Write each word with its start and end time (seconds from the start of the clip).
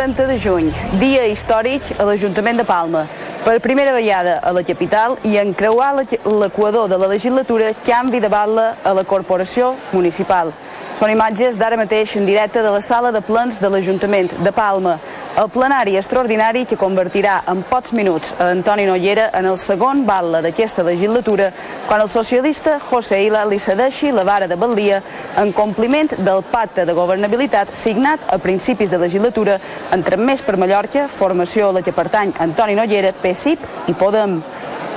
30 0.00 0.26
de 0.30 0.38
juny, 0.40 0.68
dia 0.96 1.26
històric 1.28 1.90
a 2.00 2.06
l'Ajuntament 2.08 2.56
de 2.56 2.64
Palma. 2.64 3.02
Per 3.44 3.58
primera 3.60 3.92
vegada 3.92 4.38
a 4.40 4.48
la 4.56 4.62
capital 4.64 5.18
i 5.28 5.34
encreuar 5.36 5.90
l'equador 5.98 6.88
de 6.88 6.96
la 6.96 7.10
legislatura 7.10 7.74
canvi 7.84 8.22
de 8.24 8.30
batla 8.32 8.70
a 8.80 8.94
la 8.96 9.04
corporació 9.04 9.74
municipal. 9.92 10.54
Són 10.98 11.08
imatges 11.12 11.56
d'ara 11.56 11.78
mateix 11.80 12.16
en 12.18 12.26
directe 12.28 12.60
de 12.60 12.70
la 12.74 12.80
sala 12.84 13.12
de 13.14 13.22
plens 13.24 13.60
de 13.62 13.68
l'Ajuntament 13.72 14.28
de 14.44 14.52
Palma. 14.52 14.98
El 15.40 15.48
plenari 15.48 15.94
extraordinari 15.96 16.64
que 16.68 16.76
convertirà 16.76 17.38
en 17.48 17.62
pocs 17.68 17.94
minuts 17.96 18.34
a 18.38 18.50
Antoni 18.50 18.84
Nollera 18.88 19.28
en 19.38 19.46
el 19.46 19.56
segon 19.62 20.02
batle 20.08 20.42
d'aquesta 20.44 20.82
legislatura 20.84 21.52
quan 21.86 22.02
el 22.02 22.10
socialista 22.12 22.78
José 22.90 23.22
Ila 23.28 23.46
li 23.48 23.60
cedeixi 23.62 24.10
la 24.12 24.26
vara 24.26 24.48
de 24.50 24.58
balia 24.60 25.00
en 25.40 25.52
compliment 25.56 26.10
del 26.18 26.42
pacte 26.50 26.84
de 26.84 26.96
governabilitat 26.98 27.72
signat 27.78 28.26
a 28.28 28.38
principis 28.38 28.90
de 28.90 28.98
legislatura 28.98 29.60
entre 29.94 30.18
Més 30.18 30.42
per 30.42 30.58
Mallorca, 30.58 31.06
formació 31.08 31.70
a 31.70 31.78
la 31.78 31.84
que 31.86 31.96
pertany 31.96 32.34
Antoni 32.38 32.74
Nollera, 32.74 33.14
PSIP 33.22 33.88
i 33.88 33.94
Podem 33.94 34.40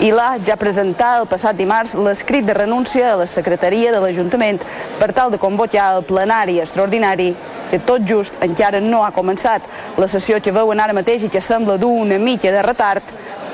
i 0.02 0.10
l'ha 0.12 0.40
ja 0.42 0.56
presentat 0.58 1.20
el 1.22 1.28
passat 1.30 1.58
dimarts 1.58 1.94
l'escrit 1.94 2.46
de 2.46 2.56
renúncia 2.58 3.12
a 3.12 3.18
la 3.20 3.28
secretaria 3.30 3.92
de 3.94 4.00
l'Ajuntament 4.02 4.62
per 5.00 5.12
tal 5.14 5.30
de 5.32 5.38
convocar 5.38 5.92
el 5.98 6.04
plenari 6.08 6.58
extraordinari 6.64 7.34
que 7.70 7.80
tot 7.80 8.02
just 8.10 8.34
encara 8.42 8.82
no 8.82 9.04
ha 9.06 9.14
començat. 9.14 9.62
La 9.98 10.08
sessió 10.08 10.42
que 10.42 10.52
veuen 10.52 10.80
ara 10.80 10.94
mateix 10.98 11.24
i 11.24 11.30
que 11.30 11.42
sembla 11.42 11.78
dur 11.78 11.94
una 12.02 12.18
mica 12.18 12.52
de 12.52 12.66
retard 12.66 13.14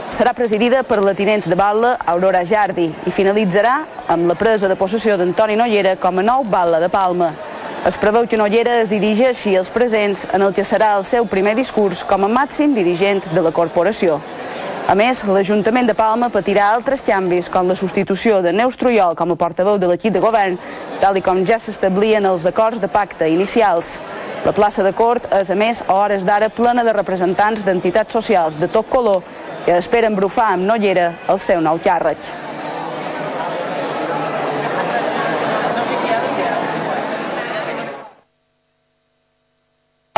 serà 0.09 0.34
presidida 0.34 0.81
per 0.84 1.04
la 1.04 1.14
tinent 1.14 1.46
de 1.46 1.56
Batlle, 1.56 1.94
Aurora 2.06 2.42
Jardi, 2.46 2.88
i 3.06 3.14
finalitzarà 3.14 3.76
amb 4.08 4.28
la 4.31 4.36
presa 4.36 4.68
de 4.68 4.76
possessió 4.80 5.18
d'Antoni 5.18 5.56
Nollera 5.59 5.96
com 6.02 6.20
a 6.20 6.26
nou 6.26 6.44
Batlle 6.44 6.81
de 6.81 6.90
Palma. 6.90 7.30
Es 7.88 7.96
preveu 7.96 8.26
que 8.28 8.38
Nollera 8.40 8.81
es 8.81 8.90
dirigeixi 8.90 9.56
als 9.56 9.70
presents 9.72 10.26
en 10.34 10.44
el 10.44 10.56
que 10.56 10.66
serà 10.68 10.96
el 10.98 11.06
seu 11.08 11.30
primer 11.30 11.56
discurs 11.56 12.03
com 12.03 12.26
a 12.26 12.31
màxim 12.42 12.74
dirigent 12.76 13.24
de 13.31 13.44
la 13.46 13.53
corporació. 13.56 14.20
A 14.90 14.95
més, 14.98 15.20
l'Ajuntament 15.22 15.86
de 15.86 15.94
Palma 15.94 16.32
patirà 16.34 16.72
altres 16.73 17.04
canvis, 17.06 17.45
com 17.54 17.68
la 17.70 17.76
substitució 17.78 18.40
de 18.42 18.50
Neus 18.58 18.73
Trujol 18.82 19.14
com 19.20 19.30
a 19.30 19.38
portaveu 19.38 19.78
de 19.78 19.86
l'equip 19.86 20.16
de 20.16 20.23
govern, 20.23 20.58
tal 20.98 21.20
i 21.20 21.22
com 21.22 21.44
ja 21.46 21.59
s'establien 21.62 22.26
els 22.26 22.48
acords 22.50 22.81
de 22.81 22.90
pacte 22.90 23.30
inicials. 23.30 24.00
La 24.48 24.56
plaça 24.58 24.81
de 24.81 24.96
Cort 24.98 25.30
és, 25.44 25.54
a 25.54 25.62
més, 25.62 25.84
a 25.86 25.94
hores 25.94 26.26
d'ara 26.26 26.50
plena 26.50 26.81
de 26.81 26.98
representants 26.98 27.62
d'entitats 27.68 28.18
socials 28.18 28.58
de 28.58 28.73
tot 28.73 28.90
color 28.90 29.22
que 29.68 29.78
esperen 29.78 30.18
brufar 30.18 30.56
amb 30.56 30.66
Nollera 30.66 31.12
el 31.30 31.38
seu 31.38 31.62
nou 31.62 31.78
càrrec. 31.86 32.48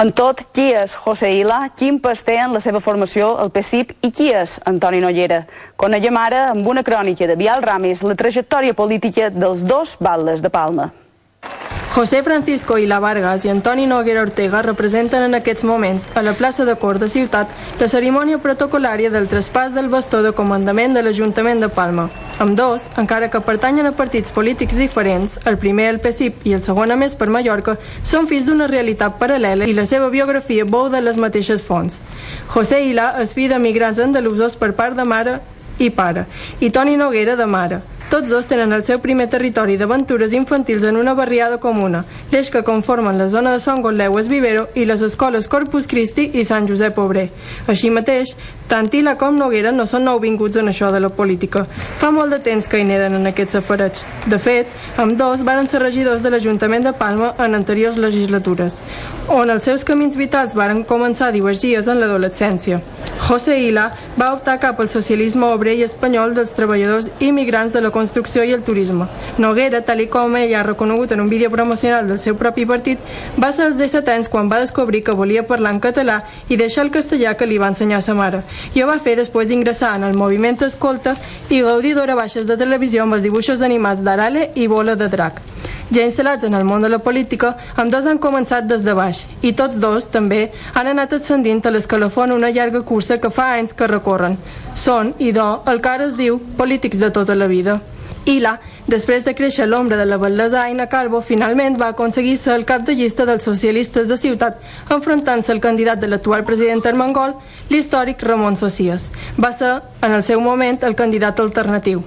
En 0.02 0.10
tot, 0.18 0.40
qui 0.50 0.72
és 0.74 0.96
José 0.98 1.28
Ila, 1.38 1.60
quin 1.78 2.00
pas 2.02 2.24
té 2.26 2.40
en 2.42 2.56
la 2.56 2.62
seva 2.64 2.80
formació 2.82 3.36
el 3.44 3.52
PSIP 3.54 3.92
i 4.08 4.10
qui 4.10 4.32
és 4.34 4.56
Antoni 4.72 4.98
Nollera? 5.04 5.44
Coneguem 5.78 6.18
ara 6.18 6.40
amb 6.56 6.66
una 6.74 6.82
crònica 6.88 7.28
de 7.30 7.36
Vial 7.38 7.62
Ramis 7.62 8.02
la 8.02 8.18
trajectòria 8.18 8.74
política 8.74 9.30
dels 9.30 9.62
dos 9.70 10.00
baldes 10.02 10.42
de 10.42 10.50
Palma. 10.50 10.90
José 11.92 12.24
Francisco 12.24 12.78
Ila 12.78 13.02
Vargas 13.02 13.44
i 13.44 13.50
Antoni 13.50 13.86
Noguera 13.86 14.22
Ortega 14.22 14.62
representen 14.62 15.26
en 15.26 15.36
aquests 15.36 15.66
moments 15.68 16.06
a 16.16 16.22
la 16.24 16.32
plaça 16.32 16.64
de 16.64 16.78
Cort 16.80 17.02
de 17.04 17.10
Ciutat 17.12 17.52
la 17.82 17.90
cerimònia 17.92 18.38
protocolària 18.40 19.12
del 19.12 19.28
traspàs 19.28 19.74
del 19.76 19.90
bastó 19.92 20.22
de 20.24 20.32
comandament 20.32 20.96
de 20.96 21.04
l'Ajuntament 21.04 21.60
de 21.60 21.68
Palma. 21.68 22.08
Amb 22.40 22.56
dos, 22.56 22.88
encara 22.96 23.28
que 23.28 23.44
pertanyen 23.44 23.92
a 23.92 23.92
partits 23.92 24.32
polítics 24.32 24.80
diferents, 24.80 25.38
el 25.44 25.60
primer 25.60 25.90
el 25.92 26.00
PSIP 26.00 26.48
i 26.48 26.56
el 26.56 26.64
segon 26.64 26.96
a 26.96 26.96
més 26.96 27.20
per 27.20 27.28
Mallorca, 27.28 27.76
són 28.08 28.32
fills 28.32 28.48
d'una 28.48 28.72
realitat 28.72 29.20
paral·lela 29.20 29.68
i 29.68 29.76
la 29.76 29.86
seva 29.86 30.08
biografia 30.08 30.64
bou 30.64 30.88
de 30.88 31.04
les 31.04 31.20
mateixes 31.20 31.60
fonts. 31.60 32.00
José 32.56 32.86
Ila 32.88 33.18
és 33.20 33.36
fill 33.36 33.52
de 33.52 33.60
migrants 33.60 34.00
andalusos 34.00 34.56
per 34.56 34.72
part 34.80 34.96
de 34.96 35.04
mare 35.04 35.42
i 35.78 35.92
pare, 35.92 36.30
i 36.62 36.72
Toni 36.72 36.96
Noguera 36.96 37.36
de 37.36 37.52
mare. 37.52 37.84
Tots 38.12 38.28
dos 38.28 38.44
tenen 38.44 38.74
el 38.76 38.82
seu 38.84 38.98
primer 39.00 39.30
territori 39.32 39.78
d'aventures 39.80 40.34
infantils 40.36 40.84
en 40.84 40.98
una 41.00 41.14
barriada 41.16 41.62
comuna, 41.64 42.02
l'eix 42.34 42.50
que 42.52 42.62
conformen 42.68 43.16
la 43.18 43.30
zona 43.32 43.54
de 43.54 43.62
Sant 43.64 43.80
Gotleues 43.80 44.28
Vivero 44.28 44.66
i 44.76 44.84
les 44.84 45.00
escoles 45.08 45.48
Corpus 45.48 45.88
Christi 45.88 46.26
i 46.36 46.44
Sant 46.44 46.68
Josep 46.68 47.00
Obrer. 47.00 47.30
Així 47.72 47.88
mateix, 47.88 48.34
tant 48.68 48.90
Tila 48.92 49.14
com 49.16 49.40
Noguera 49.40 49.72
no 49.72 49.86
són 49.88 50.04
nouvinguts 50.10 50.60
en 50.60 50.68
això 50.68 50.92
de 50.92 51.00
la 51.00 51.08
política. 51.16 51.64
Fa 52.04 52.12
molt 52.12 52.36
de 52.36 52.42
temps 52.44 52.68
que 52.68 52.82
hi 52.82 52.90
neden 52.90 53.16
en 53.16 53.32
aquests 53.32 53.62
aferets. 53.62 54.04
De 54.28 54.42
fet, 54.44 54.68
amb 55.00 55.16
dos 55.16 55.46
varen 55.48 55.72
ser 55.72 55.80
regidors 55.80 56.20
de 56.20 56.36
l'Ajuntament 56.36 56.84
de 56.84 56.92
Palma 56.92 57.32
en 57.40 57.56
anteriors 57.56 57.96
legislatures, 57.96 58.82
on 59.32 59.56
els 59.56 59.64
seus 59.64 59.88
camins 59.88 60.20
vitals 60.20 60.52
varen 60.60 60.84
començar 60.84 61.30
a 61.30 61.38
divergir 61.38 61.78
en 61.80 62.04
l'adolescència. 62.04 62.84
José 63.22 63.60
Ila 63.62 63.86
va 64.18 64.34
optar 64.34 64.58
cap 64.60 64.80
al 64.82 64.90
socialisme 64.90 65.46
obrer 65.54 65.76
i 65.78 65.84
espanyol 65.86 66.34
dels 66.36 66.52
treballadors 66.58 67.12
immigrants 67.20 67.72
de 67.72 67.82
la 67.86 67.92
construcció 68.02 68.44
i 68.44 68.54
el 68.56 68.64
turisme. 68.68 69.08
Noguera, 69.38 69.84
tal 69.86 70.02
com 70.10 70.36
ell 70.40 70.56
ha 70.58 70.64
reconegut 70.66 71.14
en 71.14 71.22
un 71.22 71.30
vídeo 71.30 71.52
promocional 71.54 72.08
del 72.10 72.20
seu 72.20 72.36
propi 72.40 72.66
partit, 72.66 73.00
va 73.38 73.52
ser 73.54 73.70
als 73.70 73.78
17 73.78 74.16
anys 74.16 74.30
quan 74.32 74.50
va 74.52 74.62
descobrir 74.64 75.04
que 75.06 75.16
volia 75.18 75.46
parlar 75.48 75.76
en 75.76 75.82
català 75.84 76.22
i 76.50 76.58
deixar 76.58 76.86
el 76.88 76.94
castellà 76.96 77.36
que 77.38 77.48
li 77.48 77.62
va 77.62 77.70
ensenyar 77.72 78.02
sa 78.02 78.18
mare. 78.18 78.42
I 78.74 78.82
ho 78.82 78.90
va 78.90 79.00
fer 79.00 79.16
després 79.20 79.48
d'ingressar 79.48 79.96
en 80.00 80.10
el 80.10 80.18
moviment 80.18 80.60
Escolta 80.66 81.16
i 81.50 81.62
gaudir 81.62 81.96
d'hora 81.96 82.18
baixes 82.18 82.50
de 82.50 82.58
televisió 82.58 83.06
amb 83.06 83.20
els 83.20 83.26
dibuixos 83.26 83.62
animats 83.62 84.04
d'Arale 84.04 84.50
i 84.56 84.68
Bola 84.68 84.98
de 84.98 85.10
Drac. 85.10 85.42
Ja 85.92 86.06
instal·lats 86.08 86.48
en 86.48 86.54
el 86.56 86.64
món 86.64 86.80
de 86.80 86.88
la 86.88 87.02
política, 87.04 87.50
amb 87.76 87.92
dos 87.92 88.06
han 88.08 88.20
començat 88.24 88.64
des 88.64 88.86
de 88.86 88.94
baix 88.96 89.26
i 89.44 89.52
tots 89.60 89.76
dos, 89.84 90.06
també, 90.14 90.46
han 90.74 90.88
anat 90.88 91.18
ascendint 91.18 91.66
a 91.68 91.74
l'escalafó 91.76 92.24
en 92.24 92.32
una 92.38 92.52
llarga 92.56 92.80
cursa 92.88 93.18
que 93.20 93.30
fa 93.30 93.50
anys 93.58 93.76
que 93.76 93.90
recorren. 93.92 94.38
Són, 94.76 95.14
i 95.20 95.32
do, 95.36 95.64
el 95.68 95.82
que 95.82 95.90
ara 95.90 96.06
es 96.08 96.16
diu 96.18 96.40
polítics 96.58 97.00
de 97.00 97.12
tota 97.12 97.36
la 97.36 97.48
vida. 97.52 97.80
Ila, 98.30 98.60
després 98.86 99.24
de 99.26 99.34
créixer 99.34 99.66
l'ombra 99.66 99.98
de 99.98 100.06
la 100.06 100.20
bellesa 100.22 100.62
Aina 100.62 100.86
Calvo, 100.88 101.24
finalment 101.26 101.80
va 101.82 101.88
aconseguir 101.90 102.36
ser 102.38 102.54
el 102.54 102.66
cap 102.70 102.84
de 102.86 102.94
llista 102.94 103.26
dels 103.26 103.44
socialistes 103.44 104.08
de 104.08 104.18
ciutat, 104.18 104.60
enfrontant-se 104.94 105.52
al 105.52 105.60
candidat 105.60 106.00
de 106.00 106.08
l'actual 106.08 106.46
president 106.46 106.86
armengol, 106.86 107.34
l'històric 107.70 108.22
Ramon 108.22 108.56
Socias. 108.56 109.10
Va 109.42 109.52
ser, 109.52 109.80
en 110.06 110.14
el 110.14 110.24
seu 110.24 110.40
moment, 110.40 110.78
el 110.86 110.96
candidat 110.96 111.40
alternatiu. 111.42 112.04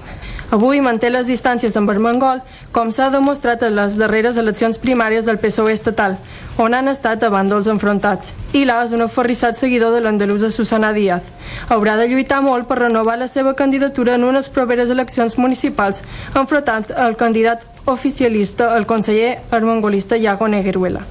Avui 0.54 0.78
manté 0.78 1.08
les 1.10 1.24
distàncies 1.26 1.74
amb 1.74 1.90
Armengol, 1.90 2.38
com 2.70 2.92
s'ha 2.94 3.08
demostrat 3.10 3.64
en 3.66 3.72
les 3.74 3.96
darreres 3.98 4.36
eleccions 4.38 4.76
primàries 4.78 5.26
del 5.26 5.40
PSOE 5.42 5.72
estatal, 5.74 6.14
on 6.62 6.76
han 6.78 6.86
estat 6.92 7.24
a 7.26 7.30
bàndols 7.34 7.66
enfrontats. 7.72 8.30
Ila 8.54 8.76
és 8.84 8.94
un 8.94 9.02
aferrissat 9.02 9.58
seguidor 9.58 9.90
de 9.96 10.04
l'andalusa 10.04 10.52
Susana 10.54 10.92
Díaz. 10.94 11.26
Haurà 11.74 11.96
de 11.98 12.06
lluitar 12.06 12.38
molt 12.46 12.70
per 12.70 12.78
renovar 12.84 13.18
la 13.18 13.26
seva 13.26 13.56
candidatura 13.58 14.14
en 14.14 14.28
unes 14.30 14.46
properes 14.46 14.94
eleccions 14.94 15.34
municipals, 15.42 16.04
enfrontant 16.38 16.86
el 17.08 17.18
candidat 17.18 17.66
oficialista, 17.90 18.76
el 18.78 18.86
conseller 18.86 19.40
armengolista 19.50 20.16
Iago 20.16 20.46
Negueruela. 20.46 21.02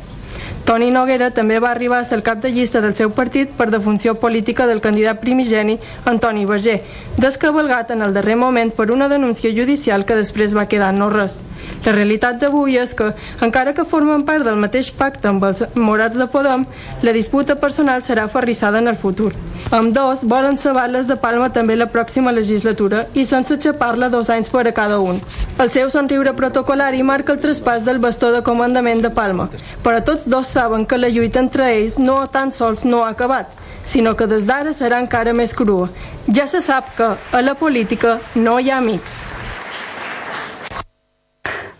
Toni 0.63 0.91
Noguera 0.95 1.27
també 1.35 1.57
va 1.59 1.73
arribar 1.73 1.97
a 1.99 2.05
ser 2.07 2.15
el 2.15 2.23
cap 2.23 2.39
de 2.39 2.49
llista 2.49 2.79
del 2.79 2.93
seu 2.95 3.09
partit 3.11 3.49
per 3.57 3.67
defunció 3.67 4.13
política 4.15 4.63
del 4.65 4.79
candidat 4.79 5.19
primigeni 5.19 5.75
Antoni 6.07 6.45
Berger, 6.47 6.77
descabalgat 7.17 7.91
en 7.91 8.01
el 8.01 8.13
darrer 8.15 8.37
moment 8.39 8.71
per 8.71 8.89
una 8.91 9.09
denúncia 9.11 9.51
judicial 9.51 10.05
que 10.05 10.15
després 10.15 10.55
va 10.55 10.69
quedar 10.71 10.93
no 10.95 11.09
res. 11.11 11.41
La 11.83 11.91
realitat 11.91 12.39
d'avui 12.39 12.77
és 12.79 12.93
que, 12.95 13.09
encara 13.43 13.73
que 13.75 13.83
formen 13.83 14.23
part 14.23 14.47
del 14.47 14.59
mateix 14.59 14.91
pacte 14.95 15.27
amb 15.27 15.43
els 15.43 15.65
morats 15.75 16.15
de 16.15 16.29
Podem, 16.31 16.63
la 17.03 17.11
disputa 17.11 17.57
personal 17.59 18.03
serà 18.03 18.29
ferrissada 18.31 18.79
en 18.79 18.87
el 18.87 18.95
futur. 18.95 19.33
Amb 19.71 19.91
dos 19.95 20.23
volen 20.23 20.57
ser 20.57 20.73
les 20.91 21.07
de 21.07 21.15
Palma 21.15 21.49
també 21.51 21.75
la 21.75 21.89
pròxima 21.91 22.31
legislatura 22.31 23.07
i 23.13 23.25
sense 23.25 23.59
xapar-la 23.59 24.09
dos 24.09 24.29
anys 24.29 24.49
per 24.49 24.67
a 24.67 24.73
cada 24.73 24.99
un. 24.99 25.19
El 25.59 25.71
seu 25.71 25.89
somriure 25.91 26.33
protocolari 26.33 27.03
marca 27.03 27.33
el 27.33 27.39
traspàs 27.39 27.83
del 27.83 27.99
bastó 27.99 28.31
de 28.31 28.43
comandament 28.43 29.01
de 29.01 29.09
Palma, 29.09 29.49
però 29.83 30.03
tots 30.03 30.27
dos 30.27 30.52
saben 30.53 30.85
que 30.85 30.97
la 30.97 31.09
lluita 31.09 31.41
entre 31.41 31.71
ells 31.75 31.97
no 31.97 32.17
tan 32.29 32.51
sols 32.53 32.83
no 32.85 33.03
ha 33.03 33.13
acabat, 33.15 33.49
sinó 33.85 34.15
que 34.15 34.27
des 34.29 34.45
d'ara 34.45 34.73
serà 34.77 35.01
encara 35.01 35.33
més 35.33 35.55
crua. 35.57 35.89
Ja 36.29 36.45
se 36.47 36.61
sap 36.61 36.93
que 36.97 37.09
a 37.39 37.41
la 37.41 37.55
política 37.57 38.19
no 38.35 38.59
hi 38.59 38.69
ha 38.69 38.77
amics. 38.77 39.23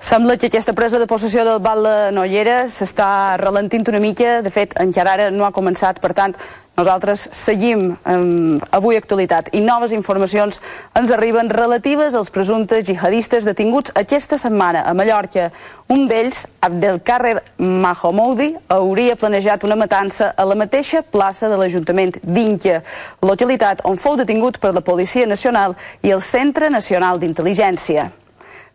Sembla 0.03 0.35
que 0.35 0.50
aquesta 0.50 0.73
presa 0.75 1.00
de 1.00 1.07
possessió 1.07 1.45
del 1.47 1.61
Val 1.63 1.85
de 1.85 2.11
Nollera 2.11 2.65
s'està 2.67 3.38
ralentint 3.39 3.88
una 3.88 4.01
mica, 4.03 4.41
de 4.44 4.50
fet 4.51 4.73
encara 4.83 5.13
ara 5.13 5.27
no 5.31 5.45
ha 5.47 5.53
començat, 5.55 6.01
per 6.03 6.09
tant 6.11 6.33
nosaltres 6.75 7.21
seguim 7.31 7.94
um, 8.11 8.57
avui 8.75 8.97
actualitat 9.00 9.47
i 9.55 9.61
noves 9.63 9.94
informacions 9.95 10.57
ens 11.00 11.13
arriben 11.15 11.47
relatives 11.55 12.17
als 12.19 12.33
presumptes 12.35 12.83
jihadistes 12.89 13.47
detinguts 13.47 13.94
aquesta 13.95 14.35
setmana 14.41 14.81
a 14.83 14.91
Mallorca. 14.91 15.45
Un 15.88 16.03
d'ells, 16.09 16.41
Abdelkarrer 16.59 17.38
Mahomoudi, 17.63 18.50
hauria 18.75 19.15
planejat 19.15 19.63
una 19.63 19.77
matança 19.79 20.33
a 20.35 20.47
la 20.50 20.57
mateixa 20.59 21.00
plaça 21.15 21.47
de 21.47 21.61
l'Ajuntament 21.61 22.19
d'Inca, 22.23 22.81
localitat 23.23 23.85
on 23.88 23.95
fou 23.95 24.19
detingut 24.19 24.59
per 24.59 24.73
la 24.75 24.83
Policia 24.83 25.31
Nacional 25.31 25.77
i 26.03 26.11
el 26.11 26.19
Centre 26.19 26.67
Nacional 26.67 27.23
d'Intel·ligència. 27.23 28.09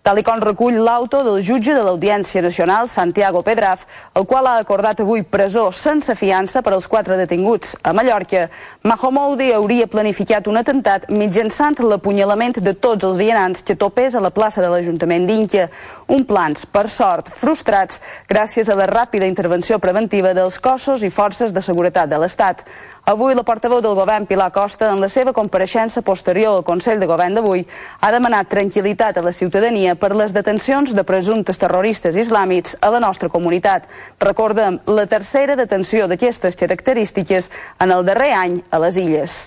Tal 0.09 0.23
com 0.25 0.41
recull 0.41 0.79
l'auto 0.81 1.19
del 1.21 1.43
jutge 1.45 1.75
de 1.77 1.83
l'Audiència 1.85 2.41
Nacional, 2.41 2.87
Santiago 2.89 3.43
Pedraz, 3.45 3.83
el 4.17 4.25
qual 4.25 4.47
ha 4.49 4.55
acordat 4.57 5.03
avui 5.05 5.21
presó 5.21 5.67
sense 5.69 6.15
fiança 6.17 6.63
per 6.65 6.73
als 6.73 6.87
quatre 6.89 7.19
detinguts. 7.21 7.75
A 7.85 7.93
Mallorca, 7.93 8.47
Mahomoudi 8.89 9.51
hauria 9.53 9.85
planificat 9.87 10.49
un 10.49 10.57
atemptat 10.57 11.11
mitjançant 11.13 11.77
l'apunyalament 11.85 12.57
de 12.65 12.73
tots 12.73 13.05
els 13.05 13.21
vianants 13.21 13.61
que 13.61 13.77
topés 13.77 14.17
a 14.17 14.25
la 14.25 14.33
plaça 14.33 14.65
de 14.65 14.73
l'Ajuntament 14.73 15.29
d'Inca. 15.29 15.69
Un 16.09 16.25
plans, 16.25 16.65
per 16.65 16.89
sort, 16.89 17.29
frustrats 17.29 18.01
gràcies 18.33 18.73
a 18.73 18.81
la 18.81 18.89
ràpida 18.89 19.29
intervenció 19.29 19.77
preventiva 19.77 20.33
dels 20.33 20.57
cossos 20.57 21.05
i 21.05 21.13
forces 21.13 21.53
de 21.53 21.61
seguretat 21.61 22.09
de 22.09 22.17
l'Estat. 22.17 22.65
Avui 23.09 23.33
la 23.33 23.41
portaveu 23.41 23.79
del 23.81 23.95
govern, 23.97 24.27
Pilar 24.29 24.51
Costa, 24.53 24.91
en 24.93 24.99
la 25.01 25.09
seva 25.09 25.33
compareixença 25.33 26.03
posterior 26.05 26.59
al 26.59 26.67
Consell 26.67 27.01
de 27.01 27.09
Govern 27.09 27.39
d'avui, 27.39 27.63
ha 28.05 28.11
demanat 28.13 28.51
tranquil·litat 28.53 29.17
a 29.17 29.25
la 29.25 29.33
ciutadania 29.33 29.97
per 29.97 30.13
les 30.13 30.37
detencions 30.37 30.93
de 30.93 31.09
presumptes 31.09 31.57
terroristes 31.57 32.21
islàmics 32.21 32.77
a 32.85 32.93
la 32.93 33.01
nostra 33.01 33.33
comunitat. 33.33 33.89
Recordem 34.21 34.83
la 34.93 35.09
tercera 35.09 35.57
detenció 35.57 36.05
d'aquestes 36.05 36.61
característiques 36.61 37.49
en 37.81 37.97
el 37.97 38.05
darrer 38.05 38.35
any 38.45 38.61
a 38.69 38.85
les 38.85 39.01
Illes 39.01 39.47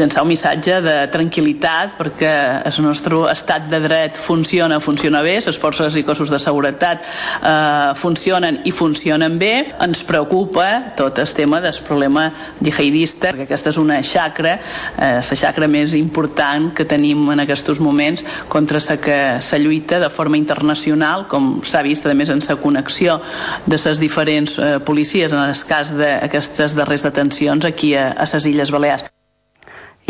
llançar 0.00 0.24
un 0.24 0.30
missatge 0.32 0.80
de 0.84 0.96
tranquil·litat 1.12 1.96
perquè 1.98 2.32
el 2.68 2.78
nostre 2.84 3.20
estat 3.30 3.68
de 3.70 3.80
dret 3.82 4.18
funciona, 4.20 4.80
funciona 4.80 5.22
bé, 5.26 5.36
les 5.44 5.58
forces 5.60 5.96
i 5.98 6.04
cossos 6.06 6.30
de 6.32 6.38
seguretat 6.40 7.04
eh, 7.04 7.92
funcionen 8.00 8.60
i 8.64 8.72
funcionen 8.72 9.38
bé. 9.40 9.52
Ens 9.80 10.02
preocupa 10.06 10.66
tot 10.96 11.20
el 11.20 11.30
tema 11.36 11.60
del 11.60 11.76
problema 11.86 12.28
jihadista, 12.62 13.34
perquè 13.34 13.46
aquesta 13.48 13.72
és 13.74 13.80
una 13.80 14.00
xacra, 14.06 14.56
eh, 14.96 15.20
la 15.20 15.40
xacra 15.42 15.68
més 15.70 15.94
important 15.98 16.70
que 16.74 16.88
tenim 16.88 17.28
en 17.34 17.44
aquests 17.44 17.80
moments 17.80 18.24
contra 18.48 18.80
la 18.88 18.96
que 18.96 19.20
se 19.44 19.58
lluita 19.58 20.00
de 20.00 20.10
forma 20.10 20.38
internacional, 20.38 21.26
com 21.28 21.60
s'ha 21.64 21.84
vist 21.86 22.06
a 22.06 22.14
més 22.14 22.32
en 22.32 22.40
la 22.46 22.56
connexió 22.56 23.20
de 23.66 23.78
les 23.84 24.00
diferents 24.00 24.58
eh, 24.58 24.78
policies 24.80 25.32
en 25.32 25.44
el 25.44 25.54
cas 25.68 25.94
d'aquestes 25.96 26.74
darreres 26.74 27.04
detencions 27.06 27.64
aquí 27.64 27.94
a, 27.94 28.10
a 28.12 28.28
les 28.32 28.46
Illes 28.46 28.70
Balears. 28.70 29.19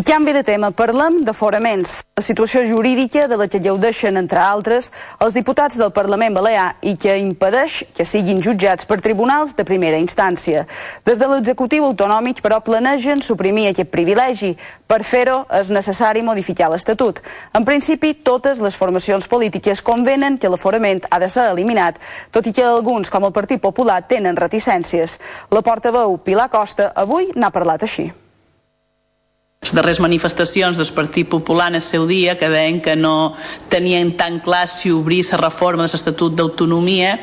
I 0.00 0.02
canvi 0.02 0.32
de 0.32 0.40
tema, 0.40 0.70
parlem 0.72 1.18
d'aforaments, 1.26 1.98
la 2.16 2.22
situació 2.24 2.62
jurídica 2.64 3.26
de 3.28 3.36
la 3.36 3.46
que 3.52 3.58
lleudeixen, 3.60 4.16
entre 4.16 4.38
altres, 4.40 4.86
els 5.20 5.34
diputats 5.36 5.76
del 5.76 5.90
Parlament 5.92 6.32
Balear 6.38 6.70
i 6.88 6.94
que 6.96 7.18
impedeix 7.20 7.82
que 7.92 8.06
siguin 8.08 8.40
jutjats 8.40 8.88
per 8.88 8.96
tribunals 9.04 9.52
de 9.58 9.66
primera 9.68 9.98
instància. 10.00 10.62
Des 11.04 11.20
de 11.20 11.28
l'executiu 11.28 11.84
autonòmic, 11.84 12.40
però, 12.40 12.62
planegen 12.64 13.20
suprimir 13.20 13.66
aquest 13.68 13.90
privilegi. 13.92 14.54
Per 14.88 15.02
fer-ho 15.04 15.42
és 15.58 15.68
necessari 15.68 16.24
modificar 16.24 16.70
l'Estatut. 16.72 17.20
En 17.52 17.68
principi, 17.68 18.14
totes 18.14 18.64
les 18.64 18.80
formacions 18.80 19.28
polítiques 19.28 19.84
convenen 19.84 20.40
que 20.40 20.48
l'aforament 20.48 21.04
ha 21.10 21.20
de 21.20 21.28
ser 21.28 21.50
eliminat, 21.50 22.00
tot 22.32 22.48
i 22.48 22.56
que 22.56 22.64
alguns, 22.64 23.12
com 23.12 23.28
el 23.28 23.36
Partit 23.36 23.60
Popular, 23.60 24.00
tenen 24.08 24.40
reticències. 24.40 25.20
La 25.52 25.60
portaveu 25.60 26.16
Pilar 26.24 26.48
Costa 26.48 26.88
avui 26.96 27.28
n'ha 27.36 27.52
parlat 27.52 27.84
així 27.84 28.08
les 29.60 29.74
darreres 29.76 29.98
manifestacions 30.00 30.78
del 30.80 30.88
Partit 30.96 31.28
Popular 31.28 31.66
en 31.68 31.74
el 31.76 31.82
seu 31.84 32.06
dia 32.08 32.38
que 32.40 32.48
deien 32.48 32.78
que 32.80 32.94
no 32.96 33.34
tenien 33.68 34.14
tan 34.16 34.38
clar 34.40 34.64
si 34.72 34.88
obrir 34.88 35.20
la 35.28 35.36
reforma 35.36 35.84
de 35.84 35.92
l'Estatut 35.92 36.32
d'Autonomia 36.32 37.18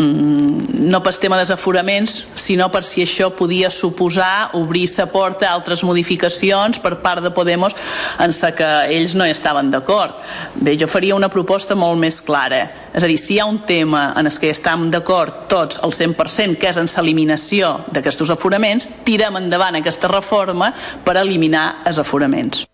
no 0.00 1.02
per 1.02 1.12
tema 1.20 1.38
desaforaments, 1.38 2.24
sinó 2.38 2.70
per 2.72 2.82
si 2.88 3.02
això 3.04 3.30
podia 3.36 3.70
suposar 3.70 4.50
obrir 4.58 4.86
sa 4.88 5.06
porta 5.12 5.48
a 5.48 5.54
altres 5.54 5.84
modificacions 5.84 6.80
per 6.80 6.96
part 7.02 7.22
de 7.22 7.32
Podemos 7.34 7.76
en 8.18 8.32
sa 8.32 8.52
que 8.56 8.68
ells 8.94 9.14
no 9.14 9.26
hi 9.26 9.34
estaven 9.34 9.70
d'acord. 9.70 10.16
Bé, 10.54 10.76
jo 10.80 10.88
faria 10.88 11.18
una 11.18 11.28
proposta 11.28 11.76
molt 11.76 12.00
més 12.00 12.20
clara. 12.24 12.62
És 12.94 13.04
a 13.04 13.10
dir, 13.10 13.18
si 13.20 13.36
hi 13.36 13.40
ha 13.40 13.46
un 13.46 13.60
tema 13.68 14.10
en 14.16 14.26
el 14.26 14.38
que 14.40 14.50
estem 14.50 14.88
d'acord 14.90 15.46
tots 15.52 15.82
al 15.84 15.92
100%, 15.92 16.56
que 16.58 16.72
és 16.72 16.80
en 16.80 16.90
l'eliminació 16.90 17.76
d'aquests 17.92 18.34
aforaments, 18.36 18.88
tirem 19.04 19.36
endavant 19.36 19.78
aquesta 19.78 20.10
reforma 20.10 20.72
per 21.04 21.18
eliminar 21.20 21.82
els 21.86 22.00
aforaments. 22.02 22.66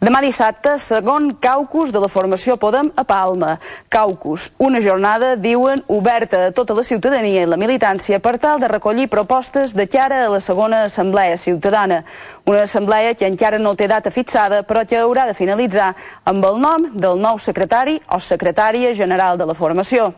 Demà 0.00 0.22
dissabte, 0.24 0.78
segon 0.80 1.26
caucus 1.44 1.90
de 1.92 2.00
la 2.00 2.08
formació 2.08 2.54
Podem 2.56 2.86
a 2.96 3.02
Palma. 3.04 3.50
Caucus, 3.92 4.46
una 4.56 4.80
jornada, 4.80 5.34
diuen, 5.36 5.82
oberta 5.92 6.46
a 6.46 6.54
tota 6.56 6.72
la 6.78 6.84
ciutadania 6.88 7.42
i 7.44 7.50
la 7.50 7.58
militància 7.60 8.16
per 8.24 8.38
tal 8.40 8.62
de 8.62 8.70
recollir 8.72 9.10
propostes 9.12 9.74
de 9.76 9.84
cara 9.92 10.22
a 10.24 10.30
la 10.32 10.40
segona 10.40 10.86
Assemblea 10.86 11.36
Ciutadana. 11.36 12.00
Una 12.48 12.62
assemblea 12.62 13.12
que 13.12 13.28
encara 13.28 13.60
no 13.60 13.74
té 13.76 13.90
data 13.92 14.08
fixada, 14.08 14.62
però 14.64 14.86
que 14.88 14.96
haurà 14.96 15.28
de 15.28 15.36
finalitzar 15.36 15.92
amb 16.24 16.48
el 16.48 16.56
nom 16.64 16.88
del 16.96 17.20
nou 17.20 17.36
secretari 17.36 18.00
o 18.08 18.24
secretària 18.24 18.96
general 18.96 19.36
de 19.36 19.52
la 19.52 19.58
formació. 19.58 20.14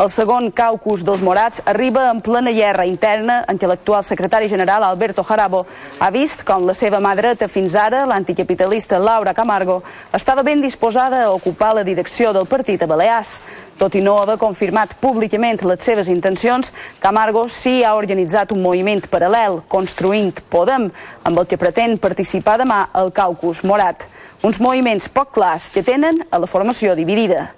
El 0.00 0.08
segon 0.08 0.46
caucus 0.56 1.02
dels 1.04 1.20
Morats 1.20 1.60
arriba 1.68 2.06
en 2.08 2.22
plena 2.24 2.54
guerra 2.56 2.86
interna 2.88 3.42
en 3.52 3.58
què 3.60 3.68
l'actual 3.68 4.00
secretari 4.00 4.48
general 4.48 4.86
Alberto 4.86 5.20
Jarabo 5.28 5.66
ha 6.00 6.08
vist 6.14 6.40
com 6.48 6.64
la 6.64 6.72
seva 6.72 7.02
mà 7.04 7.12
dreta 7.18 7.50
fins 7.52 7.76
ara, 7.76 8.06
l'anticapitalista 8.08 8.96
Laura 8.96 9.34
Camargo, 9.36 9.82
estava 10.16 10.42
ben 10.42 10.64
disposada 10.64 11.26
a 11.26 11.34
ocupar 11.34 11.74
la 11.76 11.84
direcció 11.84 12.32
del 12.32 12.48
partit 12.48 12.80
a 12.80 12.88
Balears. 12.88 13.42
Tot 13.76 13.94
i 13.96 14.00
no 14.00 14.16
haver 14.22 14.38
confirmat 14.40 14.96
públicament 15.04 15.60
les 15.68 15.84
seves 15.84 16.08
intencions, 16.08 16.72
Camargo 17.00 17.46
sí 17.48 17.84
ha 17.84 17.92
organitzat 17.96 18.56
un 18.56 18.64
moviment 18.64 19.04
paral·lel, 19.04 19.60
construint 19.68 20.32
Podem, 20.48 20.88
amb 21.24 21.44
el 21.44 21.48
que 21.48 21.60
pretén 21.60 22.00
participar 22.00 22.56
demà 22.64 22.86
al 22.92 23.12
caucus 23.12 23.64
Morat. 23.68 24.08
Uns 24.40 24.64
moviments 24.64 25.12
poc 25.12 25.36
clars 25.36 25.68
que 25.68 25.84
tenen 25.84 26.24
a 26.30 26.40
la 26.40 26.48
formació 26.48 26.96
dividida. 26.96 27.50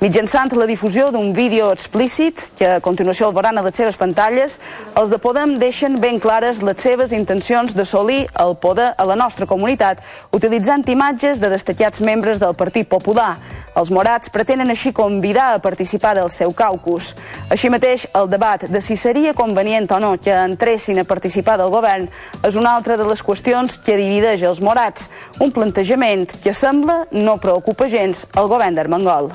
Mitjançant 0.00 0.48
la 0.56 0.64
difusió 0.64 1.10
d'un 1.12 1.34
vídeo 1.36 1.66
explícit, 1.74 2.38
que 2.56 2.64
a 2.64 2.80
continuació 2.80 3.26
el 3.28 3.34
veuran 3.36 3.60
a 3.60 3.62
les 3.66 3.74
seves 3.76 3.98
pantalles, 4.00 4.54
els 4.96 5.10
de 5.12 5.18
Podem 5.20 5.58
deixen 5.60 5.98
ben 6.00 6.16
clares 6.16 6.62
les 6.64 6.80
seves 6.80 7.12
intencions 7.12 7.74
d'assolir 7.76 8.22
el 8.40 8.54
poder 8.62 8.94
a 8.96 9.04
la 9.04 9.16
nostra 9.20 9.44
comunitat, 9.44 10.00
utilitzant 10.32 10.86
imatges 10.88 11.42
de 11.42 11.50
destacats 11.52 12.00
membres 12.00 12.40
del 12.40 12.56
Partit 12.56 12.88
Popular. 12.88 13.34
Els 13.76 13.92
morats 13.92 14.32
pretenen 14.32 14.72
així 14.72 14.94
convidar 14.96 15.50
a 15.52 15.60
participar 15.60 16.14
del 16.16 16.32
seu 16.32 16.56
caucus. 16.56 17.12
Així 17.52 17.68
mateix, 17.68 18.08
el 18.16 18.32
debat 18.32 18.64
de 18.72 18.80
si 18.80 18.96
seria 18.96 19.36
convenient 19.36 19.92
o 19.92 20.00
no 20.00 20.14
que 20.16 20.32
entressin 20.32 21.04
a 21.04 21.04
participar 21.04 21.58
del 21.60 21.68
govern 21.76 22.08
és 22.40 22.56
una 22.56 22.72
altra 22.72 22.96
de 22.96 23.04
les 23.04 23.20
qüestions 23.20 23.76
que 23.84 24.00
divideix 24.00 24.48
els 24.48 24.64
morats, 24.64 25.12
un 25.44 25.52
plantejament 25.52 26.24
que 26.40 26.56
sembla 26.56 27.02
no 27.12 27.36
preocupa 27.36 27.92
gens 27.92 28.24
al 28.32 28.48
govern 28.48 28.80
d'Armengol 28.80 29.32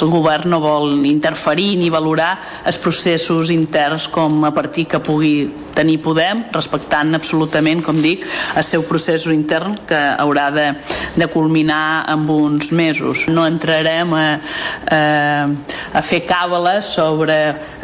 el 0.00 0.10
govern 0.12 0.54
no 0.54 0.60
vol 0.62 1.04
interferir 1.08 1.76
ni 1.76 1.90
valorar 1.92 2.32
els 2.64 2.78
processos 2.80 3.50
interns 3.52 4.08
com 4.12 4.44
a 4.48 4.52
partir 4.54 4.86
que 4.88 5.02
pugui 5.04 5.34
tenir 5.74 6.00
Podem, 6.02 6.44
respectant 6.52 7.14
absolutament, 7.14 7.82
com 7.84 8.00
dic, 8.02 8.24
el 8.56 8.64
seu 8.66 8.82
procés 8.88 9.26
intern 9.30 9.76
que 9.86 9.98
haurà 10.18 10.48
de, 10.54 10.66
de 11.16 11.28
culminar 11.30 12.04
en 12.10 12.26
uns 12.30 12.72
mesos. 12.72 13.26
No 13.28 13.46
entrarem 13.46 14.12
a, 14.16 14.26
a, 14.90 15.02
a 15.94 16.02
fer 16.02 16.22
càbales 16.26 16.88
sobre 16.96 17.36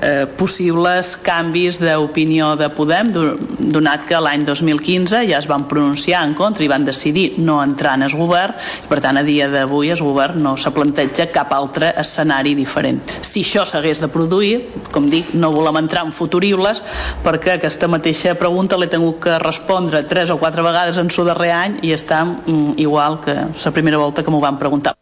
eh, 0.03 0.27
possibles 0.39 1.15
canvis 1.23 1.79
d'opinió 1.83 2.55
de 2.59 2.71
Podem, 2.75 3.13
donat 3.13 4.07
que 4.09 4.19
l'any 4.23 4.45
2015 4.47 5.23
ja 5.29 5.39
es 5.39 5.49
van 5.51 5.67
pronunciar 5.71 6.25
en 6.27 6.35
contra 6.39 6.65
i 6.65 6.71
van 6.71 6.87
decidir 6.87 7.37
no 7.39 7.61
entrar 7.63 7.97
en 7.99 8.07
el 8.09 8.17
govern, 8.19 8.57
per 8.89 9.01
tant 9.05 9.19
a 9.21 9.25
dia 9.27 9.49
d'avui 9.53 9.93
el 9.95 10.03
govern 10.03 10.43
no 10.43 10.57
se 10.59 10.73
planteja 10.75 11.29
cap 11.33 11.53
altre 11.55 11.93
escenari 12.01 12.55
diferent. 12.59 13.01
Si 13.23 13.45
això 13.47 13.65
s'hagués 13.69 14.03
de 14.03 14.11
produir, 14.13 14.59
com 14.93 15.07
dic, 15.11 15.35
no 15.39 15.53
volem 15.55 15.79
entrar 15.83 16.05
en 16.07 16.13
futuribles 16.13 16.83
perquè 17.23 17.57
aquesta 17.57 17.78
aquesta 17.79 17.95
mateixa 17.95 18.33
pregunta 18.35 18.75
l'he 18.75 18.89
tingut 18.91 19.21
que 19.23 19.37
respondre 19.39 20.01
tres 20.11 20.33
o 20.35 20.37
quatre 20.41 20.65
vegades 20.67 20.97
en 20.99 21.13
su 21.15 21.23
darrer 21.23 21.53
any 21.55 21.77
i 21.87 21.93
està 21.95 22.25
mm, 22.27 22.73
igual 22.83 23.21
que 23.23 23.37
la 23.39 23.71
primera 23.71 24.01
volta 24.03 24.25
que 24.27 24.35
m'ho 24.35 24.41
van 24.43 24.59
preguntar. 24.59 24.97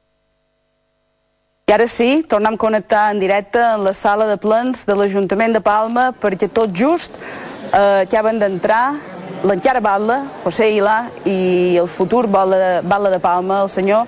I 1.66 1.73
ara 1.73 1.87
sí, 1.88 2.21
tornem 2.28 2.52
a 2.52 2.61
connectar 2.61 3.06
en 3.14 3.23
directe 3.25 3.62
en 3.64 3.80
la 3.87 3.95
sala 3.97 4.26
de 4.28 4.37
plens 4.37 4.85
de 4.85 4.92
l'Ajuntament 4.92 5.56
de 5.56 5.64
Palma 5.64 6.11
perquè 6.12 6.50
tot 6.52 6.76
just 6.76 7.16
eh, 7.73 8.04
acaben 8.04 8.45
d'entrar 8.45 8.85
l'encara 9.49 9.80
Batla, 9.80 10.21
José 10.45 10.68
Ila, 10.76 10.99
i 11.25 11.80
el 11.80 11.88
futur 11.88 12.26
Batla, 12.28 12.83
Batla 12.85 13.14
de 13.16 13.23
Palma, 13.25 13.62
el 13.64 13.73
senyor 13.73 14.04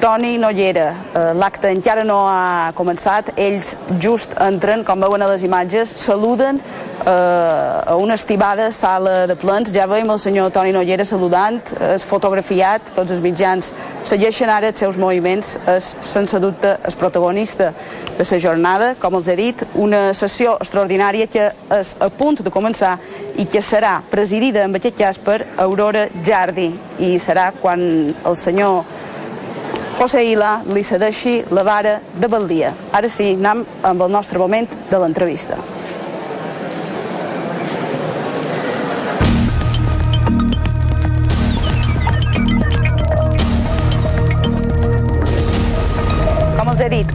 Toni 0.00 0.38
Nollera. 0.38 0.94
Eh, 1.14 1.34
L'acte 1.34 1.70
encara 1.74 2.04
no 2.06 2.20
ha 2.30 2.70
començat, 2.78 3.32
ells 3.34 3.72
just 3.98 4.34
entren, 4.38 4.84
com 4.86 5.00
veuen 5.02 5.22
a 5.22 5.30
les 5.32 5.42
imatges, 5.42 5.90
saluden 5.98 6.60
eh, 6.60 7.10
a 7.10 7.96
una 7.98 8.14
estibada 8.14 8.70
sala 8.72 9.26
de 9.26 9.34
plens. 9.36 9.72
Ja 9.74 9.88
veiem 9.90 10.10
el 10.14 10.20
senyor 10.22 10.52
Toni 10.54 10.70
Nollera 10.74 11.06
saludant, 11.08 11.58
és 11.88 12.06
fotografiat, 12.06 12.92
tots 12.94 13.10
els 13.16 13.24
mitjans 13.24 13.72
segueixen 14.06 14.52
ara 14.54 14.70
els 14.70 14.78
seus 14.78 15.00
moviments, 15.02 15.56
és 15.74 15.90
sense 16.06 16.38
dubte 16.38 16.76
el 16.78 16.98
protagonista 17.00 17.72
de 18.18 18.28
la 18.30 18.38
jornada, 18.38 18.92
com 19.02 19.18
els 19.18 19.26
he 19.26 19.36
dit, 19.36 19.66
una 19.74 20.12
sessió 20.14 20.54
extraordinària 20.62 21.26
que 21.26 21.50
és 21.74 21.96
a 21.98 22.08
punt 22.08 22.38
de 22.38 22.54
començar 22.54 22.94
i 23.38 23.46
que 23.50 23.62
serà 23.62 23.98
presidida 24.10 24.62
en 24.66 24.78
aquest 24.78 24.96
cas 24.98 25.18
per 25.18 25.40
Aurora 25.58 26.06
Jardi 26.26 26.70
i 27.02 27.16
serà 27.22 27.50
quan 27.60 27.82
el 28.12 28.36
senyor 28.38 28.84
José 29.98 30.20
Ila 30.30 30.60
li 30.70 30.84
cedeixi 30.86 31.32
la 31.50 31.64
vara 31.66 31.96
de 32.22 32.28
Baldia. 32.30 32.70
Ara 32.94 33.10
sí, 33.10 33.32
anem 33.34 33.64
amb 33.82 34.06
el 34.06 34.14
nostre 34.14 34.38
moment 34.38 34.70
de 34.92 35.02
l'entrevista. 35.02 35.58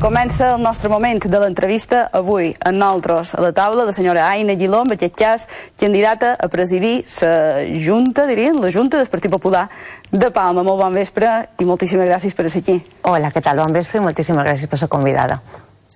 Comença 0.04 0.56
el 0.58 0.62
nostre 0.62 0.90
moment 0.92 1.22
de 1.32 1.40
l'entrevista 1.40 2.10
avui 2.12 2.50
en 2.68 2.76
nosaltres 2.76 3.30
a 3.38 3.42
la 3.42 3.54
taula 3.56 3.86
la 3.88 3.94
senyora 3.96 4.26
Aina 4.28 4.58
Guiló, 4.60 4.82
en 4.84 4.98
aquest 4.98 5.16
cas 5.16 5.46
candidata 5.80 6.34
a 6.36 6.50
presidir 6.52 7.06
la 7.22 7.64
Junta, 7.86 8.26
dirien, 8.28 8.60
la 8.60 8.70
Junta 8.70 8.98
del 8.98 9.08
Partit 9.08 9.32
Popular 9.32 9.70
de 10.12 10.30
Palma. 10.30 10.60
Molt 10.62 10.82
bon 10.82 10.94
vespre 10.94 11.30
i 11.56 11.64
moltíssimes 11.64 12.10
gràcies 12.10 12.36
per 12.36 12.50
ser 12.52 12.66
aquí. 12.66 12.82
Hola, 13.04 13.32
què 13.32 13.40
tal? 13.40 13.64
Bon 13.64 13.72
vespre 13.72 14.02
i 14.02 14.04
moltíssimes 14.04 14.44
gràcies 14.44 14.68
per 14.68 14.82
ser 14.82 14.90
convidada. 14.92 15.40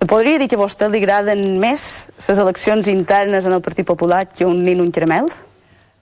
Podria 0.08 0.40
dir 0.40 0.48
que 0.48 0.56
a 0.56 0.62
vostè 0.62 0.88
li 0.88 1.02
agraden 1.02 1.58
més 1.60 2.08
les 2.16 2.40
eleccions 2.40 2.88
internes 2.88 3.44
en 3.44 3.52
el 3.52 3.60
Partit 3.60 3.84
Popular 3.84 4.24
que 4.32 4.48
un 4.48 4.64
nin 4.64 4.80
un 4.80 4.88
caramel? 4.90 5.28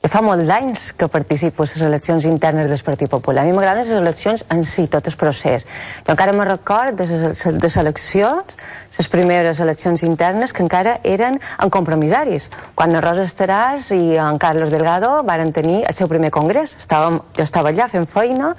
Fa 0.06 0.20
molt 0.22 0.44
d'anys 0.46 0.92
que 0.94 1.08
participo 1.10 1.64
a 1.64 1.66
les 1.66 1.82
eleccions 1.82 2.26
internes 2.28 2.68
del 2.70 2.82
Partit 2.84 3.10
Popular. 3.10 3.42
A 3.42 3.46
mi 3.48 3.54
m'agraden 3.56 3.82
les 3.82 3.96
eleccions 3.96 4.44
en 4.54 4.62
si, 4.62 4.84
tot 4.92 5.06
el 5.08 5.16
procés. 5.18 5.64
Jo 6.06 6.12
encara 6.14 6.34
me 6.36 6.44
record 6.46 6.94
de 7.00 7.06
les, 7.08 7.76
eleccions, 7.80 8.54
les 8.98 9.08
primeres 9.10 9.58
eleccions 9.58 10.04
internes, 10.06 10.52
que 10.52 10.62
encara 10.62 10.98
eren 11.02 11.40
en 11.40 11.70
compromissaris. 11.75 12.50
Quan 12.76 12.94
la 12.94 13.00
Rosa 13.02 13.25
Estaràs 13.26 13.90
i 13.96 14.14
en 14.20 14.38
Carlos 14.38 14.70
Delgado 14.70 15.25
varen 15.26 15.50
tenir 15.56 15.82
el 15.88 15.94
seu 15.96 16.06
primer 16.12 16.30
congrés. 16.30 16.76
Estàvem, 16.78 17.18
jo 17.34 17.48
estava 17.48 17.75
allà 17.75 17.88
fent 17.90 18.06
feina 18.06 18.54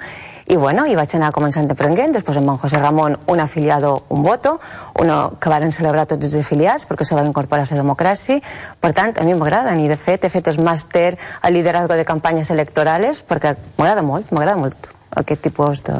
i 0.48 0.56
bueno, 0.56 0.86
i 0.88 0.94
vaig 0.96 1.12
anar 1.12 1.28
començant 1.36 1.68
aprenent, 1.68 2.14
després 2.16 2.38
amb 2.40 2.48
en 2.54 2.58
José 2.60 2.78
Ramon 2.80 3.18
un 3.28 3.40
afiliado, 3.40 4.04
un 4.08 4.22
voto, 4.24 4.54
uno 4.98 5.34
que 5.40 5.50
varen 5.52 5.72
celebrar 5.76 6.06
tots 6.08 6.24
els 6.24 6.38
afiliats 6.40 6.86
perquè 6.88 7.04
se 7.04 7.18
va 7.18 7.24
incorporar 7.26 7.66
a 7.66 7.68
la 7.74 7.82
democràcia. 7.82 8.40
Per 8.80 8.92
tant, 8.96 9.12
a 9.20 9.26
mi 9.28 9.34
m'agraden 9.36 9.82
i 9.84 9.90
de 9.92 9.98
fet 10.00 10.24
he 10.24 10.32
fet 10.32 10.48
el 10.48 10.62
màster 10.64 11.18
a 11.42 11.50
liderazgo 11.52 12.00
de 12.00 12.08
campanyes 12.08 12.48
electorales 12.50 13.20
perquè 13.28 13.58
m'agrada 13.76 14.02
molt, 14.02 14.32
m'agrada 14.32 14.56
molt 14.56 14.88
aquest 15.20 15.44
tipus 15.50 15.84
de, 15.84 15.98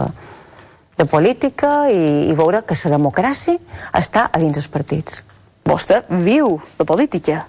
de 0.96 1.04
política 1.04 1.90
i, 1.92 2.30
i 2.32 2.34
veure 2.38 2.64
que 2.64 2.78
la 2.86 2.96
democràcia 2.96 3.60
està 3.92 4.30
a 4.32 4.40
dins 4.40 4.56
dels 4.56 4.72
partits. 4.72 5.22
Vostè 5.68 6.06
viu 6.08 6.56
la 6.78 6.88
política. 6.88 7.44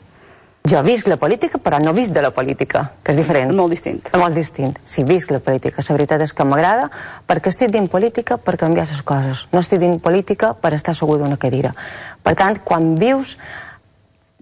Jo 0.69 0.83
visc 0.85 1.07
la 1.09 1.15
política, 1.17 1.57
però 1.57 1.79
no 1.81 1.95
visc 1.97 2.13
de 2.13 2.21
la 2.21 2.29
política, 2.29 2.83
que 3.01 3.13
és 3.13 3.17
diferent. 3.17 3.49
Molt 3.57 3.73
distint. 3.73 4.03
Molt 4.21 4.35
distint. 4.37 4.75
Sí, 4.85 5.01
visc 5.07 5.31
la 5.33 5.39
política. 5.41 5.81
La 5.81 5.95
veritat 5.95 6.21
és 6.21 6.33
que 6.35 6.45
m'agrada 6.45 6.91
perquè 7.25 7.49
estic 7.49 7.71
dins 7.73 7.89
política 7.89 8.37
per 8.37 8.53
canviar 8.61 8.85
les 8.85 9.01
coses. 9.01 9.47
No 9.55 9.63
estic 9.63 9.81
dins 9.81 9.97
política 10.03 10.51
per 10.53 10.75
estar 10.77 10.93
segur 10.93 11.17
d'una 11.17 11.39
cadira. 11.41 11.73
Per 12.21 12.35
tant, 12.37 12.59
quan 12.61 12.93
vius 13.01 13.37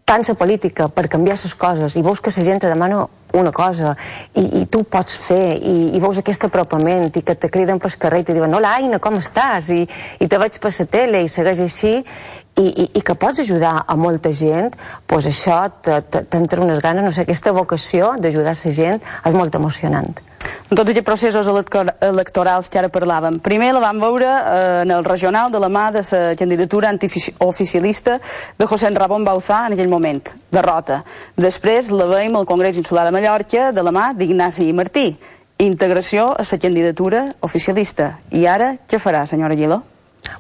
tant 0.08 0.24
la 0.24 0.36
política 0.40 0.88
per 0.88 1.10
canviar 1.12 1.36
les 1.36 1.54
coses 1.60 1.98
i 2.00 2.04
veus 2.06 2.22
que 2.24 2.32
la 2.32 2.44
gent 2.48 2.62
te 2.64 2.70
demana 2.72 3.02
una 3.36 3.52
cosa 3.52 3.92
i, 4.40 4.62
i 4.62 4.66
tu 4.72 4.86
pots 4.88 5.18
fer 5.26 5.58
i, 5.58 5.74
i 5.98 6.00
veus 6.00 6.22
aquest 6.22 6.48
apropament 6.48 7.10
i 7.12 7.24
que 7.28 7.36
te 7.36 7.50
criden 7.52 7.82
pel 7.84 7.98
carrer 8.00 8.22
i 8.24 8.28
te 8.30 8.36
diuen 8.38 8.56
hola 8.56 8.78
Aina, 8.80 9.02
com 9.04 9.20
estàs? 9.20 9.74
I, 9.76 9.84
i 10.24 10.30
te 10.32 10.40
veig 10.40 10.62
per 10.64 10.72
la 10.72 10.88
tele 10.96 11.26
i 11.26 11.32
segueix 11.32 11.60
així 11.66 11.92
i, 11.98 12.64
i, 12.64 12.88
i 12.96 13.04
que 13.04 13.18
pots 13.20 13.44
ajudar 13.44 13.76
a 13.84 14.00
molta 14.00 14.32
gent 14.32 14.72
doncs 15.12 15.28
això 15.34 15.60
t'entra 15.84 16.64
unes 16.64 16.80
ganes, 16.80 17.04
no 17.04 17.12
sé, 17.12 17.28
aquesta 17.28 17.52
vocació 17.52 18.16
d'ajudar 18.16 18.56
la 18.56 18.76
gent 18.80 19.04
és 19.04 19.36
molt 19.36 19.60
emocionant 19.60 20.16
tots 20.70 20.90
aquests 20.92 21.06
processos 21.06 21.48
electorals 21.48 22.70
que 22.70 22.80
ara 22.80 22.90
parlàvem. 22.92 23.40
Primer 23.44 23.72
la 23.76 23.82
vam 23.84 24.02
veure 24.04 24.28
eh, 24.28 24.82
en 24.84 24.92
el 24.92 25.06
regional 25.06 25.52
de 25.52 25.62
la 25.64 25.70
mà 25.72 25.88
de 25.96 26.04
la 26.04 26.36
candidatura 26.36 26.90
antioficialista 26.90 28.20
de 28.58 28.66
José 28.66 28.90
Ramon 28.90 29.24
Bauzá 29.24 29.66
en 29.68 29.74
aquell 29.78 29.90
moment, 29.90 30.22
derrota. 30.52 31.04
Després 31.38 31.92
la 31.92 32.06
veiem 32.12 32.36
al 32.36 32.46
Congrés 32.46 32.78
Insular 32.78 33.06
de 33.08 33.16
Mallorca 33.16 33.72
de 33.72 33.84
la 33.84 33.92
mà 33.96 34.12
d'Ignasi 34.14 34.74
Martí, 34.74 35.16
integració 35.58 36.34
a 36.36 36.44
la 36.44 36.60
candidatura 36.60 37.26
oficialista. 37.42 38.20
I 38.32 38.46
ara 38.46 38.76
què 38.88 39.00
farà, 39.00 39.26
senyora 39.26 39.56
Aguiló? 39.56 39.84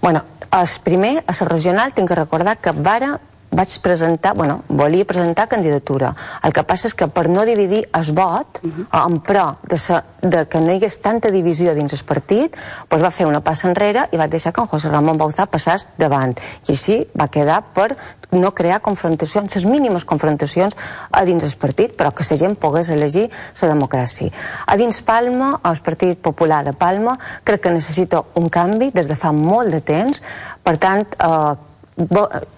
Bueno, 0.01 0.24
el 0.51 0.68
primer, 0.84 1.24
a 1.25 1.34
la 1.39 1.48
regional, 1.48 1.94
tinc 1.94 2.10
que 2.10 2.16
recordar 2.16 2.58
que 2.58 2.72
vara 2.72 3.20
vaig 3.57 3.73
presentar, 3.81 4.35
bueno, 4.37 4.61
volia 4.69 5.05
presentar 5.05 5.47
candidatura. 5.49 6.13
El 6.45 6.53
que 6.53 6.63
passa 6.67 6.87
és 6.91 6.95
que 6.97 7.07
per 7.09 7.25
no 7.29 7.45
dividir 7.47 7.87
el 7.97 8.11
vot, 8.13 8.61
uh 8.61 8.69
-huh. 8.69 9.05
en 9.05 9.19
pro 9.19 9.57
de, 9.63 9.77
sa, 9.77 10.03
de 10.21 10.47
que 10.47 10.59
no 10.59 10.71
hi 10.71 10.77
hagués 10.77 11.01
tanta 11.01 11.31
divisió 11.31 11.73
dins 11.73 11.93
el 11.93 12.05
partit, 12.05 12.55
doncs 12.89 13.03
va 13.03 13.11
fer 13.11 13.25
una 13.25 13.41
passa 13.41 13.67
enrere 13.67 14.07
i 14.11 14.17
va 14.17 14.27
deixar 14.27 14.53
que 14.53 14.61
en 14.61 14.67
José 14.67 14.89
Ramon 14.89 15.17
Bauzá 15.17 15.45
passés 15.45 15.87
davant. 15.97 16.37
I 16.67 16.71
així 16.71 17.07
va 17.19 17.27
quedar 17.27 17.63
per 17.73 17.97
no 18.31 18.53
crear 18.53 18.81
confrontacions, 18.81 19.55
les 19.55 19.65
mínimes 19.65 20.05
confrontacions 20.05 20.75
a 21.11 21.23
dins 21.25 21.43
el 21.43 21.55
partit, 21.59 21.95
però 21.97 22.11
que 22.11 22.23
la 22.29 22.37
gent 22.37 22.55
pogués 22.55 22.89
elegir 22.89 23.29
la 23.61 23.67
democràcia. 23.69 24.31
A 24.67 24.75
dins 24.75 25.01
Palma, 25.01 25.59
el 25.63 25.81
Partit 25.81 26.19
Popular 26.19 26.63
de 26.65 26.73
Palma, 26.73 27.17
crec 27.43 27.61
que 27.61 27.71
necessita 27.71 28.23
un 28.35 28.49
canvi 28.49 28.91
des 28.91 29.07
de 29.07 29.15
fa 29.15 29.31
molt 29.31 29.71
de 29.71 29.81
temps, 29.81 30.21
per 30.63 30.77
tant, 30.77 31.07
eh, 31.19 31.66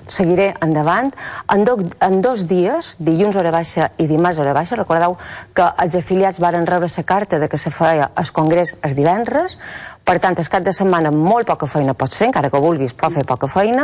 seguiré 0.08 0.54
endavant. 0.62 1.12
En, 1.52 1.64
do, 1.64 1.78
en 2.04 2.22
dos 2.22 2.46
dies, 2.48 2.96
dilluns 3.00 3.38
hora 3.40 3.54
baixa 3.56 3.92
i 3.98 4.08
dimarts 4.10 4.40
hora 4.40 4.54
baixa, 4.54 4.80
recordeu 4.80 5.16
que 5.56 5.68
els 5.84 5.96
afiliats 5.96 6.42
varen 6.44 6.68
rebre 6.68 6.90
la 6.92 7.04
carta 7.04 7.40
de 7.40 7.48
que 7.48 7.58
se 7.58 7.72
feia 7.72 8.12
el 8.16 8.32
congrés 8.32 8.76
els 8.84 8.96
divendres, 8.96 9.58
per 10.10 10.18
tant, 10.18 10.34
el 10.42 10.48
cap 10.50 10.64
de 10.66 10.72
setmana 10.74 11.12
molt 11.14 11.46
poca 11.46 11.68
feina 11.70 11.94
pots 11.94 12.16
fer, 12.18 12.32
encara 12.32 12.50
que 12.50 12.58
vulguis, 12.58 12.96
pots 12.98 13.14
fer 13.20 13.24
poca 13.30 13.46
feina, 13.46 13.84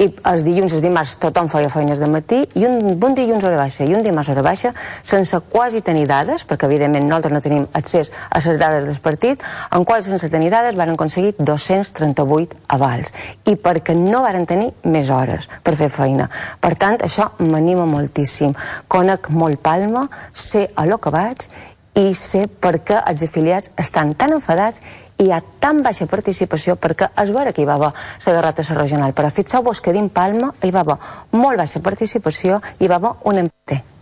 i 0.00 0.06
els 0.30 0.44
dilluns 0.46 0.72
i 0.72 0.78
els 0.78 0.84
dimarts 0.86 1.18
tothom 1.20 1.50
feia 1.52 1.68
feines 1.68 2.00
de 2.00 2.08
matí, 2.08 2.38
i 2.56 2.64
un 2.64 2.94
bon 2.96 3.12
dilluns 3.18 3.44
hora 3.44 3.58
baixa 3.60 3.84
i 3.84 3.92
un 3.92 4.00
dimarts 4.06 4.30
hora 4.32 4.44
baixa, 4.46 4.72
sense 5.04 5.42
quasi 5.52 5.82
tenir 5.84 6.06
dades, 6.08 6.46
perquè 6.48 6.64
evidentment 6.70 7.04
nosaltres 7.04 7.36
no 7.36 7.42
tenim 7.44 7.68
accés 7.76 8.08
a 8.30 8.40
les 8.40 8.56
dades 8.62 8.88
del 8.88 8.96
partit, 9.04 9.44
en 9.76 9.84
quals 9.84 10.08
sense 10.08 10.32
tenir 10.32 10.48
dades 10.54 10.80
van 10.80 10.94
aconseguir 10.94 11.34
238 11.36 12.56
avals, 12.72 13.12
i 13.44 13.60
perquè 13.60 14.00
no 14.00 14.24
varen 14.24 14.48
tenir 14.48 14.72
més 14.88 15.12
hores 15.12 15.44
per 15.60 15.76
fer 15.76 15.92
feina. 15.92 16.30
Per 16.56 16.72
tant, 16.80 17.02
això 17.04 17.34
m'anima 17.44 17.84
moltíssim. 17.84 18.56
Conec 18.88 19.28
molt 19.28 19.60
Palma, 19.60 20.08
sé 20.32 20.70
a 20.72 20.88
lo 20.88 20.96
que 20.96 21.12
vaig, 21.12 21.50
i 21.96 22.12
sé 22.14 22.44
per 22.46 22.76
què 22.84 23.00
els 23.08 23.24
afiliats 23.24 23.70
estan 23.80 24.12
tan 24.14 24.36
enfadats 24.36 24.82
hi 25.18 25.30
ha 25.32 25.40
tan 25.60 25.80
baixa 25.82 26.06
participació 26.06 26.76
perquè 26.76 27.08
es 27.22 27.32
veure 27.32 27.54
que 27.56 27.62
hi 27.62 27.68
va 27.68 27.78
haver 27.78 27.92
la 27.92 28.34
derrota 28.36 28.62
a 28.62 28.74
la 28.74 28.80
regional, 28.82 29.14
però 29.16 29.30
fixeu-vos 29.32 29.80
que 29.80 29.94
dins 29.96 30.12
Palma 30.12 30.52
hi 30.62 30.70
va 30.70 30.84
haver 30.84 30.98
molt 31.32 31.58
baixa 31.58 31.80
participació 31.80 32.60
i 32.78 32.84
hi 32.84 32.88
va 32.92 33.00
haver 33.00 33.14
un 33.24 33.44
empat. 33.46 33.92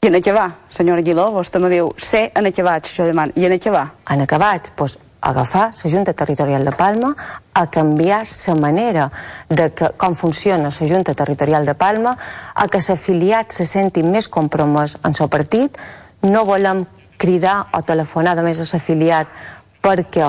I 0.00 0.08
en 0.08 0.16
va, 0.32 0.46
senyora 0.72 1.02
Aguiló? 1.04 1.26
Vostè 1.34 1.60
me 1.60 1.68
diu, 1.68 1.90
sé 1.98 2.30
en 2.34 2.48
vaig, 2.64 2.88
jo 2.88 3.04
demano. 3.04 3.32
I 3.36 3.44
en 3.44 3.58
va? 3.74 3.84
En 4.08 4.24
vaig? 4.24 4.72
Doncs 4.76 4.96
agafar 5.20 5.72
la 5.76 5.90
Junta 5.90 6.14
Territorial 6.14 6.64
de 6.64 6.72
Palma 6.72 7.14
a 7.52 7.66
canviar 7.68 8.22
la 8.46 8.54
manera 8.54 9.10
de 9.50 9.70
que, 9.74 9.90
com 9.98 10.14
funciona 10.14 10.70
la 10.70 10.88
Junta 10.88 11.12
Territorial 11.12 11.66
de 11.66 11.74
Palma, 11.74 12.16
a 12.54 12.66
que 12.68 12.80
l'afiliat 12.80 13.52
se 13.52 13.66
senti 13.66 14.02
més 14.02 14.28
compromès 14.28 14.96
en 15.04 15.12
el 15.12 15.28
partit, 15.28 15.76
no 16.28 16.44
volem 16.44 16.84
cridar 17.20 17.66
o 17.76 17.82
telefonar 17.82 18.36
de 18.36 18.46
més 18.46 18.60
a 18.60 18.68
l'afiliat 18.72 19.28
perquè 19.80 20.28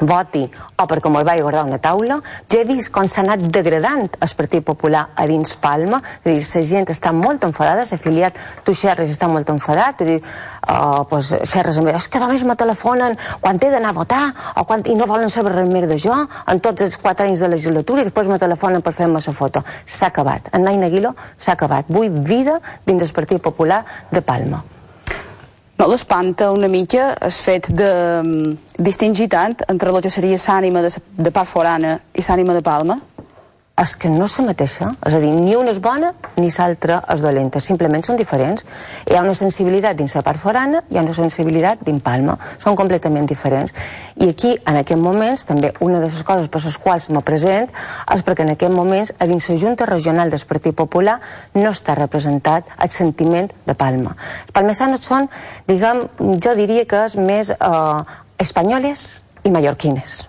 voti 0.00 0.42
o 0.76 0.86
perquè 0.90 1.10
me'l 1.10 1.24
vaig 1.26 1.40
guardar 1.42 1.64
una 1.68 1.78
taula, 1.78 2.18
jo 2.50 2.58
he 2.58 2.64
vist 2.66 2.90
com 2.92 3.06
s'ha 3.06 3.22
anat 3.22 3.44
degradant 3.54 4.08
el 4.18 4.32
Partit 4.36 4.64
Popular 4.66 5.04
a 5.14 5.26
dins 5.30 5.54
Palma, 5.62 6.00
és 6.24 6.32
dir, 6.50 6.58
la 6.58 6.62
gent 6.66 6.90
està 6.90 7.12
molt 7.14 7.44
enfadada, 7.46 7.84
l'afiliat, 7.86 8.40
tu 8.66 8.74
xerres 8.74 9.12
està 9.14 9.28
molt 9.30 9.50
enfadat, 9.54 9.98
tu 9.98 10.08
dius, 10.08 10.26
uh, 10.66 11.04
pues, 11.10 11.30
xerres 11.46 11.78
amb 11.78 11.92
és 11.94 12.08
que 12.08 12.22
només 12.22 12.44
me 12.44 12.58
telefonen 12.58 13.16
quan 13.40 13.60
he 13.62 13.70
d'anar 13.70 13.94
a 13.94 13.98
votar 14.00 14.24
o 14.56 14.66
quan, 14.66 14.82
i 14.86 14.98
no 14.98 15.06
volen 15.06 15.30
saber 15.30 15.54
res 15.54 15.70
més 15.70 15.88
de 15.88 15.98
jo 15.98 16.14
en 16.14 16.60
tots 16.60 16.82
els 16.82 16.98
quatre 16.98 17.28
anys 17.28 17.42
de 17.44 17.54
legislatura 17.54 18.02
i 18.02 18.10
després 18.10 18.30
me 18.30 18.38
telefonen 18.42 18.82
per 18.82 18.92
fer-me 18.92 19.22
la 19.22 19.34
foto. 19.34 19.62
S'ha 19.86 20.10
acabat. 20.10 20.50
En 20.52 20.66
Naina 20.66 20.90
Aguilo 20.90 21.14
s'ha 21.38 21.54
acabat. 21.54 21.86
Vull 21.88 22.10
vida 22.10 22.58
dins 22.84 23.02
el 23.02 23.14
Partit 23.14 23.42
Popular 23.42 23.84
de 24.10 24.22
Palma. 24.22 24.73
No 25.78 25.88
l'espanta 25.90 26.52
una 26.54 26.68
mica 26.70 27.08
el 27.18 27.32
fet 27.34 27.66
de 27.74 27.88
um, 28.20 28.52
distingir 28.78 29.26
tant 29.32 29.56
entre 29.66 29.90
el 29.90 29.98
que 30.04 30.12
seria 30.12 30.38
l'ànima 30.38 30.84
de, 30.84 30.92
de 31.18 31.32
part 31.34 31.50
forana 31.50 31.96
i 32.14 32.22
l'ànima 32.22 32.54
de 32.54 32.62
Palma? 32.62 33.00
És 33.74 33.96
que 33.98 34.08
no 34.08 34.28
és 34.28 34.34
la 34.38 34.44
mateixa, 34.46 34.88
és 35.02 35.14
a 35.16 35.18
dir, 35.18 35.32
ni 35.34 35.56
una 35.58 35.72
és 35.74 35.80
bona 35.82 36.12
ni 36.38 36.46
l'altra 36.54 37.00
és 37.10 37.22
dolenta, 37.24 37.58
simplement 37.60 38.04
són 38.06 38.16
diferents. 38.16 38.62
Hi 39.10 39.16
ha 39.16 39.22
una 39.24 39.34
sensibilitat 39.34 39.96
dins 39.98 40.14
la 40.14 40.22
part 40.22 40.38
forana, 40.38 40.84
hi 40.90 40.98
ha 40.98 41.02
una 41.02 41.14
sensibilitat 41.16 41.82
dins 41.82 42.02
Palma, 42.04 42.36
són 42.62 42.76
completament 42.78 43.26
diferents. 43.26 43.72
I 44.22 44.28
aquí, 44.30 44.52
en 44.54 44.78
aquest 44.78 45.00
moments, 45.00 45.42
també 45.48 45.72
una 45.80 45.98
de 45.98 46.06
les 46.06 46.22
coses 46.22 46.50
per 46.52 46.60
les 46.62 46.76
quals 46.78 47.08
me 47.10 47.22
present 47.26 47.66
és 48.14 48.22
perquè 48.22 48.44
en 48.46 48.52
aquest 48.54 48.74
moments 48.74 49.14
a 49.18 49.26
dins 49.26 49.48
la 49.50 49.56
Junta 49.58 49.88
Regional 49.90 50.30
del 50.30 50.44
Partit 50.46 50.76
Popular 50.76 51.16
no 51.54 51.72
està 51.72 51.96
representat 51.98 52.70
el 52.78 52.92
sentiment 52.94 53.50
de 53.66 53.74
Palma. 53.74 54.14
Els 54.44 54.54
palmesanos 54.54 55.02
són, 55.02 55.26
diguem, 55.66 56.04
jo 56.38 56.54
diria 56.54 56.86
que 56.86 57.06
és 57.08 57.18
més 57.18 57.50
eh, 57.56 57.98
espanyoles 58.38 59.08
i 59.42 59.50
mallorquines 59.50 60.22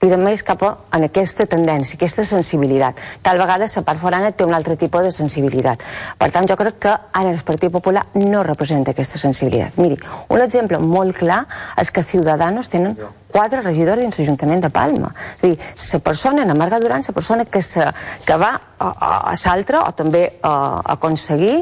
tirem 0.00 0.22
més 0.24 0.42
cap 0.46 0.62
a 0.64 0.70
en 0.96 1.04
aquesta 1.04 1.44
tendència, 1.50 1.98
aquesta 1.98 2.24
sensibilitat. 2.24 3.00
Tal 3.22 3.40
vegada 3.40 3.68
la 3.68 3.82
part 3.84 4.00
forana 4.00 4.30
té 4.32 4.46
un 4.46 4.54
altre 4.56 4.76
tipus 4.80 5.04
de 5.04 5.12
sensibilitat. 5.12 5.84
Per 6.18 6.30
tant, 6.32 6.48
jo 6.48 6.56
crec 6.56 6.78
que 6.86 6.94
ara 6.94 7.30
el 7.30 7.42
Partit 7.44 7.72
Popular 7.72 8.06
no 8.16 8.42
representa 8.46 8.94
aquesta 8.94 9.20
sensibilitat. 9.20 9.76
Miri, 9.76 9.98
un 10.28 10.40
exemple 10.40 10.80
molt 10.80 11.18
clar 11.20 11.42
és 11.80 11.92
que 11.92 12.02
Ciudadanos 12.02 12.72
tenen 12.72 12.96
quatre 13.30 13.60
regidors 13.60 14.00
dins 14.00 14.18
l'Ajuntament 14.18 14.64
de 14.64 14.72
Palma. 14.72 15.12
És 15.36 15.44
a 15.44 15.46
dir, 15.46 15.70
la 15.92 16.02
persona, 16.08 16.48
en 16.48 16.56
Marga 16.58 16.80
Duran, 16.80 17.04
la 17.06 17.14
persona 17.14 17.44
que, 17.44 17.62
se, 17.62 17.84
que 18.24 18.40
va 18.40 18.54
a, 18.56 18.88
a, 18.88 19.14
a 19.34 19.38
l'altre 19.44 19.84
o 19.84 19.92
també 19.92 20.26
a, 20.40 20.50
a 20.50 20.92
aconseguir 20.96 21.58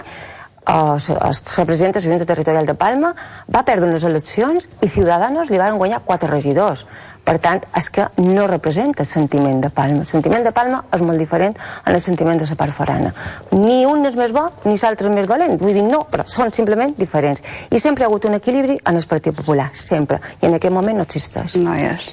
la 0.68 1.64
presidenta 1.64 1.98
de 1.98 2.04
la 2.04 2.12
Junta 2.12 2.26
Territorial 2.26 2.66
de 2.66 2.74
Palma 2.74 3.14
va 3.48 3.62
perdre 3.64 3.88
unes 3.88 4.04
eleccions 4.04 4.68
i 4.84 4.88
Ciudadanos 4.92 5.48
li 5.48 5.56
van 5.56 5.78
guanyar 5.80 6.02
quatre 6.04 6.28
regidors. 6.28 6.84
Per 7.28 7.34
tant, 7.44 7.60
és 7.76 7.90
que 7.92 8.06
no 8.24 8.46
representa 8.48 9.02
el 9.04 9.08
sentiment 9.08 9.58
de 9.60 9.68
Palma. 9.68 10.00
El 10.00 10.08
sentiment 10.08 10.46
de 10.46 10.52
Palma 10.56 10.78
és 10.96 11.02
molt 11.04 11.20
diferent 11.20 11.52
en 11.58 11.92
el 11.92 12.00
sentiment 12.00 12.38
de 12.40 12.46
la 12.48 12.54
part 12.56 12.72
forana. 12.72 13.10
Ni 13.52 13.82
un 13.84 14.06
és 14.08 14.14
més 14.16 14.32
bo, 14.32 14.46
ni 14.64 14.78
l'altre 14.80 15.10
és 15.10 15.14
més 15.14 15.28
dolent. 15.28 15.58
Vull 15.60 15.76
dir, 15.76 15.82
no, 15.84 16.06
però 16.08 16.24
són 16.24 16.54
simplement 16.56 16.94
diferents. 16.96 17.42
I 17.68 17.80
sempre 17.82 18.06
ha 18.06 18.08
hagut 18.08 18.24
un 18.30 18.38
equilibri 18.38 18.78
en 18.80 18.96
el 18.96 19.04
Partit 19.10 19.36
Popular, 19.36 19.68
sempre. 19.76 20.22
I 20.40 20.48
en 20.48 20.56
aquest 20.56 20.72
moment 20.72 20.96
no 20.96 21.04
existeix. 21.04 21.58
No 21.60 21.76
hi 21.76 21.84
és. 21.90 22.08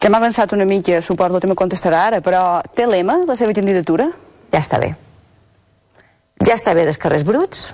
Ja 0.00 0.08
m'ha 0.08 0.22
avançat 0.24 0.56
una 0.56 0.64
mica, 0.64 1.02
suposo 1.04 1.38
que 1.38 1.52
me 1.52 1.58
contestarà 1.58 2.00
ara, 2.06 2.22
però 2.24 2.62
té 2.72 2.88
lema 2.88 3.18
la 3.28 3.36
seva 3.36 3.52
candidatura? 3.52 4.08
Ja 4.48 4.64
està 4.64 4.80
bé. 4.80 4.94
Ja 6.40 6.56
està 6.56 6.72
bé 6.72 6.88
dels 6.88 6.98
carrers 6.98 7.28
bruts, 7.28 7.68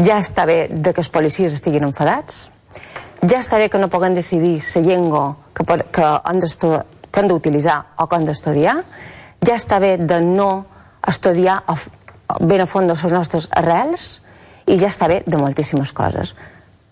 ja 0.00 0.16
està 0.16 0.48
bé 0.48 0.58
de 0.72 0.96
que 0.96 1.04
els 1.04 1.12
policies 1.12 1.52
estiguin 1.52 1.84
enfadats, 1.84 2.48
ja 3.30 3.40
està 3.40 3.58
bé 3.60 3.68
que 3.70 3.78
no 3.80 3.88
puguen 3.92 4.14
decidir 4.14 4.58
la 4.60 4.82
llengua 4.82 5.24
que, 5.54 5.64
que 5.92 6.04
han 6.04 7.28
d'utilitzar 7.28 7.78
o 7.98 8.06
que 8.06 8.16
han 8.16 8.26
d'estudiar, 8.26 8.76
ja 9.44 9.54
està 9.54 9.78
bé 9.80 9.96
de 9.98 10.20
no 10.20 10.66
estudiar 11.06 11.62
a, 11.66 11.76
ben 12.40 12.64
a 12.64 12.66
fons 12.66 12.90
les 12.90 13.12
nostres 13.12 13.48
arrels 13.52 14.20
i 14.66 14.78
ja 14.80 14.88
està 14.88 15.08
bé 15.08 15.22
de 15.26 15.38
moltíssimes 15.38 15.92
coses. 15.92 16.34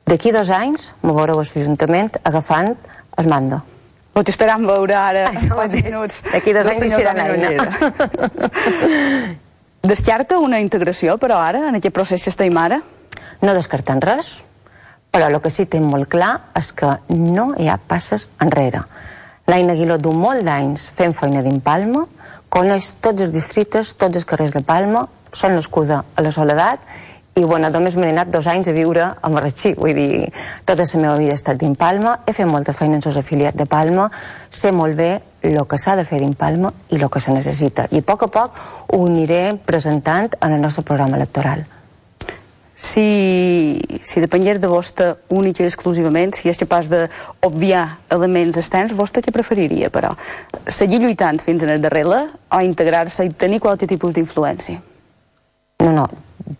D'aquí 0.06 0.32
dos 0.34 0.50
anys 0.50 0.90
m'ho 1.02 1.14
veureu 1.16 1.40
l'Ajuntament 1.40 2.18
agafant 2.24 2.74
el 3.18 3.28
mando. 3.30 3.62
Ho 4.12 4.22
t'esperam 4.22 4.66
veure 4.68 4.96
ara 4.98 5.28
Això 5.32 5.56
quants 5.56 5.76
minuts. 5.78 6.22
D'aquí 6.32 6.52
dos 6.52 6.68
anys 6.68 6.84
hi 6.84 6.90
serà 6.92 7.14
Naina. 7.16 7.66
Descarta 9.92 10.38
una 10.38 10.60
integració, 10.62 11.16
però 11.18 11.40
ara, 11.42 11.66
en 11.70 11.78
aquest 11.80 11.94
procés 11.94 12.22
que 12.22 12.30
estem 12.30 12.58
ara? 12.60 12.78
No 13.42 13.54
descartant 13.56 14.02
res, 14.04 14.36
però 15.12 15.28
el 15.28 15.38
que 15.44 15.52
sí 15.52 15.66
que 15.66 15.76
té 15.76 15.80
molt 15.84 16.08
clar 16.10 16.32
és 16.58 16.72
que 16.72 16.96
no 17.12 17.52
hi 17.60 17.68
ha 17.68 17.76
passes 17.76 18.30
enrere. 18.40 18.80
L'Aina 19.46 19.74
Aguiló 19.76 19.98
du 20.00 20.14
molt 20.16 20.42
d'anys 20.46 20.88
fent 20.96 21.12
feina 21.18 21.42
d'Impalma, 21.44 22.06
coneix 22.52 22.94
tots 23.04 23.24
els 23.24 23.32
districtes, 23.34 23.94
tots 24.00 24.16
els 24.16 24.28
carrers 24.28 24.54
de 24.56 24.62
Palma, 24.64 25.06
són 25.32 25.56
nascuda 25.56 26.02
a 26.16 26.24
la 26.24 26.32
Soledat 26.32 26.80
i 27.34 27.44
bueno, 27.44 27.70
només 27.72 27.96
m'he 27.96 28.10
anat 28.12 28.28
dos 28.32 28.46
anys 28.46 28.68
a 28.68 28.74
viure 28.76 29.04
a 29.16 29.28
Marratxí, 29.32 29.72
vull 29.78 29.96
dir, 29.96 30.28
tota 30.68 30.84
la 30.84 31.00
meva 31.00 31.16
vida 31.20 31.32
he 31.32 31.40
estat 31.40 31.60
dins 31.60 31.78
Palma, 31.80 32.18
he 32.26 32.32
fet 32.36 32.48
molta 32.48 32.74
feina 32.76 32.98
en 32.98 33.04
els 33.04 33.16
afiliats 33.16 33.56
de 33.56 33.66
Palma, 33.66 34.10
sé 34.50 34.72
molt 34.72 34.96
bé 34.96 35.12
el 35.42 35.60
que 35.66 35.78
s'ha 35.78 35.96
de 35.96 36.04
fer 36.04 36.20
en 36.22 36.34
Palma 36.38 36.72
i 36.90 37.00
el 37.00 37.08
que 37.10 37.20
se 37.20 37.32
necessita. 37.32 37.88
I 37.90 38.04
a 38.04 38.08
poc 38.08 38.28
a 38.28 38.32
poc 38.32 38.58
ho 38.92 39.04
aniré 39.06 39.56
presentant 39.64 40.28
en 40.40 40.52
el 40.52 40.60
nostre 40.60 40.84
programa 40.84 41.16
electoral. 41.16 41.64
Si, 42.82 43.78
si 44.02 44.18
depengués 44.18 44.58
de 44.58 44.66
vostè 44.66 45.12
únic 45.30 45.60
i 45.60 45.66
exclusivament, 45.68 46.32
si 46.34 46.50
és 46.50 46.58
capaç 46.58 46.88
d'obviar 46.90 47.84
elements 48.16 48.58
externs, 48.58 48.94
vostè 48.98 49.22
què 49.22 49.30
preferiria, 49.34 49.90
però? 49.94 50.10
Seguir 50.66 50.98
lluitant 51.04 51.38
fins 51.44 51.62
en 51.62 51.70
el 51.76 51.84
darrere 51.84 52.24
o 52.50 52.58
integrar-se 52.66 53.28
i 53.28 53.30
tenir 53.38 53.60
qualsevol 53.62 53.92
tipus 53.92 54.16
d'influència? 54.16 54.80
No, 55.86 55.92
no, 55.94 56.08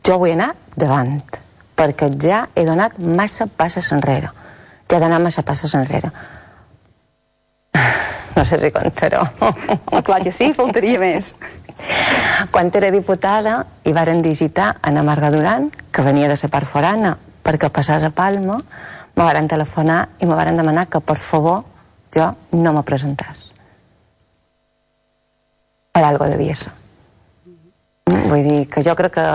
jo 0.06 0.20
vull 0.22 0.36
anar 0.36 0.52
davant, 0.78 1.18
perquè 1.74 2.12
ja 2.22 2.44
he 2.54 2.68
donat 2.70 3.02
massa 3.02 3.48
passes 3.50 3.90
enrere. 3.90 4.30
Ja 4.86 5.00
he 5.00 5.02
donat 5.02 5.26
massa 5.26 5.42
passes 5.42 5.74
enrere 5.74 6.12
no 8.36 8.44
sé 8.44 8.58
si 8.60 8.70
contarò. 8.70 9.22
Oh, 9.90 10.02
clar 10.02 10.22
que 10.22 10.32
sí, 10.32 10.52
faltaria 10.56 10.98
més. 11.00 11.34
Quan 12.52 12.70
era 12.74 12.90
diputada 12.90 13.64
i 13.84 13.92
varen 13.92 14.22
digitar 14.22 14.76
a 14.82 14.90
Marga 15.02 15.30
Duran, 15.30 15.70
que 15.90 16.02
venia 16.02 16.28
de 16.28 16.36
la 16.36 16.48
part 16.48 16.66
forana, 16.66 17.16
perquè 17.42 17.70
passàs 17.70 18.02
a 18.02 18.10
Palma, 18.10 18.58
me 19.14 19.24
varen 19.24 19.48
telefonar 19.48 20.08
i 20.20 20.26
me 20.26 20.34
varen 20.34 20.56
demanar 20.56 20.86
que, 20.88 21.00
per 21.00 21.16
favor, 21.16 21.64
jo 22.14 22.30
no 22.52 22.72
me 22.72 22.82
presentàs. 22.82 23.50
Per 25.92 26.02
algo 26.04 26.24
devia 26.24 26.54
ser. 26.54 26.72
Vull 28.06 28.42
dir 28.42 28.68
que 28.68 28.82
jo 28.82 28.94
crec 28.96 29.14
que 29.14 29.26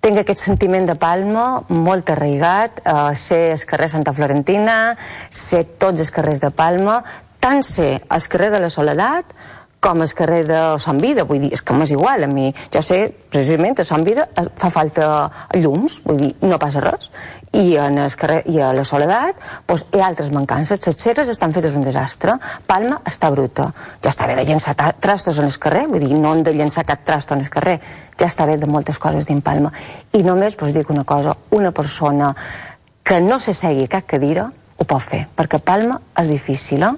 tinc 0.00 0.20
aquest 0.20 0.40
sentiment 0.40 0.86
de 0.88 0.96
Palma 0.96 1.62
molt 1.68 2.10
arraigat, 2.10 2.80
eh, 2.84 3.14
sé 3.14 3.50
els 3.52 3.64
carrers 3.64 3.92
Santa 3.92 4.12
Florentina, 4.12 4.96
sé 5.30 5.64
tots 5.78 6.00
els 6.00 6.10
carrers 6.10 6.40
de 6.40 6.50
Palma, 6.50 7.02
tant 7.40 7.62
ser 7.62 8.02
al 8.08 8.22
carrer 8.28 8.50
de 8.50 8.60
la 8.60 8.70
Soledat 8.70 9.34
com 9.80 10.02
al 10.04 10.12
carrer 10.12 10.42
de 10.44 10.60
Sant 10.78 11.00
Vida, 11.00 11.24
vull 11.24 11.40
dir, 11.40 11.50
és 11.56 11.62
que 11.64 11.74
m'és 11.74 11.90
igual 11.94 12.26
a 12.26 12.28
mi. 12.28 12.50
Jo 12.72 12.82
sé, 12.84 12.98
precisament, 13.32 13.78
a 13.80 13.86
Sant 13.88 14.04
Vida 14.04 14.26
eh, 14.36 14.44
fa 14.60 14.68
falta 14.70 15.06
llums, 15.56 16.02
vull 16.04 16.18
dir, 16.20 16.30
no 16.44 16.58
passa 16.60 16.82
res. 16.84 17.08
I, 17.56 17.74
en 17.80 17.96
el 17.98 18.12
carrer, 18.14 18.42
i 18.52 18.60
a 18.60 18.70
la 18.76 18.84
Soledat 18.86 19.40
doncs, 19.66 19.86
hi 19.96 20.02
ha 20.02 20.10
altres 20.10 20.28
mancances. 20.36 20.84
Les 20.84 21.00
ceres 21.00 21.32
estan 21.32 21.54
fetes 21.56 21.74
un 21.78 21.86
desastre. 21.86 22.36
Palma 22.68 23.00
està 23.08 23.30
bruta. 23.32 23.70
Ja 24.04 24.12
està 24.12 24.28
bé 24.28 24.36
de 24.38 24.44
llençar 24.46 24.76
trastos 25.00 25.40
en 25.40 25.48
el 25.48 25.58
carrer, 25.58 25.86
vull 25.88 26.04
dir, 26.04 26.12
no 26.20 26.34
han 26.34 26.44
de 26.46 26.54
llençar 26.54 26.84
cap 26.86 27.02
trasto 27.08 27.34
en 27.34 27.46
el 27.46 27.50
carrer. 27.50 27.78
Ja 28.20 28.28
està 28.28 28.44
bé 28.46 28.58
de 28.60 28.68
moltes 28.68 29.00
coses 29.00 29.26
dins 29.26 29.42
Palma. 29.42 29.72
I 30.12 30.20
només, 30.26 30.58
doncs, 30.60 30.76
dic 30.76 30.92
una 30.92 31.06
cosa, 31.08 31.34
una 31.56 31.72
persona 31.72 32.34
que 33.02 33.22
no 33.24 33.40
se 33.40 33.56
segui 33.56 33.88
cap 33.88 34.04
cadira 34.06 34.50
ho 34.76 34.84
pot 34.84 35.02
fer, 35.02 35.24
perquè 35.36 35.58
Palma 35.64 35.96
és 36.20 36.28
difícil, 36.28 36.84
eh? 36.84 36.92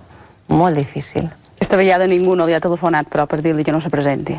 molt 0.52 0.76
difícil. 0.76 1.30
Aquesta 1.72 1.88
vegada 1.88 2.04
ningú 2.04 2.34
no 2.36 2.44
li 2.44 2.52
ha 2.52 2.58
telefonat, 2.60 3.06
però, 3.08 3.24
per 3.24 3.38
dir-li 3.40 3.64
que 3.64 3.72
no 3.72 3.78
se 3.80 3.88
presenti. 3.88 4.34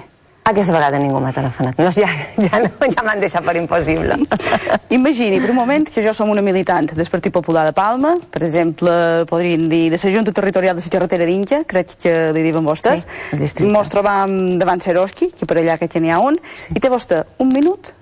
Aquesta 0.45 0.69
vegada 0.75 0.99
ningú 1.01 1.17
m'ha 1.17 1.31
telefonat. 1.33 1.79
No, 1.81 1.89
ja 1.89 2.05
ja, 2.37 2.59
no, 2.61 2.89
ja 2.93 3.01
m'han 3.01 3.23
deixat 3.23 3.41
per 3.41 3.55
impossible. 3.57 4.19
Imagini, 4.99 5.39
per 5.41 5.49
un 5.49 5.57
moment, 5.57 5.87
que 5.89 6.03
jo 6.05 6.11
som 6.13 6.29
una 6.29 6.43
militant 6.45 6.91
del 6.93 7.09
Partit 7.09 7.33
Popular 7.33 7.63
de 7.65 7.71
Palma, 7.73 8.11
per 8.29 8.43
exemple, 8.45 8.93
podríem 9.31 9.63
dir 9.71 9.87
de 9.89 9.97
la 9.97 10.11
Junta 10.13 10.29
Territorial 10.29 10.77
de 10.77 10.83
la 10.85 10.91
Carretera 10.93 11.25
d'Inca, 11.25 11.63
crec 11.65 11.95
que 12.03 12.13
li 12.37 12.43
diuen 12.45 12.67
vostès. 12.69 13.07
Sí, 13.33 13.65
Mos 13.65 13.89
trobam 13.89 14.59
davant 14.61 14.85
Seroski, 14.85 15.31
que 15.33 15.47
per 15.49 15.57
allà 15.57 15.79
que 15.81 15.89
n'hi 15.97 16.13
ha 16.13 16.19
un, 16.21 16.37
sí. 16.53 16.75
i 16.77 16.83
té 16.83 16.91
vostè 16.93 17.23
un 17.41 17.49
minut, 17.49 17.95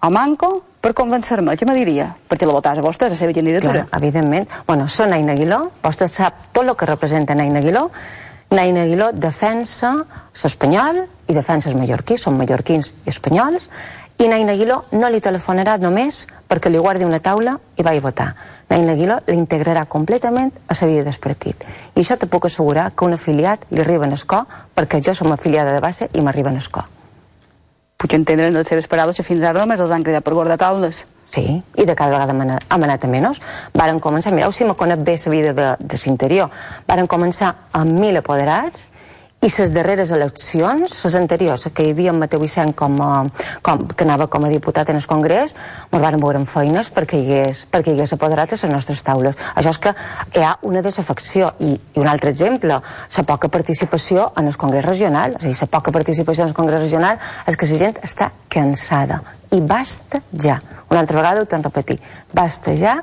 o 0.00 0.10
manco, 0.14 0.62
per 0.80 0.94
convencer-me, 0.96 1.58
què 1.60 1.68
me 1.68 1.74
diria? 1.76 2.06
Perquè 2.30 2.48
la 2.48 2.56
votàs 2.56 2.80
a 2.80 2.86
vostè, 2.86 3.10
a 3.10 3.12
la 3.12 3.20
seva 3.20 3.36
candidatura. 3.36 3.82
Clar, 3.84 4.00
evidentment. 4.00 4.48
Bueno, 4.64 4.88
són 4.88 5.12
Naina 5.12 5.36
Aguiló, 5.36 5.60
vostè 5.84 6.08
sap 6.08 6.48
tot 6.56 6.64
el 6.64 6.72
que 6.78 6.88
representa 6.88 7.36
Naina 7.36 7.60
Aguiló. 7.60 7.84
Naina 8.50 8.82
Aguiló 8.86 9.12
defensa 9.12 9.92
l'espanyol 10.42 11.02
i 11.28 11.36
defensa 11.36 11.68
els 11.68 11.76
mallorquins, 11.76 12.22
són 12.24 12.38
mallorquins 12.38 12.92
i 13.04 13.12
espanyols, 13.12 13.68
i 14.18 14.26
Naina 14.26 14.54
Aguiló 14.56 14.80
no 14.96 15.10
li 15.12 15.20
telefonarà 15.20 15.76
només 15.78 16.24
perquè 16.48 16.72
li 16.72 16.80
guardi 16.80 17.04
una 17.04 17.20
taula 17.20 17.58
i 17.76 17.84
vagi 17.86 18.00
a 18.00 18.06
votar. 18.08 18.28
Naina 18.70 18.94
Aguiló 18.96 19.18
l'integrarà 19.28 19.84
completament 19.86 20.52
a 20.66 20.76
la 20.80 20.86
vida 20.88 21.04
del 21.04 21.20
partit. 21.20 21.64
I 21.94 22.00
això 22.00 22.16
te 22.16 22.26
puc 22.26 22.46
assegurar 22.46 22.90
que 22.96 23.04
un 23.04 23.12
afiliat 23.14 23.68
li 23.70 23.84
arriba 23.84 24.06
en 24.06 24.16
escó 24.16 24.46
perquè 24.74 25.02
jo 25.04 25.14
som 25.14 25.32
afiliada 25.32 25.74
de 25.74 25.84
base 25.84 26.08
i 26.14 26.20
m'arriba 26.20 26.50
en 26.50 26.56
escó 26.56 26.84
puc 27.98 28.14
entendre 28.14 28.46
en 28.46 28.54
les 28.54 28.68
seves 28.70 28.86
paraules 28.86 29.16
que 29.18 29.26
fins 29.26 29.42
ara 29.42 29.58
només 29.58 29.80
els 29.82 29.90
han 29.90 30.04
cridat 30.06 30.24
per 30.24 30.32
guardar 30.32 30.56
taules. 30.60 31.02
Sí, 31.28 31.44
i 31.76 31.84
de 31.84 31.94
cada 31.94 32.14
vegada 32.14 32.32
hem 32.32 32.40
anat, 32.84 33.04
a 33.04 33.08
menys. 33.08 33.40
Varen 33.76 34.00
començar, 34.00 34.32
mireu 34.32 34.52
si 34.52 34.64
me 34.64 34.74
conec 34.74 35.02
bé 35.04 35.16
la 35.24 35.32
vida 35.32 35.52
de, 35.52 35.72
de 35.80 35.98
l'interior, 36.04 36.48
varen 36.88 37.06
començar 37.06 37.54
amb 37.72 37.92
mil 38.00 38.16
apoderats 38.16 38.88
i 39.38 39.46
les 39.46 39.70
darreres 39.70 40.10
eleccions, 40.10 40.94
les 41.04 41.14
anteriors, 41.14 41.68
que 41.70 41.84
hi 41.84 41.92
havia 41.92 42.10
en 42.10 42.18
Mateu 42.18 42.40
Vicent 42.42 42.72
com 42.74 42.96
a, 43.04 43.22
com, 43.62 43.84
que 43.86 44.02
anava 44.02 44.26
com 44.26 44.42
a 44.44 44.50
diputat 44.50 44.90
en 44.90 44.98
el 44.98 45.06
Congrés, 45.06 45.54
ens 45.92 46.02
van 46.02 46.18
veure 46.18 46.40
en 46.42 46.48
feines 46.50 46.90
perquè 46.90 47.20
hi 47.20 47.28
hagués, 47.36 47.62
perquè 47.70 47.92
hi 47.92 48.00
hagués 48.00 48.16
apoderat 48.16 48.56
a 48.56 48.58
les 48.58 48.74
nostres 48.74 49.04
taules. 49.06 49.38
Això 49.54 49.70
és 49.70 49.78
que 49.78 49.94
hi 50.34 50.42
ha 50.42 50.56
una 50.66 50.82
desafecció. 50.82 51.52
I, 51.60 51.76
i 51.94 52.02
un 52.02 52.10
altre 52.10 52.34
exemple, 52.34 52.82
la 52.82 53.28
poca 53.30 53.48
participació 53.48 54.32
en 54.36 54.50
el 54.50 54.58
Congrés 54.58 54.84
regional. 54.90 55.38
És 55.38 55.44
a 55.44 55.52
dir, 55.52 55.58
la 55.60 55.72
poca 55.78 55.94
participació 55.94 56.42
en 56.42 56.50
el 56.50 56.58
Congrés 56.58 56.82
regional 56.82 57.20
és 57.46 57.56
que 57.56 57.70
la 57.70 57.84
gent 57.86 58.00
està 58.02 58.32
cansada. 58.50 59.22
I 59.54 59.60
basta 59.60 60.20
ja. 60.32 60.58
Una 60.88 61.00
altra 61.00 61.18
vegada 61.20 61.42
ho 61.42 61.48
t'han 61.48 61.64
repetit. 61.64 62.02
Basta 62.32 62.74
ja 62.76 62.98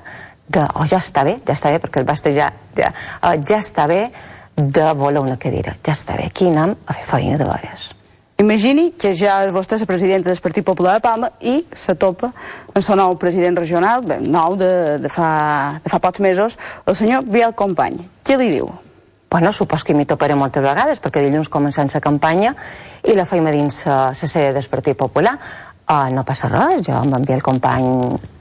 de... 0.47 0.62
O 0.62 0.84
oh, 0.84 0.88
ja 0.89 0.99
està 1.01 1.25
bé, 1.25 1.39
ja 1.45 1.55
està 1.58 1.73
bé, 1.73 1.81
perquè 1.84 2.01
el 2.01 2.08
basta 2.08 2.34
ja... 2.34 2.51
Ja, 2.77 2.91
uh, 3.21 3.36
ja 3.41 3.60
està 3.62 3.88
bé 3.89 4.08
de 4.55 4.88
voler 4.95 5.23
una 5.23 5.38
cadira. 5.41 5.75
Ja 5.86 5.95
està 5.95 6.17
bé, 6.19 6.29
aquí 6.31 6.49
anem 6.51 6.75
a 6.86 6.95
fer 6.95 7.05
feina 7.08 7.39
de 7.41 7.47
veres. 7.49 7.91
Imagini 8.38 8.89
que 8.99 9.13
ja 9.15 9.38
és 9.45 9.53
vostè 9.55 9.77
la 9.79 9.88
presidenta 9.88 10.27
del 10.27 10.41
Partit 10.43 10.65
Popular 10.67 10.97
de 10.97 11.03
Palma 11.05 11.29
i 11.39 11.62
se 11.71 11.95
topa 11.95 12.34
en 12.73 12.81
el 12.81 12.97
nou 12.99 13.15
president 13.15 13.55
regional, 13.55 14.03
bé, 14.03 14.17
nou 14.19 14.58
de, 14.60 14.71
de, 14.99 15.12
fa, 15.12 15.79
de 15.84 15.91
fa 15.91 16.01
pocs 16.03 16.19
mesos, 16.19 16.58
el 16.86 16.97
senyor 16.99 17.23
Biel 17.31 17.55
Company. 17.55 18.01
Què 18.27 18.36
li 18.36 18.49
diu? 18.58 18.67
Bueno, 19.31 19.53
supos 19.55 19.84
que 19.84 19.95
m'hi 19.95 20.03
toparé 20.08 20.36
moltes 20.36 20.63
vegades, 20.63 20.99
perquè 20.99 21.23
dilluns 21.23 21.47
començant 21.51 21.88
la 21.93 22.03
campanya 22.03 22.51
i 23.08 23.15
la 23.15 23.25
feina 23.25 23.55
dins 23.55 23.81
la 23.88 24.13
sede 24.15 24.51
del 24.55 24.67
Partit 24.71 24.99
Popular. 24.99 25.38
Uh, 25.86 26.10
no 26.10 26.24
passa 26.26 26.48
res, 26.50 26.80
jo 26.88 26.95
amb 26.98 27.13
en 27.13 27.26
Biel 27.28 27.43
Company, 27.45 27.84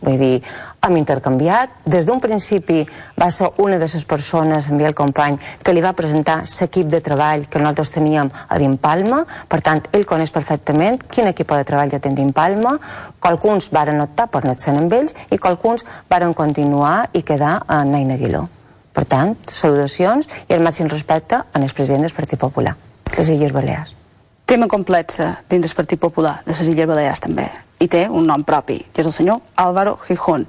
vull 0.01 0.15
dir, 0.17 0.39
hem 0.81 0.95
intercanviat. 0.97 1.75
Des 1.85 2.07
d'un 2.09 2.21
principi 2.21 2.79
va 3.21 3.29
ser 3.31 3.51
una 3.61 3.77
de 3.77 3.85
les 3.85 4.05
persones, 4.09 4.69
en 4.71 4.79
Biel 4.81 4.95
Company, 4.97 5.37
que 5.63 5.75
li 5.75 5.83
va 5.85 5.93
presentar 5.93 6.39
l'equip 6.41 6.89
de 6.89 7.03
treball 7.05 7.45
que 7.45 7.61
nosaltres 7.61 7.93
teníem 7.93 8.31
a 8.49 8.59
Dimpalma. 8.59 9.25
Per 9.49 9.61
tant, 9.61 9.83
ell 9.93 10.07
coneix 10.09 10.33
perfectament 10.33 11.03
quin 11.11 11.29
equip 11.29 11.53
de 11.53 11.67
treball 11.69 11.93
jo 11.93 12.01
tenc 12.01 12.17
Dimpalma. 12.17 12.79
Qualcuns 13.21 13.69
varen 13.73 14.01
optar 14.01 14.31
per 14.33 14.41
anar-se'n 14.41 14.81
amb 14.81 14.97
ells 14.97 15.13
i 15.29 15.37
qualcuns 15.37 15.85
varen 16.09 16.33
continuar 16.33 17.11
i 17.13 17.23
quedar 17.23 17.59
a 17.67 17.83
Naina 17.85 18.17
Aguiló. 18.17 18.47
Per 18.95 19.05
tant, 19.05 19.35
salutacions 19.51 20.31
i 20.49 20.57
el 20.57 20.65
màxim 20.65 20.89
respecte 20.89 21.43
al 21.53 21.69
president 21.75 22.09
del 22.09 22.17
Partit 22.17 22.41
Popular, 22.41 22.77
les 23.19 23.29
Illes 23.29 23.53
Balears. 23.53 24.04
Tema 24.45 24.67
complexa 24.69 25.39
dins 25.49 25.65
del 25.65 25.73
Partit 25.73 25.97
Popular 25.99 26.43
de 26.45 26.53
les 26.53 26.69
Illes 26.69 26.89
Balears 26.89 27.23
també 27.25 27.47
i 27.81 27.87
té 27.89 28.03
un 28.13 28.27
nom 28.29 28.43
propi, 28.45 28.77
que 28.93 29.01
és 29.01 29.07
el 29.09 29.15
senyor 29.17 29.39
Álvaro 29.57 29.95
Gijón. 30.03 30.45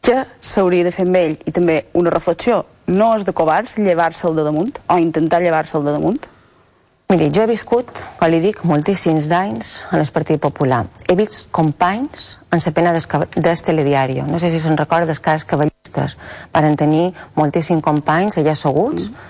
Què 0.00 0.22
s'hauria 0.40 0.86
de 0.86 0.92
fer 0.94 1.04
amb 1.04 1.18
ell? 1.20 1.34
I 1.44 1.52
també 1.52 1.74
una 2.00 2.12
reflexió, 2.14 2.62
no 2.88 3.10
és 3.18 3.26
de 3.28 3.34
covards 3.36 3.76
llevar-se'l 3.76 4.38
de 4.38 4.44
damunt 4.46 4.78
o 4.88 4.96
intentar 4.98 5.42
llevar-se'l 5.44 5.84
de 5.84 5.92
damunt? 5.98 6.24
Miri, 7.12 7.28
jo 7.34 7.42
he 7.44 7.50
viscut, 7.50 7.90
com 8.16 8.32
li 8.32 8.38
dic, 8.40 8.62
moltíssims 8.64 9.28
d'anys 9.28 9.74
en 9.90 10.00
el 10.00 10.08
Partit 10.14 10.40
Popular. 10.40 10.86
He 11.04 11.16
vist 11.18 11.50
companys 11.52 12.38
en 12.48 12.64
la 12.64 12.72
pena 12.72 12.94
del 12.94 13.62
telediario. 13.66 14.24
No 14.30 14.40
sé 14.40 14.48
si 14.48 14.62
se'n 14.62 14.80
recorda 14.80 15.10
dels 15.10 15.20
casos 15.20 15.44
cavallistes. 15.44 16.16
Van 16.54 16.76
tenir 16.80 17.10
moltíssims 17.36 17.84
companys 17.84 18.40
allà 18.40 18.56
asseguts 18.56 19.10
mm. 19.10 19.28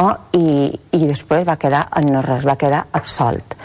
Oh, 0.00 0.14
i, 0.36 0.72
i 0.96 1.04
després 1.06 1.46
va 1.48 1.58
quedar 1.60 1.86
en 1.98 2.12
no 2.12 2.22
res, 2.24 2.46
va 2.46 2.58
quedar 2.60 2.86
absolt. 2.92 3.56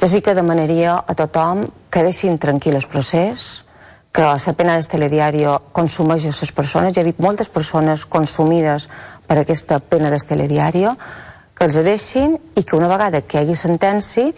Jo 0.00 0.08
sí 0.10 0.22
que 0.22 0.34
demanaria 0.34 0.96
a 1.06 1.14
tothom 1.14 1.62
que 1.90 2.02
deixin 2.02 2.38
tranquil 2.42 2.78
el 2.78 2.88
procés, 2.90 3.62
que 4.12 4.22
la 4.22 4.52
pena 4.56 4.74
del 4.76 4.88
telediario 4.88 5.58
consumeix 5.72 6.26
les 6.26 6.52
persones. 6.52 6.92
Ja 6.92 7.00
he 7.00 7.08
vist 7.08 7.20
moltes 7.20 7.48
persones 7.48 8.04
consumides 8.04 8.88
per 9.26 9.38
aquesta 9.40 9.78
pena 9.80 10.10
del 10.10 10.24
telediario, 10.26 10.92
que 11.54 11.64
els 11.64 11.78
deixin 11.84 12.36
i 12.56 12.64
que 12.64 12.76
una 12.76 12.90
vegada 12.90 13.22
que 13.22 13.38
hi 13.38 13.44
hagi 13.44 13.56
sentència 13.56 14.32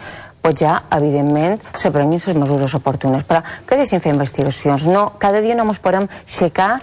pues 0.44 0.58
ja, 0.60 0.74
evidentment, 0.92 1.56
s'aprenguin 1.72 2.20
les 2.20 2.36
mesures 2.36 2.74
oportunes. 2.76 3.24
Però 3.24 3.40
que 3.64 3.78
deixin 3.80 4.02
fer 4.04 4.12
investigacions. 4.12 4.84
No, 4.92 5.06
cada 5.18 5.40
dia 5.40 5.56
no 5.56 5.64
ens 5.64 5.80
podem 5.80 6.04
aixecar 6.04 6.74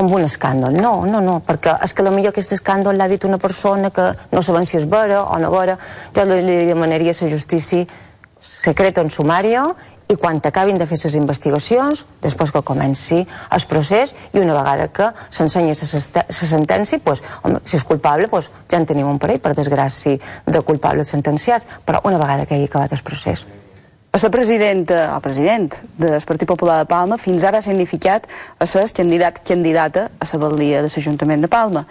amb 0.00 0.14
un 0.16 0.24
escàndol. 0.24 0.72
No, 0.80 0.94
no, 1.04 1.20
no, 1.20 1.34
perquè 1.44 1.76
és 1.84 1.92
que 1.92 2.06
potser 2.06 2.30
aquest 2.32 2.54
escàndol 2.56 2.96
l'ha 2.96 3.10
dit 3.12 3.26
una 3.28 3.36
persona 3.36 3.90
que 3.92 4.14
no 4.32 4.40
sabem 4.40 4.64
si 4.64 4.78
és 4.80 4.88
vera 4.88 5.26
o 5.26 5.36
no 5.36 5.52
vera. 5.52 5.76
Jo 6.16 6.24
li 6.24 6.64
demanaria 6.70 7.12
a 7.12 7.24
la 7.26 7.30
justícia 7.36 7.84
secreto 8.40 9.02
en 9.02 9.10
sumario 9.10 9.76
i 10.10 10.16
quan 10.18 10.40
acabin 10.42 10.78
de 10.78 10.86
fer 10.90 10.98
les 11.04 11.14
investigacions, 11.14 12.04
després 12.22 12.50
que 12.50 12.62
comenci 12.66 13.20
el 13.22 13.66
procés 13.70 14.12
i 14.34 14.42
una 14.42 14.56
vegada 14.58 14.88
que 14.90 15.06
s'ensenyi 15.30 15.72
la 15.72 16.24
sentència, 16.34 16.98
pues, 16.98 17.22
home, 17.42 17.62
si 17.64 17.76
és 17.78 17.86
culpable, 17.86 18.26
pues, 18.28 18.50
ja 18.68 18.80
en 18.80 18.86
tenim 18.86 19.06
un 19.06 19.18
parell, 19.22 19.40
per 19.40 19.54
desgràcia, 19.54 20.18
de 20.46 20.62
culpables 20.66 21.08
sentenciats, 21.08 21.68
però 21.86 22.02
una 22.04 22.18
vegada 22.18 22.46
que 22.46 22.54
hagi 22.54 22.66
acabat 22.66 22.92
el 22.92 23.02
procés. 23.06 23.46
A 24.12 24.18
la 24.18 24.30
presidenta, 24.30 25.16
o 25.16 25.20
president 25.20 25.74
del 25.96 26.20
Partit 26.26 26.48
Popular 26.48 26.80
de 26.80 26.86
Palma 26.90 27.16
fins 27.16 27.44
ara 27.46 27.58
ha 27.58 27.62
significat 27.62 28.26
a 28.58 28.66
ser 28.66 28.88
candidat 28.90 29.38
candidata 29.46 30.08
a 30.18 30.26
la 30.32 30.38
baldia 30.42 30.82
de 30.82 30.90
l'Ajuntament 30.90 31.40
de 31.40 31.48
Palma. 31.48 31.84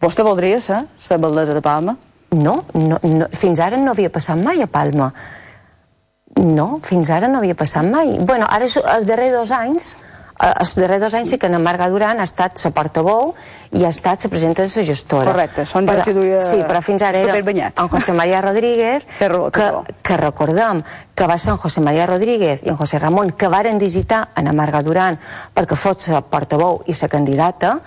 Vostè 0.00 0.22
voldria 0.22 0.60
ser 0.60 0.84
la 1.10 1.18
baldesa 1.18 1.54
de 1.54 1.60
Palma? 1.60 1.96
No, 2.30 2.64
no, 2.74 3.00
no, 3.02 3.26
fins 3.34 3.58
ara 3.58 3.76
no 3.76 3.90
havia 3.90 4.10
passat 4.10 4.38
mai 4.38 4.62
a 4.62 4.68
Palma. 4.70 5.10
No, 6.38 6.78
fins 6.86 7.10
ara 7.10 7.28
no 7.30 7.40
havia 7.42 7.56
passat 7.58 7.86
mai. 7.88 8.18
Bueno, 8.22 8.46
ara 8.48 8.68
els 8.68 9.08
darrers 9.08 9.34
dos 9.34 9.50
anys 9.54 9.96
eh, 10.40 10.52
els 10.60 10.74
darrers 10.78 11.02
dos 11.02 11.14
anys 11.18 11.32
sí 11.32 11.38
que 11.38 11.48
en 11.50 11.58
Marga 11.62 11.88
Duran 11.90 12.20
ha 12.20 12.26
estat 12.28 12.60
la 12.64 12.70
portaveu 12.74 13.32
i 13.74 13.84
ha 13.84 13.90
estat 13.90 14.24
la 14.24 14.30
presidenta 14.30 14.64
de 14.64 14.70
la 14.74 14.84
gestora. 14.86 15.32
Correcte, 15.32 15.66
són 15.66 15.88
però, 15.88 16.04
que 16.06 16.14
duia 16.14 16.40
Sí, 16.44 16.60
però 16.68 16.82
fins 16.84 17.02
ara 17.02 17.18
era 17.18 17.38
en 17.38 17.88
José 17.88 18.12
María 18.12 18.40
Rodríguez, 18.44 19.06
que, 19.56 19.70
que 20.02 20.16
recordem 20.20 20.82
que 21.14 21.26
va 21.26 21.38
ser 21.38 21.56
en 21.56 21.62
José 21.64 21.80
María 21.80 22.06
Rodríguez 22.06 22.62
i 22.64 22.70
en 22.70 22.76
José 22.76 22.98
Ramon 22.98 23.32
que 23.32 23.48
varen 23.48 23.78
visitar 23.78 24.28
en 24.36 24.54
Marga 24.56 24.82
Duran 24.82 25.18
perquè 25.54 25.76
fos 25.76 26.08
la 26.14 26.22
portaveu 26.22 26.82
i 26.86 26.94
la 26.94 27.08
candidata, 27.08 27.78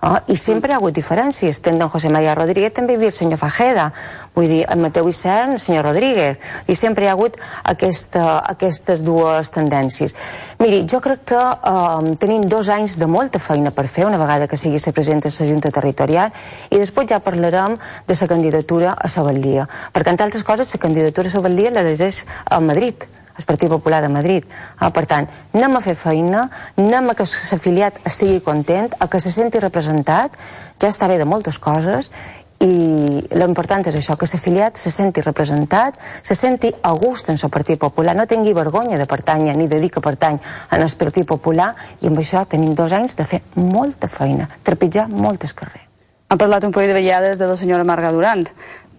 Oh, 0.00 0.14
I 0.30 0.36
sempre 0.38 0.70
hi 0.70 0.74
ha 0.76 0.78
hagut 0.78 0.94
diferències. 0.94 1.58
Tant 1.58 1.80
en 1.82 1.88
José 1.90 2.06
María 2.14 2.36
Rodríguez 2.38 2.70
també 2.74 2.94
hi 2.94 2.98
havia 3.00 3.10
el 3.10 3.16
senyor 3.16 3.40
Fajeda, 3.40 3.88
vull 4.36 4.46
dir, 4.46 4.60
en 4.70 4.84
Mateu 4.84 5.08
Vicent, 5.08 5.56
el 5.56 5.58
senyor 5.58 5.88
Rodríguez, 5.88 6.38
i 6.70 6.76
sempre 6.78 7.02
hi 7.02 7.08
ha 7.10 7.16
hagut 7.16 7.34
aquesta, 7.72 8.36
aquestes 8.52 9.02
dues 9.02 9.50
tendències. 9.50 10.14
Miri, 10.62 10.84
jo 10.86 11.02
crec 11.02 11.26
que 11.32 11.42
eh, 11.42 12.14
tenim 12.22 12.46
dos 12.46 12.70
anys 12.70 12.94
de 13.02 13.10
molta 13.10 13.42
feina 13.42 13.74
per 13.74 13.88
fer, 13.90 14.06
una 14.06 14.22
vegada 14.22 14.46
que 14.46 14.60
sigui 14.60 14.78
la 14.78 14.94
presidenta 14.94 15.34
de 15.34 15.34
la 15.34 15.50
Junta 15.50 15.74
Territorial, 15.74 16.30
i 16.70 16.78
després 16.78 17.10
ja 17.10 17.18
parlarem 17.18 17.74
de 18.06 18.20
la 18.22 18.32
candidatura 18.36 18.94
a 18.94 19.10
Sabalia. 19.10 19.66
Perquè, 19.90 20.14
entre 20.14 20.30
altres 20.30 20.46
coses, 20.46 20.74
la 20.78 20.84
candidatura 20.86 21.26
a 21.26 21.34
Sabalia 21.34 21.74
l'elegeix 21.74 22.22
a 22.46 22.60
Madrid, 22.62 23.02
el 23.38 23.44
Partit 23.44 23.70
Popular 23.70 24.02
de 24.02 24.08
Madrid. 24.08 24.44
Ah, 24.78 24.90
per 24.90 25.06
tant, 25.06 25.28
anem 25.54 25.78
a 25.78 25.82
fer 25.84 25.94
feina, 25.96 26.48
anem 26.76 27.12
a 27.12 27.14
que 27.16 27.26
l'afiliat 27.26 28.02
estigui 28.08 28.42
content, 28.44 28.90
a 28.98 29.08
que 29.08 29.20
se 29.22 29.32
senti 29.32 29.62
representat, 29.62 30.36
ja 30.80 30.90
està 30.90 31.08
bé 31.08 31.18
de 31.18 31.28
moltes 31.28 31.58
coses, 31.62 32.10
i 32.58 33.22
l'important 33.38 33.86
és 33.86 33.94
això, 33.94 34.16
que 34.18 34.26
l'afiliat 34.26 34.76
se 34.76 34.90
senti 34.90 35.22
representat, 35.22 35.98
se 36.26 36.34
senti 36.34 36.72
a 36.82 36.92
gust 36.98 37.30
en 37.30 37.38
el 37.38 37.50
Partit 37.54 37.78
Popular, 37.78 38.16
no 38.18 38.26
tingui 38.26 38.54
vergonya 38.54 38.98
de 38.98 39.06
pertànyer 39.06 39.54
ni 39.56 39.68
de 39.70 39.78
dir 39.78 39.92
que 39.94 40.02
pertany 40.02 40.40
en 40.70 40.82
el 40.82 40.96
Partit 40.98 41.26
Popular, 41.26 41.74
i 42.02 42.10
amb 42.10 42.18
això 42.18 42.44
tenim 42.50 42.74
dos 42.74 42.92
anys 42.92 43.14
de 43.16 43.24
fer 43.24 43.44
molta 43.54 44.10
feina, 44.10 44.48
trepitjar 44.66 45.06
moltes 45.08 45.54
carrers. 45.54 45.86
Han 46.28 46.36
parlat 46.36 46.64
un 46.66 46.74
parell 46.74 46.90
de 46.90 46.98
vegades 46.98 47.38
de 47.40 47.46
la 47.48 47.56
senyora 47.56 47.86
Marga 47.88 48.10
Duran. 48.12 48.42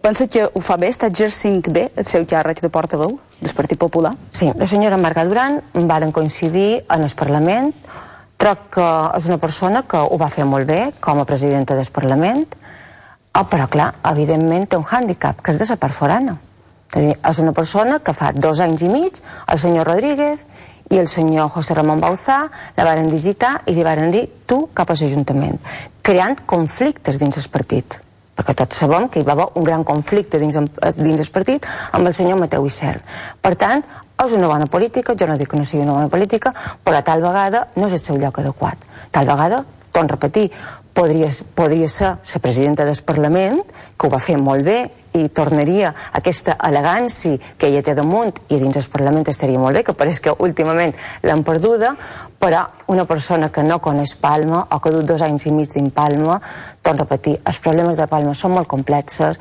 Pensa 0.01 0.29
que 0.31 0.45
ho 0.47 0.61
fa 0.63 0.77
bé, 0.79 0.87
està 0.93 1.09
exercint 1.11 1.59
bé 1.75 1.89
el 1.99 2.05
seu 2.07 2.23
càrrec 2.27 2.61
de 2.63 2.69
portaveu 2.71 3.17
del 3.41 3.55
Partit 3.55 3.79
Popular? 3.81 4.13
Sí, 4.31 4.47
la 4.55 4.67
senyora 4.67 4.97
Marga 4.97 5.25
Duran 5.27 5.59
varen 5.91 6.13
coincidir 6.15 6.85
en 6.87 7.03
el 7.03 7.11
Parlament, 7.19 7.73
troc 8.39 8.69
que 8.77 8.87
és 9.17 9.27
una 9.27 9.39
persona 9.43 9.83
que 9.83 9.99
ho 9.99 10.21
va 10.21 10.31
fer 10.31 10.47
molt 10.47 10.71
bé 10.71 10.79
com 11.03 11.19
a 11.19 11.27
presidenta 11.27 11.75
del 11.75 11.91
Parlament, 11.91 12.47
oh, 12.47 13.43
però 13.51 13.67
clar, 13.67 13.91
evidentment 14.13 14.69
té 14.71 14.79
un 14.79 14.87
hàndicap, 14.87 15.43
que 15.43 15.51
és 15.51 15.59
de 15.59 15.67
la 15.67 15.79
part 15.83 15.99
forana. 15.99 16.39
És 16.95 17.03
dir, 17.03 17.15
és 17.19 17.43
una 17.43 17.53
persona 17.53 17.99
que 17.99 18.15
fa 18.15 18.31
dos 18.31 18.63
anys 18.63 18.87
i 18.87 18.95
mig, 18.95 19.19
el 19.51 19.59
senyor 19.59 19.91
Rodríguez 19.91 20.47
i 20.89 20.97
el 20.97 21.11
senyor 21.11 21.51
José 21.51 21.75
Ramon 21.75 21.99
Bauzá 21.99 22.45
la 22.79 22.87
varen 22.87 23.11
visitar 23.11 23.57
i 23.67 23.75
li 23.75 23.83
varen 23.83 24.15
dir 24.15 24.29
tu 24.47 24.69
cap 24.73 24.89
a 24.89 24.95
l'Ajuntament, 24.95 25.59
creant 26.01 26.39
conflictes 26.47 27.19
dins 27.19 27.37
el 27.37 27.51
partit 27.51 28.05
perquè 28.39 28.55
tots 28.61 28.79
sabem 28.79 29.09
que 29.11 29.19
hi 29.19 29.27
va 29.27 29.35
haver 29.35 29.49
un 29.59 29.65
gran 29.67 29.83
conflicte 29.83 30.39
dins, 30.39 30.55
dins 30.95 31.19
el 31.19 31.31
partit 31.35 31.67
amb 31.91 32.07
el 32.07 32.15
senyor 32.15 32.39
Mateu 32.39 32.65
Isern. 32.65 33.03
Per 33.41 33.53
tant, 33.59 33.83
és 34.23 34.35
una 34.35 34.47
bona 34.47 34.67
política, 34.71 35.15
jo 35.19 35.27
no 35.27 35.35
dic 35.39 35.51
que 35.51 35.59
no 35.59 35.67
sigui 35.67 35.83
una 35.83 35.97
bona 35.97 36.11
política, 36.11 36.53
però 36.83 37.03
tal 37.03 37.23
vegada 37.23 37.67
no 37.75 37.87
és 37.87 37.97
el 37.99 38.03
seu 38.03 38.19
lloc 38.19 38.39
adequat. 38.39 38.87
Tal 39.11 39.27
vegada, 39.27 39.63
torno 39.91 40.07
a 40.07 40.15
repetir, 40.15 40.49
podria, 40.93 41.29
podria 41.55 41.89
ser 41.91 42.15
la 42.15 42.41
presidenta 42.43 42.85
del 42.85 43.03
Parlament, 43.03 43.61
que 43.97 44.07
ho 44.07 44.11
va 44.11 44.19
fer 44.23 44.37
molt 44.39 44.63
bé 44.63 44.79
i 45.17 45.27
tornaria 45.33 45.93
aquesta 46.13 46.57
elegància 46.67 47.37
que 47.57 47.69
ella 47.69 47.83
té 47.85 47.95
damunt 47.97 48.33
i 48.49 48.59
dins 48.61 48.77
el 48.77 48.89
Parlament 48.93 49.29
estaria 49.29 49.59
molt 49.59 49.77
bé, 49.77 49.83
que 49.83 49.97
pareix 49.97 50.19
que 50.21 50.35
últimament 50.45 50.93
l'han 51.23 51.43
perduda, 51.43 51.95
però 52.39 52.63
una 52.87 53.05
persona 53.05 53.49
que 53.51 53.63
no 53.63 53.79
coneix 53.83 54.15
Palma 54.17 54.65
o 54.71 54.79
que 54.79 54.89
ha 54.89 54.95
dut 54.95 55.09
dos 55.09 55.21
anys 55.21 55.45
i 55.49 55.51
mig 55.51 55.73
dins 55.73 55.93
Palma, 55.93 56.39
torno 56.81 57.03
a 57.03 57.05
repetir, 57.05 57.35
els 57.45 57.59
problemes 57.59 57.97
de 57.99 58.07
Palma 58.07 58.33
són 58.33 58.55
molt 58.55 58.69
complexes, 58.71 59.37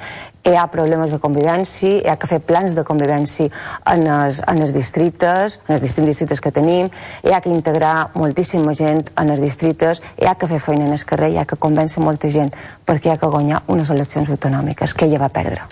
hi 0.48 0.57
ha 0.57 0.66
problemes 0.72 1.12
de 1.12 1.20
convivència, 1.22 2.00
hi 2.02 2.11
ha 2.11 2.16
que 2.20 2.28
fer 2.31 2.40
plans 2.44 2.74
de 2.76 2.85
convivència 2.87 3.48
en 3.92 4.07
els, 4.09 4.42
en 4.48 4.62
els 4.64 4.74
distrites, 4.74 5.59
en 5.68 5.76
els 5.76 5.85
distints 5.85 6.11
distrites 6.11 6.42
que 6.42 6.52
tenim, 6.54 6.90
hi 7.22 7.35
ha 7.35 7.40
que 7.44 7.52
integrar 7.52 8.11
moltíssima 8.18 8.74
gent 8.74 9.04
en 9.14 9.35
els 9.35 9.44
distrites, 9.44 10.02
hi 10.18 10.26
ha 10.26 10.35
que 10.35 10.50
fer 10.50 10.61
feina 10.62 10.88
en 10.88 10.96
el 10.96 11.04
carrer, 11.09 11.33
hi 11.35 11.42
ha 11.42 11.48
que 11.48 11.61
convèncer 11.61 12.02
molta 12.04 12.31
gent 12.33 12.54
perquè 12.87 13.12
hi 13.12 13.16
ha 13.16 13.20
que 13.20 13.35
guanyar 13.35 13.62
unes 13.68 13.90
eleccions 13.94 14.31
autonòmiques 14.35 14.94
que 14.94 15.07
ella 15.07 15.26
va 15.26 15.33
perdre 15.33 15.67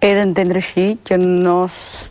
he 0.00 0.12
d'entendre 0.16 0.60
així 0.60 0.98
que 1.04 1.18
no, 1.20 1.66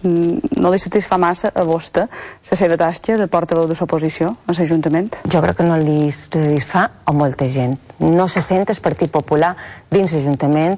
no 0.05 0.71
li 0.71 0.81
satisfà 0.81 1.17
massa 1.21 1.51
a 1.53 1.65
vostè 1.65 2.05
la 2.49 2.57
seva 2.59 2.77
tasca 2.77 3.17
de 3.17 3.27
portaveu 3.27 3.67
de 3.69 3.77
l'oposició 3.77 4.35
a 4.45 4.57
l'Ajuntament? 4.57 5.21
Jo 5.25 5.41
crec 5.45 5.61
que 5.61 5.69
no 5.69 5.77
li 5.81 6.11
satisfà 6.13 6.85
a 7.05 7.15
molta 7.15 7.49
gent. 7.49 7.77
No 7.99 8.27
se 8.27 8.45
sent 8.45 8.69
el 8.69 8.83
Partit 8.83 9.11
Popular 9.11 9.55
dins 9.89 10.13
l'Ajuntament 10.13 10.77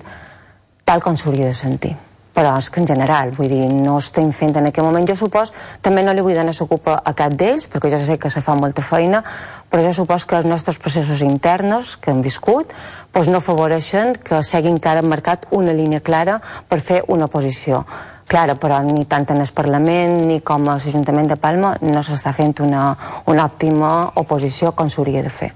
tal 0.85 1.03
com 1.03 1.19
s'hauria 1.19 1.51
de 1.51 1.57
sentir 1.57 1.95
però 2.33 2.53
és 2.57 2.69
que 2.71 2.79
en 2.79 2.87
general, 2.87 3.33
vull 3.35 3.49
dir, 3.51 3.65
no 3.71 3.97
estem 3.99 4.31
fent 4.35 4.55
en 4.55 4.69
aquest 4.69 4.85
moment, 4.85 5.07
jo 5.07 5.17
supos, 5.19 5.51
també 5.83 6.03
no 6.03 6.13
li 6.15 6.23
vull 6.23 6.37
donar 6.37 6.53
s'ocupa 6.55 7.01
a 7.03 7.13
cap 7.17 7.35
d'ells, 7.35 7.67
perquè 7.71 7.91
jo 7.91 7.99
sé 8.05 8.17
que 8.19 8.31
se 8.31 8.43
fa 8.43 8.55
molta 8.55 8.83
feina, 8.85 9.23
però 9.69 9.83
jo 9.83 9.91
supos 9.95 10.25
que 10.25 10.39
els 10.39 10.47
nostres 10.47 10.79
processos 10.79 11.21
interns 11.25 11.97
que 11.97 12.11
hem 12.11 12.21
viscut 12.23 12.71
doncs 13.11 13.27
no 13.31 13.41
afavoreixen 13.41 14.15
que 14.23 14.41
s'hagi 14.43 14.71
encara 14.71 15.03
marcat 15.03 15.47
una 15.51 15.75
línia 15.75 15.99
clara 15.99 16.39
per 16.69 16.79
fer 16.79 17.03
una 17.07 17.27
posició 17.27 17.83
clara, 18.31 18.55
però 18.55 18.79
ni 18.85 19.03
tant 19.11 19.27
en 19.33 19.41
el 19.43 19.49
Parlament 19.51 20.21
ni 20.29 20.39
com 20.39 20.69
a 20.69 20.77
l'Ajuntament 20.77 21.27
de 21.27 21.35
Palma 21.35 21.73
no 21.83 22.03
s'està 22.03 22.31
fent 22.31 22.61
una, 22.63 22.93
una 23.27 23.47
òptima 23.49 23.89
oposició 24.21 24.71
com 24.71 24.87
s'hauria 24.87 25.23
de 25.25 25.33
fer. 25.33 25.51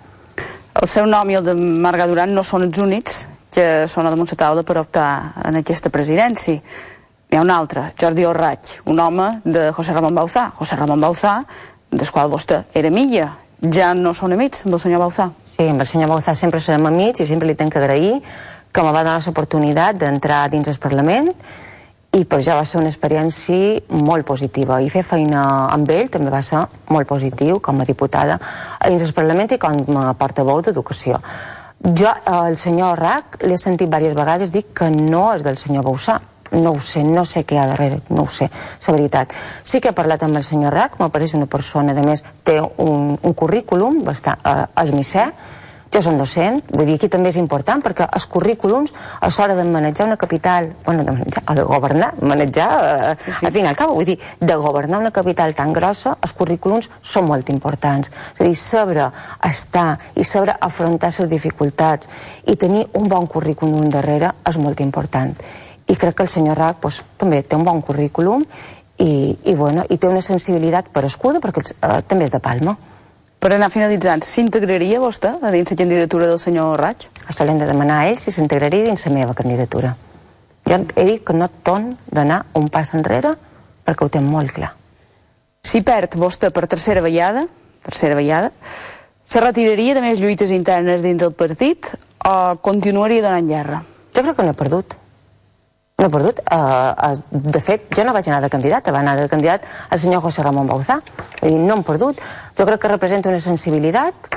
El 0.75 0.89
seu 0.91 1.07
nom 1.07 1.29
i 1.31 1.37
el 1.39 1.45
de 1.45 1.53
Marga 1.55 2.07
Duran 2.09 2.35
no 2.35 2.43
són 2.43 2.67
els 2.67 2.81
únics 2.83 3.21
que 3.55 3.87
són 3.87 4.07
a 4.07 4.11
damunt 4.11 4.27
la 4.33 4.37
taula 4.41 4.63
per 4.67 4.75
optar 4.81 5.09
en 5.47 5.55
aquesta 5.61 5.89
presidència. 5.89 6.59
N'hi 7.31 7.39
ha 7.39 7.43
un 7.43 7.51
altre, 7.51 7.87
Jordi 7.99 8.25
Orraig, 8.27 8.73
un 8.91 8.99
home 8.99 9.29
de 9.45 9.69
José 9.71 9.95
Ramon 9.95 10.15
Bauzá. 10.15 10.49
José 10.59 10.75
Ramon 10.75 11.01
Bauzá, 11.01 11.37
del 11.91 12.11
qual 12.11 12.29
vostè 12.29 12.65
era 12.73 12.91
milla. 12.91 13.31
Ja 13.71 13.93
no 13.95 14.13
són 14.13 14.35
amics 14.35 14.65
amb 14.65 14.75
el 14.75 14.83
senyor 14.83 15.05
Bauzá? 15.05 15.29
Sí, 15.55 15.69
amb 15.69 15.81
el 15.81 15.87
senyor 15.87 16.11
Bauzá 16.11 16.35
sempre 16.35 16.59
serem 16.59 16.85
amics 16.85 17.23
i 17.23 17.29
sempre 17.29 17.47
li 17.47 17.55
tenc 17.55 17.73
que 17.73 17.79
agrair 17.79 18.19
que 18.75 18.83
me 18.83 18.91
va 18.91 19.05
donar 19.05 19.21
l'oportunitat 19.23 19.95
d'entrar 20.03 20.49
dins 20.51 20.67
el 20.67 20.81
Parlament 20.83 21.31
i 22.15 22.23
per 22.27 22.41
ja 22.43 22.55
va 22.59 22.65
ser 22.67 22.81
una 22.81 22.91
experiència 22.91 23.79
molt 24.03 24.27
positiva 24.27 24.81
i 24.83 24.91
fer 24.91 25.03
feina 25.03 25.45
amb 25.71 25.89
ell 25.95 26.11
també 26.11 26.31
va 26.31 26.41
ser 26.43 26.65
molt 26.91 27.07
positiu 27.07 27.61
com 27.63 27.79
a 27.79 27.87
diputada 27.87 28.37
dins 28.83 29.03
del 29.03 29.15
Parlament 29.15 29.55
i 29.55 29.59
com 29.59 29.99
a 30.03 30.11
portaveu 30.19 30.61
d'Educació. 30.61 31.21
Jo, 31.85 32.09
el 32.25 32.55
senyor 32.57 32.97
Rac, 32.97 33.35
l'he 33.45 33.57
sentit 33.61 33.85
diverses 33.85 34.15
vegades 34.17 34.49
dir 34.49 34.63
que 34.73 34.87
no 34.89 35.27
és 35.35 35.43
del 35.45 35.57
senyor 35.61 35.83
Bausà. 35.85 36.15
No 36.57 36.71
ho 36.73 36.79
sé, 36.81 37.03
no 37.05 37.25
sé 37.29 37.43
què 37.45 37.57
hi 37.57 37.59
ha 37.61 37.65
darrere, 37.69 37.99
no 38.09 38.23
ho 38.23 38.31
sé, 38.31 38.47
la 38.87 38.93
veritat. 38.95 39.33
Sí 39.61 39.81
que 39.81 39.91
he 39.91 39.97
parlat 39.97 40.23
amb 40.25 40.37
el 40.39 40.45
senyor 40.45 40.73
Rac, 40.73 40.95
m'apareix 40.97 41.35
una 41.37 41.45
persona, 41.45 41.93
de 41.93 42.01
més, 42.01 42.23
té 42.43 42.57
un, 42.61 43.11
un 43.21 43.33
currículum 43.37 43.99
bastant 44.07 44.41
eh, 44.41 44.65
esmisser, 44.81 45.27
jo 45.93 46.01
som 46.01 46.17
docent, 46.17 46.61
vull 46.73 46.87
dir, 46.89 46.95
aquí 46.97 47.07
també 47.11 47.29
és 47.31 47.37
important 47.39 47.81
perquè 47.83 48.07
els 48.17 48.25
currículums 48.31 48.91
a 49.21 49.29
l'hora 49.29 49.55
de 49.55 49.63
manejar 49.63 50.07
una 50.07 50.17
capital, 50.17 50.71
bueno, 50.85 51.03
de 51.03 51.11
manejar, 51.11 51.43
de 51.55 51.63
governar, 51.63 52.13
manejar, 52.21 52.69
eh, 52.83 53.15
sí. 53.25 53.45
al 53.45 53.51
final 53.51 53.69
al 53.69 53.77
cabo, 53.79 53.95
vull 53.95 54.05
dir, 54.05 54.17
de 54.39 54.55
governar 54.55 54.99
una 54.99 55.11
capital 55.11 55.55
tan 55.55 55.73
grossa, 55.73 56.17
els 56.21 56.33
currículums 56.33 56.89
són 57.01 57.29
molt 57.29 57.49
importants. 57.49 58.11
És 58.35 58.41
a 58.41 58.49
dir, 58.49 58.55
saber 58.59 59.09
estar 59.47 59.89
i 60.15 60.23
saber 60.23 60.57
afrontar 60.59 61.13
les 61.15 61.29
dificultats 61.29 62.09
i 62.45 62.55
tenir 62.55 62.87
un 62.93 63.07
bon 63.07 63.27
currículum 63.27 63.87
darrere 63.89 64.33
és 64.49 64.57
molt 64.57 64.81
important. 64.81 65.35
I 65.87 65.95
crec 65.95 66.15
que 66.17 66.23
el 66.25 66.29
senyor 66.29 66.57
Rac 66.57 66.81
pues, 66.81 67.03
també 67.17 67.43
té 67.43 67.55
un 67.55 67.63
bon 67.63 67.81
currículum 67.85 68.43
i, 68.97 69.37
i, 69.43 69.53
bueno, 69.55 69.85
i 69.89 69.97
té 69.97 70.09
una 70.09 70.23
sensibilitat 70.23 70.89
per 70.93 71.05
escuda 71.05 71.41
perquè 71.43 71.63
eh, 71.75 72.01
també 72.07 72.27
és 72.27 72.33
de 72.33 72.41
Palma. 72.41 72.75
Per 73.45 73.51
anar 73.53 73.67
finalitzant, 73.69 74.23
s'integraria 74.25 74.97
vostè 74.97 75.35
a 75.37 75.49
dins 75.53 75.69
la 75.69 75.77
candidatura 75.77 76.25
del 76.25 76.39
senyor 76.41 76.79
Raig? 76.81 77.03
Això 77.29 77.45
l'hem 77.45 77.59
de 77.61 77.67
demanar 77.69 77.99
a 78.01 78.07
ell 78.09 78.17
si 78.17 78.31
s'integraria 78.33 78.87
dins 78.87 79.05
la 79.05 79.11
meva 79.13 79.35
candidatura. 79.37 79.91
Jo 80.65 80.79
he 80.95 81.05
dit 81.05 81.21
que 81.21 81.35
no 81.37 81.45
ton 81.61 81.91
d'anar 82.09 82.39
un 82.57 82.65
pas 82.73 82.95
enrere 82.97 83.35
perquè 83.85 84.01
ho 84.01 84.09
té 84.09 84.23
molt 84.25 84.49
clar. 84.55 84.71
Si 85.61 85.83
perd 85.85 86.17
vostè 86.17 86.49
per 86.49 86.65
tercera 86.65 87.05
vegada, 87.05 87.45
tercera 87.85 88.17
vegada, 88.17 88.49
se 89.21 89.45
retiraria 89.45 89.93
de 89.93 90.01
més 90.01 90.17
lluites 90.17 90.49
internes 90.49 91.05
dins 91.05 91.21
el 91.21 91.37
partit 91.37 91.93
o 92.25 92.57
continuaria 92.65 93.21
donant 93.29 93.45
guerra? 93.45 93.83
Jo 94.09 94.25
crec 94.25 94.39
que 94.41 94.49
no 94.49 94.57
he 94.57 94.61
perdut. 94.65 94.97
No 95.95 96.09
he 96.09 96.11
perdut. 96.11 96.41
Uh, 96.51 96.91
uh, 96.91 97.15
de 97.31 97.59
fet, 97.63 97.85
jo 97.95 98.03
no 98.03 98.11
vaig 98.11 98.25
anar 98.27 98.41
de 98.43 98.49
candidat, 98.51 98.87
va 98.91 98.99
anar 98.99 99.13
de 99.15 99.29
candidat 99.31 99.63
el 99.95 99.99
senyor 100.03 100.19
José 100.25 100.43
Ramon 100.43 100.67
Bauzá. 100.67 100.99
I 101.39 101.53
no 101.55 101.77
hem 101.77 101.83
perdut. 101.87 102.19
Jo 102.57 102.65
crec 102.67 102.81
que 102.83 102.91
representa 102.91 103.31
una 103.31 103.39
sensibilitat, 103.39 104.27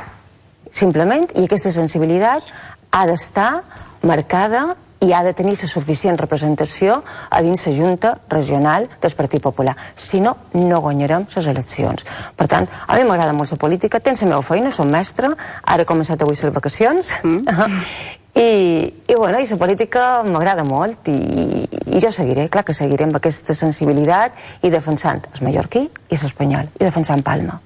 simplement, 0.70 1.26
i 1.34 1.48
aquesta 1.48 1.72
sensibilitat 1.74 2.46
ha 2.94 3.00
d'estar 3.10 3.48
marcada 4.06 4.76
i 5.02 5.10
ha 5.12 5.24
de 5.26 5.32
tenir 5.34 5.56
la 5.58 5.68
suficient 5.70 6.18
representació 6.18 7.00
a 7.30 7.42
dins 7.42 7.66
la 7.66 7.74
Junta 7.74 8.14
Regional 8.30 8.86
del 9.02 9.16
Partit 9.18 9.42
Popular. 9.42 9.74
Si 9.96 10.20
no, 10.20 10.36
no 10.54 10.80
guanyarem 10.80 11.26
les 11.34 11.46
eleccions. 11.46 12.06
Per 12.36 12.46
tant, 12.46 12.70
a 12.86 12.94
mi 12.94 13.02
m'agrada 13.02 13.34
molt 13.34 13.50
la 13.50 13.58
política, 13.58 13.98
tens 13.98 14.22
la 14.22 14.30
meva 14.30 14.46
feina, 14.46 14.70
som 14.70 14.90
mestre, 14.90 15.34
ara 15.62 15.82
he 15.82 15.90
començat 15.90 16.22
avui 16.22 16.38
les 16.38 16.54
vacacions, 16.54 17.14
mm. 17.22 17.42
I, 18.38 18.94
i, 19.08 19.14
bueno, 19.16 19.40
i 19.42 19.46
la 19.50 19.56
política 19.58 20.02
m'agrada 20.22 20.62
molt 20.62 21.08
i, 21.10 21.66
i 21.66 22.02
jo 22.02 22.12
seguiré, 22.14 22.46
clar 22.48 22.62
que 22.62 22.76
seguiré 22.76 23.08
amb 23.08 23.16
aquesta 23.18 23.54
sensibilitat 23.56 24.36
i 24.62 24.70
defensant 24.70 25.24
el 25.32 25.46
mallorquí 25.46 25.88
i 25.88 26.18
l'espanyol 26.20 26.68
i 26.78 26.84
defensant 26.84 27.24
Palma. 27.26 27.58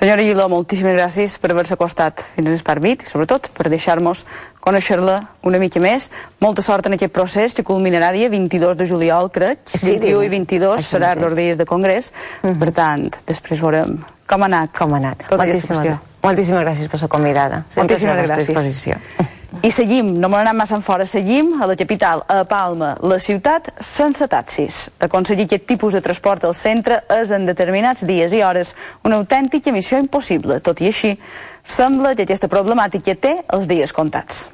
Senyora 0.00 0.22
Guiló, 0.24 0.46
moltíssimes 0.48 0.94
gràcies 0.96 1.34
per 1.36 1.50
haver-se 1.52 1.74
acostat 1.76 2.22
fins 2.32 2.48
a 2.48 2.54
Esparvit 2.56 3.02
i 3.04 3.10
sobretot 3.10 3.50
per 3.52 3.66
deixar-nos 3.68 4.22
conèixer-la 4.64 5.18
una 5.44 5.60
mica 5.60 5.82
més. 5.84 6.06
Molta 6.40 6.64
sort 6.64 6.88
en 6.88 6.96
aquest 6.96 7.12
procés 7.12 7.52
que 7.58 7.64
culminarà 7.68 8.08
dia 8.16 8.30
22 8.32 8.78
de 8.78 8.86
juliol, 8.88 9.28
crec. 9.34 9.66
Sí, 9.68 9.98
21 9.98 10.22
i 10.24 10.30
22 10.32 10.86
serà 10.88 11.12
els 11.12 11.36
dies 11.36 11.60
de 11.60 11.66
congrés. 11.68 12.14
Mhm. 12.40 12.48
-huh. 12.54 12.58
Per 12.58 12.72
tant, 12.72 13.10
després 13.26 13.60
veurem 13.60 13.98
com 14.26 14.42
ha 14.42 14.46
anat. 14.46 14.78
Com 14.78 14.94
ha 14.94 14.96
anat. 14.96 15.26
Moltíssimes, 15.30 15.98
moltíssimes 16.22 16.64
gràcies 16.64 16.88
per 16.88 17.00
ser 17.00 17.08
convidada. 17.08 17.64
Moltíssimes 17.76 18.30
gràcies. 18.30 19.36
I 19.50 19.70
seguim, 19.74 20.12
no 20.22 20.28
m'ho 20.30 20.38
massa 20.54 20.76
en 20.76 20.82
fora, 20.82 21.04
seguim 21.04 21.56
a 21.60 21.66
la 21.66 21.74
capital, 21.74 22.22
a 22.30 22.44
Palma, 22.46 22.92
la 23.02 23.18
ciutat 23.18 23.72
sense 23.82 24.28
taxis. 24.30 24.84
Aconseguir 25.02 25.48
aquest 25.48 25.66
tipus 25.66 25.96
de 25.96 26.00
transport 26.00 26.46
al 26.46 26.54
centre 26.54 27.00
és 27.10 27.32
en 27.34 27.48
determinats 27.50 28.06
dies 28.06 28.32
i 28.32 28.44
hores 28.46 28.76
una 29.02 29.18
autèntica 29.18 29.74
missió 29.74 29.98
impossible. 29.98 30.60
Tot 30.62 30.80
i 30.80 30.92
així, 30.92 31.16
sembla 31.64 32.14
que 32.14 32.28
aquesta 32.28 32.48
problemàtica 32.48 33.18
té 33.18 33.40
els 33.50 33.66
dies 33.66 33.92
comptats. 33.92 34.46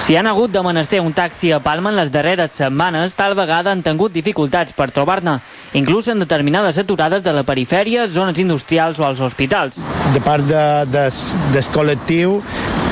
Si 0.00 0.16
han 0.16 0.26
hagut 0.26 0.50
de 0.52 0.60
menester 0.62 1.00
un 1.00 1.12
taxi 1.14 1.52
a 1.52 1.60
Palma 1.64 1.90
en 1.90 1.96
les 1.96 2.10
darreres 2.12 2.50
setmanes, 2.58 3.14
tal 3.16 3.34
vegada 3.38 3.72
han 3.72 3.82
tingut 3.82 4.12
dificultats 4.12 4.74
per 4.76 4.90
trobar-ne, 4.92 5.38
inclús 5.78 6.10
en 6.12 6.20
determinades 6.20 6.76
aturades 6.82 7.22
de 7.24 7.32
la 7.32 7.44
perifèria, 7.46 8.08
zones 8.08 8.38
industrials 8.42 8.98
o 8.98 9.06
als 9.06 9.22
hospitals. 9.24 9.78
De 10.12 10.20
part 10.20 10.44
de, 10.44 10.64
de, 10.92 11.06
del 11.54 11.70
col·lectiu 11.72 12.40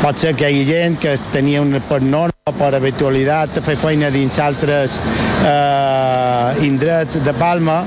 pot 0.02 0.18
ser 0.18 0.32
que 0.38 0.48
hi 0.48 0.62
hagi 0.62 0.70
gent 0.70 0.96
que 1.02 1.18
tenia 1.34 1.60
una 1.62 1.82
per 1.84 2.00
norma 2.02 2.54
per 2.58 2.72
habitualitat 2.74 3.60
fer 3.66 3.76
feina 3.78 4.08
dins 4.10 4.38
altres 4.42 4.96
eh, 5.46 6.64
indrets 6.66 7.20
de 7.22 7.34
Palma, 7.38 7.82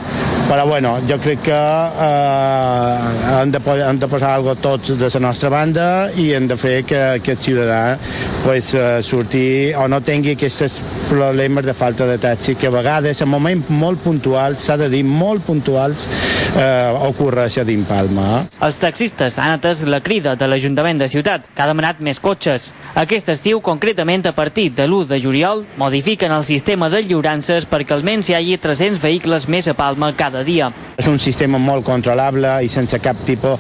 però 0.48 0.66
bueno, 0.68 1.00
jo 1.10 1.18
crec 1.18 1.42
que 1.42 1.52
eh, 1.52 3.42
hem, 3.42 3.52
de, 3.52 3.60
hem 3.88 4.00
de 4.00 4.08
posar 4.08 4.36
alguna 4.36 4.56
tots 4.56 4.94
de 4.98 5.10
la 5.14 5.22
nostra 5.28 5.50
banda 5.50 5.88
i 6.22 6.32
hem 6.38 6.48
de 6.48 6.58
fer 6.58 6.76
que 6.86 7.02
aquest 7.20 7.48
ciutadà 7.48 7.98
pues, 8.44 8.74
eh, 8.74 9.02
surti 9.02 9.74
o 9.74 9.88
no 9.90 10.02
tingui 10.06 10.36
aquests 10.36 10.82
problemes 11.10 11.66
de 11.66 11.74
falta 11.74 12.06
de 12.06 12.18
taxi 12.22 12.56
que 12.56 12.68
a 12.68 12.74
vegades 12.74 13.22
en 13.22 13.30
moments 13.30 13.70
molt 13.70 14.02
puntuals, 14.04 14.62
s'ha 14.62 14.78
de 14.78 14.90
dir 14.90 15.04
molt 15.06 15.46
puntuals, 15.46 16.08
eh, 16.56 17.08
ocorreixen 17.10 17.66
dins 17.68 17.86
Palma. 17.86 18.46
Els 18.66 18.80
taxistes 18.82 19.38
han 19.38 19.60
atès 19.60 19.84
la 19.86 20.00
crida 20.02 20.36
de 20.40 20.48
l'Ajuntament 20.50 21.00
de 21.02 21.10
Ciutat, 21.12 21.46
que 21.54 21.62
ha 21.62 21.68
demanat 21.70 22.02
més 22.02 22.20
cotxes. 22.20 22.72
Aquest 22.98 23.30
estiu, 23.30 23.62
concretament 23.62 24.26
a 24.26 24.34
partir 24.36 24.72
de 24.74 24.88
l'1 24.88 25.06
de 25.12 25.20
juliol, 25.22 25.66
modifiquen 25.78 26.34
el 26.34 26.46
sistema 26.48 26.90
de 26.90 27.04
lliurances 27.04 27.68
perquè 27.70 27.96
almenys 27.96 28.32
hi 28.32 28.38
hagi 28.40 28.58
300 28.62 29.02
vehicles 29.04 29.48
més 29.48 29.70
a 29.70 29.76
Palma 29.78 30.14
cada 30.18 30.35
dia. 30.44 30.72
És 30.98 31.08
un 31.08 31.20
sistema 31.20 31.58
molt 31.62 31.86
controlable 31.86 32.58
i 32.66 32.70
sense 32.72 33.00
cap 33.00 33.18
tipus 33.26 33.60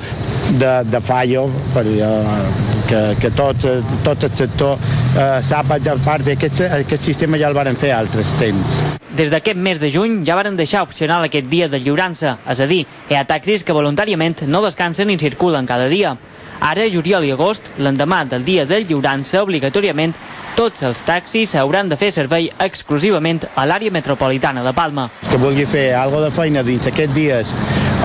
de, 0.59 0.83
de 0.89 1.01
fallo 1.01 1.47
per, 1.73 1.85
uh, 1.85 2.65
que, 2.87 3.01
que 3.21 3.31
tot, 3.31 3.65
tot 4.05 4.23
el 4.23 4.35
sector 4.37 4.77
eh, 5.15 5.39
sap 5.45 5.71
a 5.73 5.79
part 6.05 6.25
d'aquest 6.25 6.61
aquest 6.67 7.07
sistema 7.07 7.39
ja 7.41 7.49
el 7.49 7.57
varen 7.57 7.77
fer 7.79 7.91
altres 7.95 8.33
temps. 8.39 8.77
Des 9.15 9.31
d'aquest 9.31 9.59
mes 9.63 9.79
de 9.79 9.89
juny 9.91 10.21
ja 10.27 10.35
varen 10.37 10.57
deixar 10.59 10.83
opcional 10.85 11.25
aquest 11.25 11.49
dia 11.49 11.69
de 11.71 11.79
lliurança, 11.79 12.37
és 12.51 12.61
a 12.61 12.67
dir, 12.69 12.83
hi 13.09 13.17
ha 13.17 13.25
taxis 13.27 13.63
que 13.63 13.75
voluntàriament 13.75 14.45
no 14.51 14.63
descansen 14.65 15.09
i 15.09 15.19
circulen 15.21 15.65
cada 15.65 15.87
dia. 15.91 16.15
Ara, 16.59 16.87
juliol 16.89 17.25
i 17.27 17.31
agost, 17.35 17.67
l'endemà 17.77 18.23
del 18.29 18.45
dia 18.45 18.65
de 18.65 18.79
lliurança, 18.83 19.43
obligatòriament, 19.43 20.15
tots 20.55 20.83
els 20.87 21.01
taxis 21.03 21.55
hauran 21.59 21.89
de 21.91 21.97
fer 21.99 22.13
servei 22.15 22.47
exclusivament 22.63 23.43
a 23.55 23.65
l'àrea 23.67 23.91
metropolitana 23.91 24.63
de 24.63 24.73
Palma. 24.73 25.09
Que 25.29 25.41
vulgui 25.41 25.67
fer 25.67 25.89
alguna 25.99 26.29
de 26.29 26.35
feina 26.35 26.63
dins 26.63 26.87
aquests 26.87 27.15
dies 27.15 27.51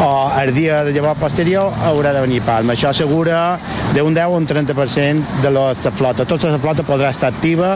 o 0.01 0.31
el 0.41 0.55
dia 0.55 0.83
de 0.85 0.93
llavors 0.93 1.19
posterior 1.21 1.73
haurà 1.85 2.15
de 2.17 2.23
venir 2.25 2.41
Palma. 2.47 2.73
Això 2.73 2.91
assegura 2.91 3.59
d'un 3.95 4.15
10 4.15 4.23
a 4.25 4.29
un 4.33 4.47
30% 4.49 5.41
de 5.43 5.51
la 5.53 5.75
flota. 5.75 6.25
Tota 6.25 6.53
la 6.55 6.61
flota 6.63 6.85
podrà 6.87 7.11
estar 7.13 7.29
activa 7.29 7.75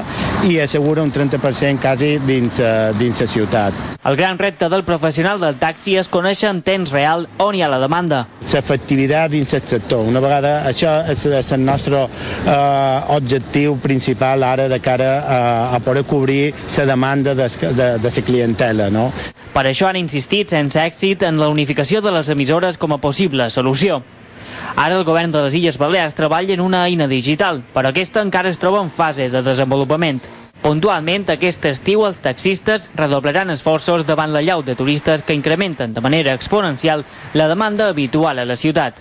i 0.49 0.59
assegura 0.61 1.03
un 1.03 1.13
30% 1.13 1.81
quasi 1.83 2.17
dins, 2.25 2.59
eh, 2.61 2.93
dins 2.99 3.21
la 3.21 3.27
ciutat. 3.27 3.83
El 4.05 4.17
gran 4.17 4.39
repte 4.39 4.69
del 4.69 4.85
professional 4.85 5.41
del 5.41 5.57
taxi 5.57 5.97
és 5.97 6.09
conèixer 6.13 6.51
en 6.51 6.61
temps 6.65 6.91
real 6.93 7.27
on 7.41 7.57
hi 7.57 7.63
ha 7.65 7.71
la 7.73 7.81
demanda. 7.81 8.27
L'efectivitat 8.53 9.31
dins 9.33 9.55
el 9.57 9.63
sector. 9.69 10.05
Una 10.05 10.21
vegada 10.21 10.59
això 10.69 10.97
és, 11.09 11.25
és 11.27 11.53
el 11.57 11.65
nostre 11.65 12.05
eh, 12.05 13.17
objectiu 13.17 13.79
principal 13.81 14.45
ara 14.45 14.69
de 14.69 14.81
cara 14.81 15.13
a, 15.21 15.41
a 15.77 15.81
poder 15.81 16.05
cobrir 16.05 16.55
la 16.77 16.85
demanda 16.85 17.35
de, 17.35 17.49
de, 17.49 17.89
de 17.99 18.13
la 18.17 18.25
clientela. 18.29 18.91
No? 18.91 19.11
Per 19.55 19.63
això 19.71 19.87
han 19.87 19.95
insistit 19.95 20.51
sense 20.51 20.81
èxit 20.83 21.21
en 21.23 21.37
la 21.39 21.47
unificació 21.47 22.01
de 22.03 22.11
les 22.11 22.29
emissores 22.33 22.75
com 22.75 22.91
a 22.91 22.99
possible 22.99 23.47
solució. 23.55 24.01
Ara 24.75 24.97
el 24.99 25.05
govern 25.07 25.31
de 25.31 25.45
les 25.45 25.55
Illes 25.55 25.79
Balears 25.79 26.17
treballa 26.19 26.57
en 26.57 26.63
una 26.65 26.81
eina 26.89 27.07
digital, 27.07 27.63
però 27.71 27.93
aquesta 27.93 28.25
encara 28.27 28.51
es 28.51 28.59
troba 28.59 28.83
en 28.83 28.91
fase 28.91 29.29
de 29.31 29.45
desenvolupament. 29.47 30.19
Puntualment, 30.65 31.29
aquest 31.31 31.69
estiu 31.71 32.03
els 32.09 32.19
taxistes 32.25 32.91
redoblaran 32.99 33.55
esforços 33.55 34.03
davant 34.09 34.35
la 34.35 34.43
llau 34.43 34.67
de 34.67 34.75
turistes 34.75 35.23
que 35.23 35.39
incrementen 35.39 35.95
de 35.95 36.03
manera 36.03 36.35
exponencial 36.35 37.05
la 37.35 37.47
demanda 37.47 37.87
habitual 37.93 38.43
a 38.43 38.47
la 38.49 38.57
ciutat. 38.57 38.99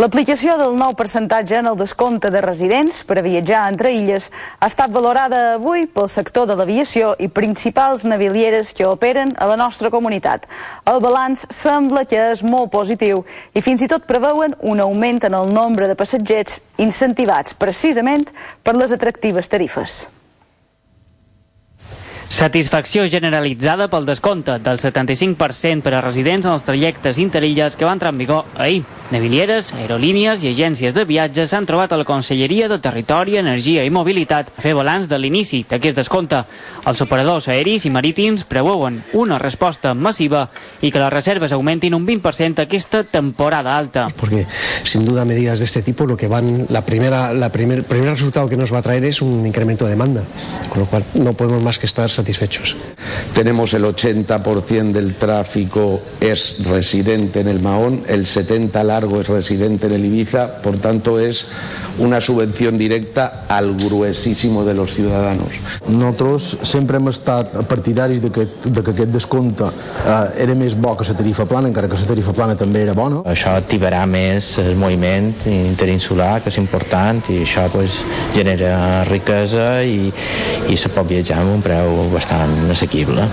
L'aplicació 0.00 0.54
del 0.56 0.78
nou 0.80 0.94
percentatge 0.96 1.58
en 1.58 1.66
el 1.68 1.74
descompte 1.76 2.30
de 2.32 2.40
residents 2.40 3.02
per 3.04 3.18
a 3.20 3.22
viatjar 3.26 3.66
entre 3.68 3.90
illes 3.92 4.30
ha 4.56 4.68
estat 4.70 4.92
valorada 4.94 5.40
avui 5.58 5.82
pel 5.92 6.06
sector 6.08 6.46
de 6.48 6.54
l'aviació 6.56 7.10
i 7.20 7.28
principals 7.28 8.06
navilieres 8.08 8.70
que 8.78 8.86
operen 8.88 9.34
a 9.36 9.48
la 9.50 9.58
nostra 9.60 9.90
comunitat. 9.92 10.46
El 10.88 11.02
balanç 11.04 11.42
sembla 11.52 12.06
que 12.08 12.22
és 12.30 12.40
molt 12.40 12.70
positiu 12.72 13.20
i 13.52 13.60
fins 13.60 13.84
i 13.84 13.90
tot 13.92 14.06
preveuen 14.08 14.56
un 14.72 14.80
augment 14.80 15.20
en 15.28 15.36
el 15.36 15.52
nombre 15.52 15.90
de 15.90 15.98
passatgers 16.00 16.62
incentivats 16.80 17.52
precisament 17.60 18.24
per 18.64 18.78
les 18.80 18.96
atractives 18.96 19.52
tarifes. 19.52 19.98
Satisfacció 22.30 23.02
generalitzada 23.10 23.88
pel 23.90 24.04
descompte 24.06 24.54
del 24.62 24.78
75% 24.78 25.82
per 25.82 25.96
a 25.98 26.04
residents 26.04 26.46
en 26.46 26.52
els 26.54 26.62
trajectes 26.62 27.18
interilles 27.18 27.74
que 27.74 27.84
van 27.84 27.98
entrar 27.98 28.12
en 28.14 28.22
vigor 28.22 28.44
ahir. 28.54 28.84
Navilieres, 29.10 29.72
aerolínies 29.74 30.44
i 30.44 30.52
agències 30.52 30.94
de 30.94 31.02
viatges 31.02 31.50
s'han 31.50 31.64
trobat 31.66 31.90
a 31.90 31.96
la 31.98 32.06
Conselleria 32.06 32.68
de 32.70 32.76
Territori, 32.78 33.34
Energia 33.40 33.82
i 33.82 33.90
Mobilitat 33.90 34.52
a 34.54 34.62
fer 34.62 34.76
balanç 34.78 35.08
de 35.10 35.18
l'inici 35.18 35.64
d'aquest 35.66 35.98
descompte. 35.98 36.44
Els 36.86 37.02
operadors 37.02 37.48
aeris 37.50 37.88
i 37.88 37.90
marítims 37.90 38.44
preveuen 38.46 39.00
una 39.18 39.40
resposta 39.42 39.94
massiva 39.94 40.48
y 40.80 40.92
que 40.92 41.00
las 41.00 41.12
reservas 41.12 41.50
aumenten 41.50 41.94
un 41.94 42.06
20% 42.06 42.62
aquesta 42.62 43.02
temporada 43.02 43.76
alta. 43.76 44.06
Porque 44.16 44.46
sin 44.84 45.04
duda 45.04 45.24
medidas 45.24 45.58
de 45.58 45.64
este 45.64 45.82
tipo 45.82 46.06
lo 46.06 46.16
que 46.16 46.28
van, 46.28 46.66
la 46.68 46.86
primera, 46.86 47.34
la 47.34 47.50
primer, 47.50 47.82
primer 47.82 48.10
resultado 48.10 48.48
que 48.48 48.56
nos 48.56 48.72
va 48.72 48.78
a 48.78 48.82
traer 48.82 49.04
es 49.04 49.20
un 49.20 49.44
incremento 49.44 49.86
de 49.86 49.90
demanda, 49.90 50.22
con 50.68 50.78
lo 50.78 50.86
cual 50.86 51.02
no 51.14 51.32
podemos 51.32 51.64
más 51.64 51.80
que 51.80 51.86
estar 51.86 52.08
satisfechos. 52.20 52.76
Tenemos 53.34 53.72
el 53.74 53.84
80% 53.84 54.92
del 54.92 55.14
tráfico 55.14 56.00
es 56.20 56.64
residente 56.64 57.40
en 57.40 57.48
el 57.48 57.60
Mahón, 57.60 58.02
el 58.08 58.26
70% 58.26 58.84
largo 58.84 59.20
es 59.20 59.28
residente 59.28 59.86
en 59.86 59.94
el 59.94 60.04
Ibiza, 60.04 60.60
por 60.62 60.76
tanto 60.78 61.18
es 61.18 61.46
una 61.98 62.20
subvención 62.20 62.78
directa 62.78 63.44
al 63.48 63.76
gruesísimo 63.76 64.64
de 64.64 64.74
los 64.74 64.94
ciudadanos. 64.94 65.48
Nosotros 65.88 66.58
sempre 66.62 66.98
hem 66.98 67.08
estat 67.08 67.52
partidaris 67.68 68.22
de 68.22 68.30
que, 68.30 68.46
de 68.64 68.82
que 68.82 68.92
aquest 68.92 69.12
descompte 69.12 69.68
eh, 69.68 70.44
era 70.44 70.54
més 70.54 70.74
bo 70.76 70.94
que 70.96 71.06
la 71.08 71.16
tarifa 71.16 71.46
plana, 71.46 71.68
encara 71.68 71.88
que 71.88 71.98
la 71.98 72.08
tarifa 72.08 72.32
plana 72.36 72.56
també 72.56 72.84
era 72.84 72.94
bona. 72.96 73.22
Això 73.30 73.52
activarà 73.58 74.02
més 74.08 74.52
el 74.62 74.76
moviment 74.80 75.30
interinsular, 75.50 76.40
que 76.42 76.52
és 76.52 76.58
important, 76.60 77.20
i 77.32 77.42
això 77.44 77.66
pues, 77.72 78.00
genera 78.34 79.04
riquesa 79.08 79.82
i, 79.84 80.10
i 80.70 80.78
se 80.80 80.92
pot 80.94 81.08
viatjar 81.08 81.40
amb 81.42 81.56
un 81.58 81.64
preu 81.64 82.09
bastant 82.12 82.70
assequible. 82.70 83.26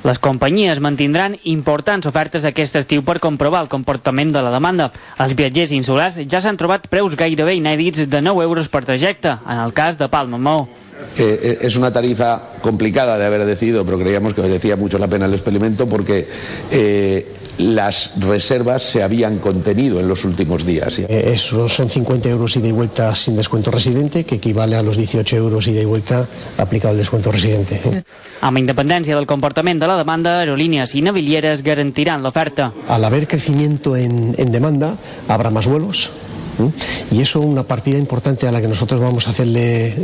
Les 0.00 0.18
companyies 0.18 0.78
mantindran 0.80 1.34
importants 1.44 2.08
ofertes 2.08 2.46
aquest 2.48 2.78
estiu 2.80 3.02
per 3.04 3.18
comprovar 3.20 3.60
el 3.66 3.68
comportament 3.68 4.32
de 4.32 4.40
la 4.40 4.52
demanda. 4.54 4.88
Els 5.20 5.34
viatgers 5.36 5.74
insulars 5.76 6.16
ja 6.24 6.40
s'han 6.40 6.56
trobat 6.56 6.88
preus 6.88 7.16
gairebé 7.20 7.58
inèdits 7.58 8.06
de 8.08 8.22
9 8.24 8.46
euros 8.46 8.70
per 8.72 8.86
trajecte, 8.88 9.36
en 9.44 9.60
el 9.60 9.74
cas 9.76 10.00
de 10.00 10.08
Palma 10.08 10.40
Mou. 10.40 10.68
Eh, 11.18 11.58
es 11.60 11.76
una 11.76 11.92
tarifa 11.92 12.40
complicada 12.62 13.18
de 13.18 13.26
haber 13.26 13.44
decidido, 13.44 13.84
pero 13.84 13.98
creíamos 13.98 14.34
que 14.34 14.42
merecía 14.42 14.76
mucho 14.76 14.98
la 14.98 15.08
pena 15.08 15.26
el 15.26 15.34
experimento 15.34 15.86
porque 15.86 16.26
eh, 16.70 17.39
las 17.58 18.12
reservas 18.18 18.82
se 18.82 19.02
habían 19.02 19.38
contenido 19.38 20.00
en 20.00 20.08
los 20.08 20.24
últimos 20.24 20.64
días. 20.64 20.98
Eh, 20.98 21.32
esos 21.34 21.72
son 21.74 21.88
50 21.88 22.28
euros 22.28 22.56
ida 22.56 22.68
y 22.68 22.72
vuelta 22.72 23.14
sin 23.14 23.36
descuento 23.36 23.70
residente, 23.70 24.24
que 24.24 24.36
equivale 24.36 24.76
a 24.76 24.82
los 24.82 24.96
18 24.96 25.36
euros 25.36 25.66
ida 25.66 25.80
y 25.80 25.84
vuelta 25.84 26.26
aplicado 26.58 26.92
el 26.92 26.98
descuento 26.98 27.32
residente. 27.32 27.80
Amb 28.40 28.56
independència 28.56 29.16
del 29.18 29.28
comportament 29.28 29.82
de 29.82 29.88
la 29.90 29.98
demanda, 29.98 30.38
aerolíneas 30.40 30.94
y 30.94 31.02
navilieres 31.04 31.62
garantiran 31.62 32.22
l'oferta. 32.24 32.72
Al 32.88 33.04
haber 33.04 33.28
crecimiento 33.28 33.96
en, 33.96 34.34
en 34.38 34.50
demanda, 34.50 34.96
habrá 35.28 35.50
más 35.50 35.66
vuelos, 35.66 36.08
Y 37.10 37.20
eso 37.22 37.40
una 37.40 37.62
partida 37.62 37.98
importante 37.98 38.46
a 38.46 38.52
la 38.52 38.60
que 38.60 38.68
nosotros 38.68 39.00
vamos 39.00 39.26
a 39.26 39.30
hacerle 39.30 39.94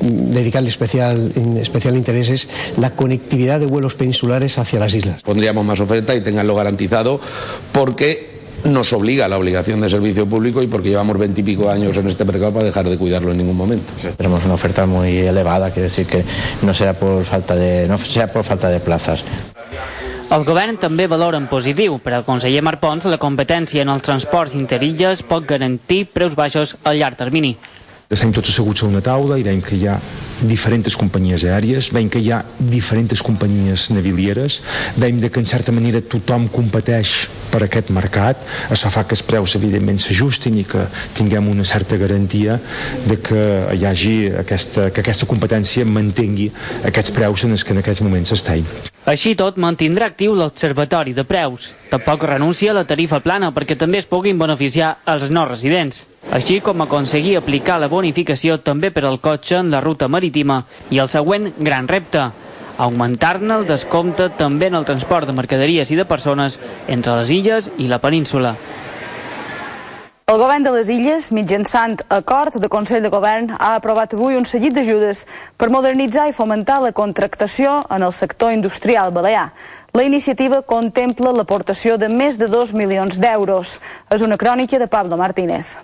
dedicarle 0.00 0.68
especial, 0.68 1.32
especial 1.60 1.96
interés 1.96 2.28
es 2.28 2.48
la 2.78 2.90
conectividad 2.90 3.60
de 3.60 3.66
vuelos 3.66 3.94
peninsulares 3.94 4.58
hacia 4.58 4.80
las 4.80 4.94
islas. 4.94 5.22
Pondríamos 5.22 5.64
más 5.64 5.80
oferta 5.80 6.14
y 6.14 6.20
tenganlo 6.20 6.54
garantizado 6.54 7.20
porque 7.72 8.30
nos 8.64 8.92
obliga 8.92 9.24
a 9.24 9.28
la 9.28 9.38
obligación 9.38 9.80
de 9.80 9.88
servicio 9.88 10.26
público 10.26 10.62
y 10.62 10.66
porque 10.66 10.90
llevamos 10.90 11.18
veintipico 11.18 11.70
años 11.70 11.96
en 11.96 12.08
este 12.08 12.24
mercado 12.24 12.52
para 12.52 12.66
dejar 12.66 12.88
de 12.88 12.98
cuidarlo 12.98 13.32
en 13.32 13.38
ningún 13.38 13.56
momento. 13.56 13.92
Tenemos 14.16 14.44
una 14.44 14.54
oferta 14.54 14.86
muy 14.86 15.18
elevada, 15.18 15.70
quiere 15.70 15.88
decir 15.88 16.06
que 16.06 16.24
no 16.62 16.74
será 16.74 16.92
por 16.92 17.24
falta 17.24 17.54
de, 17.54 17.88
no 17.88 17.98
será 17.98 18.26
por 18.26 18.44
falta 18.44 18.68
de 18.68 18.80
plazas. 18.80 19.24
El 20.30 20.44
govern 20.46 20.76
també 20.78 21.08
valora 21.10 21.40
en 21.42 21.48
positiu. 21.50 21.96
Per 21.98 22.12
al 22.14 22.22
conseller 22.22 22.60
Marc 22.62 22.78
Pons, 22.78 23.02
la 23.10 23.18
competència 23.18 23.82
en 23.82 23.88
els 23.90 24.04
transports 24.06 24.52
interilles 24.54 25.24
pot 25.26 25.42
garantir 25.42 26.04
preus 26.14 26.36
baixos 26.38 26.76
a 26.86 26.92
llarg 26.94 27.18
termini. 27.18 27.56
Estem 28.14 28.30
tots 28.34 28.52
asseguts 28.52 28.84
a 28.84 28.86
una 28.86 29.02
taula 29.02 29.40
i 29.40 29.42
veiem 29.42 29.58
que 29.62 29.74
hi 29.74 29.88
ha 29.90 29.96
diferents 30.46 30.94
companyies 30.98 31.42
aèries, 31.46 31.88
veiem 31.94 32.12
que 32.14 32.22
hi 32.22 32.30
ha 32.30 32.38
diferents 32.58 33.24
companyies 33.26 33.88
navilieres, 33.90 34.60
veiem 35.02 35.18
que 35.26 35.42
en 35.42 35.50
certa 35.50 35.74
manera 35.74 36.02
tothom 36.14 36.46
competeix 36.54 37.16
per 37.50 37.64
aquest 37.66 37.90
mercat, 37.94 38.46
això 38.70 38.90
fa 38.94 39.02
que 39.06 39.18
els 39.18 39.26
preus 39.26 39.56
evidentment 39.58 39.98
s'ajustin 39.98 40.62
i 40.62 40.66
que 40.66 40.86
tinguem 41.18 41.50
una 41.50 41.66
certa 41.66 41.98
garantia 41.98 42.60
de 43.06 43.18
que 43.18 43.42
hi 43.74 43.82
hagi 43.86 44.14
aquesta, 44.46 44.92
que 44.94 45.02
aquesta 45.02 45.26
competència 45.26 45.86
mantengui 45.86 46.52
aquests 46.86 47.18
preus 47.18 47.46
en 47.46 47.58
els 47.58 47.66
que 47.66 47.74
en 47.74 47.82
aquests 47.82 48.06
moments 48.06 48.38
estem. 48.38 48.89
Així 49.08 49.34
tot, 49.34 49.56
mantindrà 49.56 50.10
actiu 50.10 50.34
l'Observatori 50.36 51.14
de 51.16 51.24
Preus. 51.24 51.70
Tampoc 51.88 52.28
renuncia 52.28 52.74
a 52.74 52.80
la 52.82 52.84
tarifa 52.84 53.22
plana 53.24 53.52
perquè 53.52 53.78
també 53.78 53.98
es 54.02 54.08
puguin 54.08 54.38
beneficiar 54.38 54.98
els 55.08 55.30
no 55.32 55.46
residents 55.48 56.04
així 56.28 56.60
com 56.60 56.82
aconseguir 56.84 57.38
aplicar 57.38 57.80
la 57.80 57.88
bonificació 57.88 58.58
també 58.62 58.90
per 58.94 59.02
al 59.08 59.18
cotxe 59.18 59.56
en 59.58 59.70
la 59.72 59.80
ruta 59.80 60.06
marítima 60.08 60.60
i 60.90 61.00
el 61.02 61.08
següent 61.08 61.48
gran 61.58 61.88
repte, 61.88 62.28
augmentar-ne 62.78 63.56
el 63.56 63.66
descompte 63.66 64.28
també 64.38 64.68
en 64.70 64.76
el 64.78 64.86
transport 64.86 65.26
de 65.26 65.34
mercaderies 65.34 65.90
i 65.90 65.98
de 65.98 66.06
persones 66.06 66.58
entre 66.86 67.16
les 67.18 67.32
illes 67.34 67.70
i 67.78 67.88
la 67.88 67.98
península. 67.98 68.54
El 70.30 70.38
govern 70.38 70.62
de 70.62 70.70
les 70.70 70.86
Illes, 70.94 71.24
mitjançant 71.34 71.96
acord 72.14 72.54
de 72.62 72.68
Consell 72.70 73.02
de 73.02 73.10
Govern, 73.10 73.48
ha 73.58 73.72
aprovat 73.80 74.12
avui 74.14 74.36
un 74.38 74.46
seguit 74.46 74.76
d'ajudes 74.76 75.24
per 75.58 75.72
modernitzar 75.74 76.28
i 76.30 76.36
fomentar 76.36 76.76
la 76.84 76.92
contractació 76.94 77.80
en 77.90 78.06
el 78.06 78.14
sector 78.14 78.54
industrial 78.54 79.10
balear. 79.10 79.48
La 79.90 80.06
iniciativa 80.06 80.62
contempla 80.62 81.34
l'aportació 81.34 81.98
de 81.98 82.14
més 82.14 82.38
de 82.38 82.46
2 82.46 82.78
milions 82.78 83.18
d'euros. 83.18 83.80
És 84.06 84.22
una 84.22 84.38
crònica 84.38 84.78
de 84.78 84.86
Pablo 84.86 85.18
Martínez. 85.18 85.80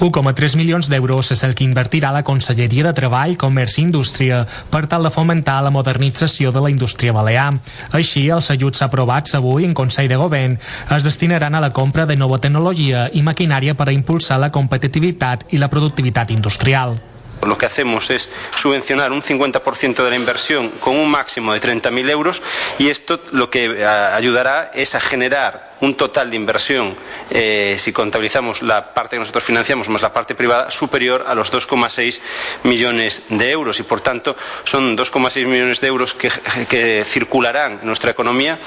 1,3 0.00 0.56
milions 0.60 0.90
d'euros 0.92 1.30
és 1.32 1.40
el 1.46 1.54
que 1.56 1.64
invertirà 1.64 2.10
la 2.12 2.22
Conselleria 2.22 2.84
de 2.84 2.92
Treball, 2.92 3.38
Comerç 3.40 3.78
i 3.78 3.84
Indústria 3.86 4.42
per 4.70 4.84
tal 4.90 5.08
de 5.08 5.12
fomentar 5.14 5.56
la 5.64 5.72
modernització 5.72 6.52
de 6.52 6.60
la 6.60 6.70
indústria 6.70 7.14
balear. 7.16 7.48
Així, 7.96 8.26
els 8.28 8.50
ajuts 8.52 8.84
aprovats 8.84 9.38
avui 9.38 9.64
en 9.64 9.72
Consell 9.74 10.10
de 10.12 10.20
Govern 10.20 10.58
es 10.96 11.06
destinaran 11.06 11.56
a 11.56 11.64
la 11.64 11.72
compra 11.72 12.04
de 12.04 12.16
nova 12.20 12.38
tecnologia 12.38 13.08
i 13.12 13.24
maquinària 13.24 13.74
per 13.74 13.88
a 13.88 13.96
impulsar 13.96 14.38
la 14.38 14.52
competitivitat 14.52 15.48
i 15.56 15.62
la 15.62 15.72
productivitat 15.72 16.30
industrial. 16.30 16.98
Lo 17.46 17.56
que 17.56 17.66
hacemos 17.66 18.10
es 18.10 18.28
subvencionar 18.56 19.12
un 19.12 19.22
50% 19.22 20.02
de 20.02 20.10
la 20.10 20.16
inversión 20.16 20.70
con 20.80 20.96
un 20.96 21.10
máximo 21.10 21.52
de 21.52 21.60
30.000 21.60 22.10
euros 22.10 22.42
y 22.78 22.88
esto 22.88 23.20
lo 23.32 23.50
que 23.50 23.84
ayudará 23.86 24.70
es 24.74 24.94
a 24.94 25.00
generar 25.00 25.75
un 25.80 25.94
total 25.94 26.30
de 26.30 26.36
inversión, 26.36 26.94
eh, 27.30 27.76
si 27.78 27.92
contabilizamos 27.92 28.62
la 28.62 28.94
parte 28.94 29.16
que 29.16 29.20
nosotros 29.20 29.44
financiamos 29.44 29.88
más 29.88 30.02
la 30.02 30.12
parte 30.12 30.34
privada, 30.34 30.70
superior 30.70 31.24
a 31.26 31.34
los 31.34 31.52
2,6 31.52 32.20
millones 32.64 33.24
de 33.28 33.50
euros 33.50 33.78
y 33.80 33.82
por 33.82 34.00
tanto 34.00 34.36
son 34.64 34.96
2,6 34.96 35.46
millones 35.46 35.80
de 35.80 35.88
euros 35.88 36.14
que, 36.14 36.30
que, 36.68 37.04
circularán 37.06 37.78
en 37.80 37.86
nuestra 37.86 38.10
economía, 38.10 38.58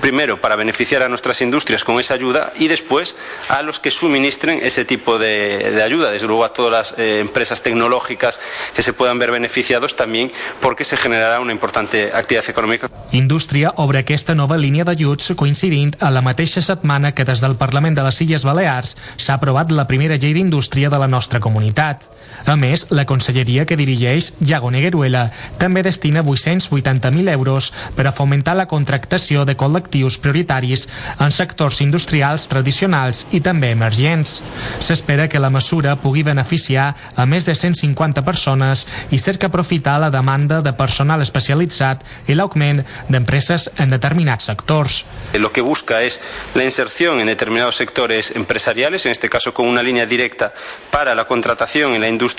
primero 0.00 0.40
para 0.40 0.56
beneficiar 0.56 1.02
a 1.02 1.08
nuestras 1.08 1.40
industrias 1.42 1.84
con 1.84 2.00
esa 2.00 2.14
ayuda 2.14 2.52
y 2.58 2.68
después 2.68 3.16
a 3.48 3.62
los 3.62 3.80
que 3.80 3.90
suministren 3.90 4.60
ese 4.62 4.84
tipo 4.84 5.18
de, 5.18 5.70
de 5.70 5.82
ayuda, 5.82 6.10
desde 6.10 6.26
luego 6.26 6.44
a 6.44 6.52
todas 6.52 6.72
las 6.72 6.98
eh, 6.98 7.20
empresas 7.20 7.62
tecnológicas 7.62 8.40
que 8.74 8.82
se 8.82 8.92
puedan 8.92 9.18
ver 9.18 9.30
beneficiados 9.30 9.96
también 9.96 10.32
porque 10.60 10.84
se 10.84 10.96
generará 10.96 11.40
una 11.40 11.52
importante 11.52 12.10
actividad 12.12 12.48
económica. 12.48 12.90
Indústria 13.12 13.72
obre 13.76 14.00
aquesta 14.00 14.34
nova 14.34 14.58
línia 14.58 14.84
d'ajuts 14.84 15.32
coincidint 15.36 15.96
a 16.02 16.10
la 16.10 16.22
setmana 16.62 17.10
que 17.14 17.24
des 17.24 17.40
del 17.42 17.56
Parlament 17.58 17.96
de 17.96 18.04
les 18.06 18.20
Illes 18.22 18.44
Balears 18.46 18.94
s'ha 19.16 19.34
aprovat 19.34 19.72
la 19.74 19.88
primera 19.90 20.16
llei 20.16 20.36
d'indústria 20.36 20.90
de 20.90 20.98
la 21.02 21.08
nostra 21.10 21.40
comunitat. 21.40 22.04
A 22.48 22.54
més, 22.56 22.86
la 22.88 23.04
conselleria 23.04 23.66
que 23.68 23.76
dirigeix 23.76 24.30
Jago 24.40 24.70
Negueruela 24.72 25.26
també 25.60 25.82
destina 25.84 26.22
880.000 26.24 27.28
euros 27.34 27.66
per 27.92 28.06
a 28.08 28.12
fomentar 28.16 28.54
la 28.56 28.64
contractació 28.70 29.42
de 29.44 29.52
col·lectius 29.52 30.16
prioritaris 30.16 30.86
en 31.20 31.34
sectors 31.36 31.82
industrials 31.84 32.46
tradicionals 32.48 33.26
i 33.36 33.42
també 33.44 33.68
emergents. 33.76 34.38
S'espera 34.80 35.26
que 35.28 35.42
la 35.44 35.50
mesura 35.52 35.98
pugui 36.00 36.24
beneficiar 36.24 36.86
a 37.14 37.26
més 37.28 37.44
de 37.44 37.52
150 37.52 38.24
persones 38.24 38.86
i 39.12 39.20
cerca 39.20 39.52
aprofitar 39.52 39.98
la 40.00 40.08
demanda 40.08 40.62
de 40.64 40.72
personal 40.72 41.20
especialitzat 41.20 42.06
i 42.32 42.38
l'augment 42.38 42.80
d'empreses 43.12 43.68
en 43.76 43.92
determinats 43.92 44.48
sectors. 44.48 45.02
Lo 45.36 45.52
que 45.52 45.60
busca 45.60 46.00
es 46.00 46.16
la 46.54 46.64
inserción 46.64 47.20
en 47.20 47.26
determinados 47.26 47.76
sectores 47.76 48.32
empresariales, 48.34 49.04
en 49.04 49.12
este 49.12 49.28
caso 49.28 49.52
con 49.52 49.68
una 49.68 49.82
línea 49.82 50.06
directa 50.06 50.54
para 50.90 51.14
la 51.14 51.26
contratación 51.26 51.92
en 51.92 52.00
la 52.00 52.08
industria 52.08 52.37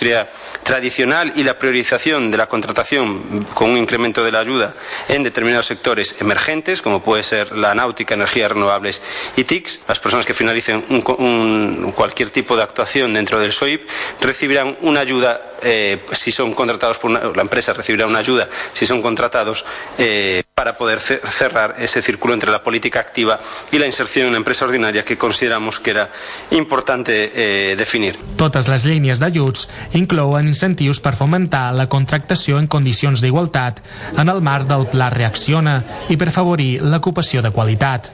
tradicional 0.64 1.34
y 1.36 1.43
la 1.43 1.58
priorización 1.58 2.32
de 2.32 2.38
la 2.38 2.47
contratación 2.47 3.45
con 3.54 3.72
un 3.72 3.78
incremento 3.78 4.24
de 4.24 4.32
la 4.32 4.39
ayuda 4.39 4.74
en 5.08 5.24
determinados 5.24 5.66
sectores 5.66 6.16
emergentes, 6.20 6.82
como 6.82 7.02
puede 7.02 7.24
ser 7.24 7.56
la 7.56 7.76
náutica, 7.76 8.14
energías 8.14 8.52
renovables 8.52 9.02
y 9.36 9.43
TICs. 9.43 9.82
Las 9.88 10.00
personas 10.00 10.26
que 10.26 10.34
finalicen 10.34 10.86
un, 10.89 11.91
cualquier 11.95 12.30
tipo 12.30 12.56
de 12.56 12.64
actuación 12.64 13.14
dentro 13.14 13.39
del 13.39 13.52
SOIP 13.52 13.88
recibirán 14.22 14.78
una 14.82 15.02
ayuda 15.02 15.49
eh, 15.64 16.05
si 16.12 16.32
son 16.32 16.53
contratados 16.53 16.97
por 16.97 17.12
una, 17.12 17.22
la 17.36 17.41
empresa 17.41 17.74
recibirá 17.74 18.07
una 18.07 18.20
ayuda 18.20 18.47
si 18.74 18.86
son 18.86 19.01
contratados 19.01 19.66
eh, 19.97 20.43
para 20.53 20.78
poder 20.78 20.99
cerrar 20.99 21.76
ese 21.80 22.01
círculo 22.01 22.34
entre 22.34 22.51
la 22.51 22.62
política 22.62 22.99
activa 22.99 23.39
y 23.72 23.80
la 23.80 23.86
inserción 23.86 24.28
en 24.28 24.34
la 24.34 24.38
empresa 24.39 24.66
ordinaria 24.66 25.05
que 25.05 25.18
consideramos 25.18 25.80
que 25.80 25.91
era 25.91 26.12
importante 26.51 27.32
eh, 27.34 27.76
definir. 27.76 28.18
Totes 28.36 28.68
les 28.68 28.86
línies 28.86 29.22
d'ajuts 29.24 29.68
inclouen 29.95 30.51
incentius 30.51 30.99
per 30.99 31.16
fomentar 31.16 31.72
la 31.76 31.88
contractació 31.88 32.60
en 32.60 32.68
condicions 32.68 33.24
d'igualtat 33.24 33.80
en 34.18 34.28
el 34.28 34.43
marc 34.43 34.68
del 34.68 34.88
Pla 34.91 35.10
Reacciona 35.14 35.80
i 36.10 36.20
per 36.20 36.34
favorir 36.36 36.80
l'ocupació 36.84 37.43
de 37.45 37.55
qualitat. 37.55 38.12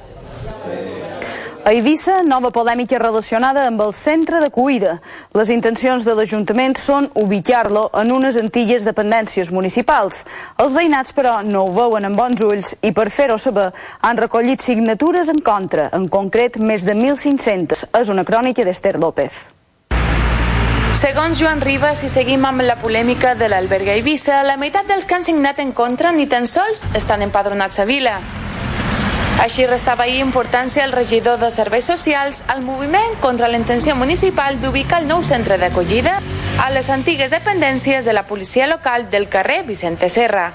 A 1.65 1.71
Eivissa, 1.73 2.19
nova 2.21 2.51
polèmica 2.53 2.99
relacionada 3.01 3.63
amb 3.65 3.79
el 3.81 3.93
centre 3.97 4.37
de 4.37 4.51
cuida. 4.53 4.99
Les 5.33 5.49
intencions 5.49 6.03
de 6.05 6.13
l'Ajuntament 6.13 6.75
són 6.77 7.07
ubicar-lo 7.17 7.87
en 7.97 8.11
unes 8.13 8.37
antilles 8.37 8.85
dependències 8.85 9.49
municipals. 9.49 10.19
Els 10.61 10.75
veïnats, 10.77 11.15
però, 11.17 11.39
no 11.41 11.63
ho 11.65 11.73
veuen 11.73 12.05
amb 12.05 12.21
bons 12.21 12.45
ulls 12.45 12.75
i, 12.85 12.93
per 12.93 13.07
fer-ho 13.09 13.39
saber, 13.41 13.71
han 14.05 14.21
recollit 14.21 14.61
signatures 14.61 15.33
en 15.33 15.41
contra, 15.41 15.89
en 15.89 16.05
concret 16.05 16.61
més 16.61 16.85
de 16.85 16.93
1.500. 16.93 17.87
És 17.97 18.13
una 18.13 18.29
crònica 18.29 18.61
d'Ester 18.61 18.99
López. 19.01 19.47
Segons 21.01 21.41
Joan 21.41 21.65
Ribas, 21.65 22.05
si 22.05 22.13
seguim 22.13 22.45
amb 22.45 22.61
la 22.61 22.77
polèmica 22.77 23.33
de 23.33 23.49
l'alberga 23.49 23.97
Eivissa, 23.97 24.43
la 24.45 24.61
meitat 24.61 24.85
dels 24.85 25.09
que 25.09 25.17
han 25.17 25.25
signat 25.25 25.65
en 25.65 25.73
contra 25.73 26.13
ni 26.13 26.29
tan 26.29 26.45
sols 26.45 26.85
estan 26.93 27.25
empadronats 27.25 27.81
a 27.81 27.89
Vila. 27.89 28.19
Així 29.43 29.65
restava 29.67 30.05
ahir 30.05 30.21
importància 30.23 30.85
el 30.85 30.93
regidor 30.95 31.37
de 31.39 31.49
Serveis 31.51 31.85
Socials 31.85 32.43
al 32.47 32.63
moviment 32.63 33.17
contra 33.21 33.49
la 33.51 33.57
intenció 33.59 33.95
municipal 33.95 34.61
d'ubicar 34.61 35.01
el 35.03 35.09
nou 35.09 35.25
centre 35.27 35.57
d'acollida 35.59 36.21
a 36.63 36.69
les 36.71 36.89
antigues 36.89 37.35
dependències 37.35 38.05
de 38.05 38.13
la 38.15 38.25
policia 38.27 38.65
local 38.67 39.09
del 39.11 39.27
carrer 39.27 39.63
Vicente 39.63 40.09
Serra. 40.09 40.53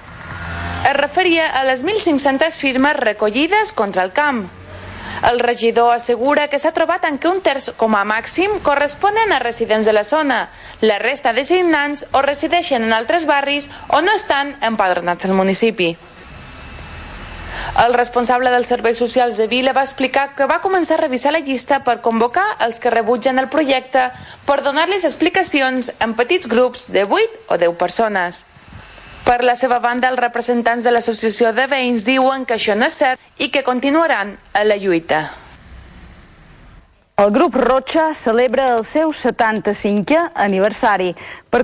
Es 0.89 0.97
referia 0.97 1.51
a 1.61 1.65
les 1.65 1.85
1.500 1.85 2.57
firmes 2.57 2.97
recollides 2.97 3.73
contra 3.73 4.03
el 4.03 4.13
camp. 4.13 4.49
El 5.31 5.41
regidor 5.41 5.93
assegura 5.93 6.49
que 6.49 6.59
s'ha 6.59 6.73
trobat 6.73 7.05
en 7.05 7.19
què 7.21 7.29
un 7.29 7.43
terç 7.45 7.75
com 7.77 7.95
a 7.95 8.07
màxim 8.09 8.57
corresponen 8.65 9.35
a 9.37 9.43
residents 9.45 9.85
de 9.85 9.93
la 9.93 10.05
zona. 10.09 10.47
La 10.81 10.99
resta 10.99 11.35
de 11.37 11.45
signants 11.45 12.07
o 12.13 12.23
resideixen 12.25 12.89
en 12.89 12.97
altres 12.97 13.29
barris 13.29 13.69
o 13.89 14.01
no 14.01 14.17
estan 14.17 14.57
empadronats 14.65 15.29
al 15.29 15.37
municipi. 15.37 15.93
El 17.79 17.95
responsable 17.95 18.51
dels 18.51 18.67
serveis 18.67 18.99
socials 18.99 19.37
de 19.39 19.47
Vila 19.47 19.73
va 19.73 19.85
explicar 19.87 20.33
que 20.35 20.47
va 20.51 20.59
començar 20.61 20.97
a 20.97 21.03
revisar 21.05 21.31
la 21.33 21.43
llista 21.45 21.79
per 21.87 22.01
convocar 22.03 22.45
els 22.67 22.81
que 22.83 22.91
rebutgen 22.91 23.39
el 23.39 23.49
projecte 23.49 24.09
per 24.47 24.61
donar-los 24.65 25.07
explicacions 25.07 25.93
en 26.03 26.17
petits 26.19 26.51
grups 26.51 26.89
de 26.91 27.05
8 27.07 27.47
o 27.49 27.59
10 27.59 27.77
persones. 27.79 28.43
Per 29.25 29.39
la 29.45 29.55
seva 29.55 29.79
banda, 29.79 30.11
els 30.11 30.19
representants 30.19 30.85
de 30.85 30.91
l'associació 30.91 31.53
de 31.55 31.69
veïns 31.71 32.05
diuen 32.09 32.45
que 32.45 32.59
això 32.59 32.75
no 32.75 32.91
és 32.91 32.99
cert 32.99 33.21
i 33.39 33.51
que 33.55 33.63
continuaran 33.63 34.35
a 34.53 34.65
la 34.67 34.77
lluita. 34.77 35.29
El 37.21 37.33
grup 37.33 37.55
Rocha 37.55 38.15
celebra 38.15 38.79
el 38.79 38.85
seu 38.89 39.11
75è 39.13 40.31
aniversari. 40.33 41.11
Per, 41.53 41.61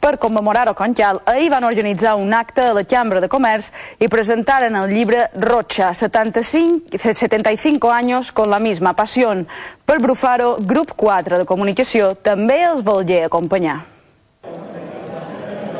per 0.00 0.16
commemorar-ho 0.16 0.72
Conchal, 0.72 1.18
ahir 1.28 1.50
van 1.52 1.66
organitzar 1.68 2.14
un 2.16 2.32
acte 2.32 2.62
a 2.64 2.72
la 2.72 2.84
Cambra 2.88 3.20
de 3.20 3.28
Comerç 3.28 3.68
i 4.00 4.08
presentaren 4.08 4.78
el 4.80 4.94
llibre 4.94 5.26
Rocha, 5.34 5.90
75, 5.92 6.96
75 7.12 7.90
anys 7.92 8.32
con 8.32 8.48
la 8.48 8.58
misma 8.58 8.94
pasión. 8.96 9.44
Per 9.84 9.98
Brufaro, 10.00 10.56
grup 10.60 10.96
4 10.96 11.42
de 11.42 11.44
comunicació, 11.44 12.14
també 12.16 12.62
els 12.64 12.80
volia 12.80 13.26
acompanyar. 13.28 13.95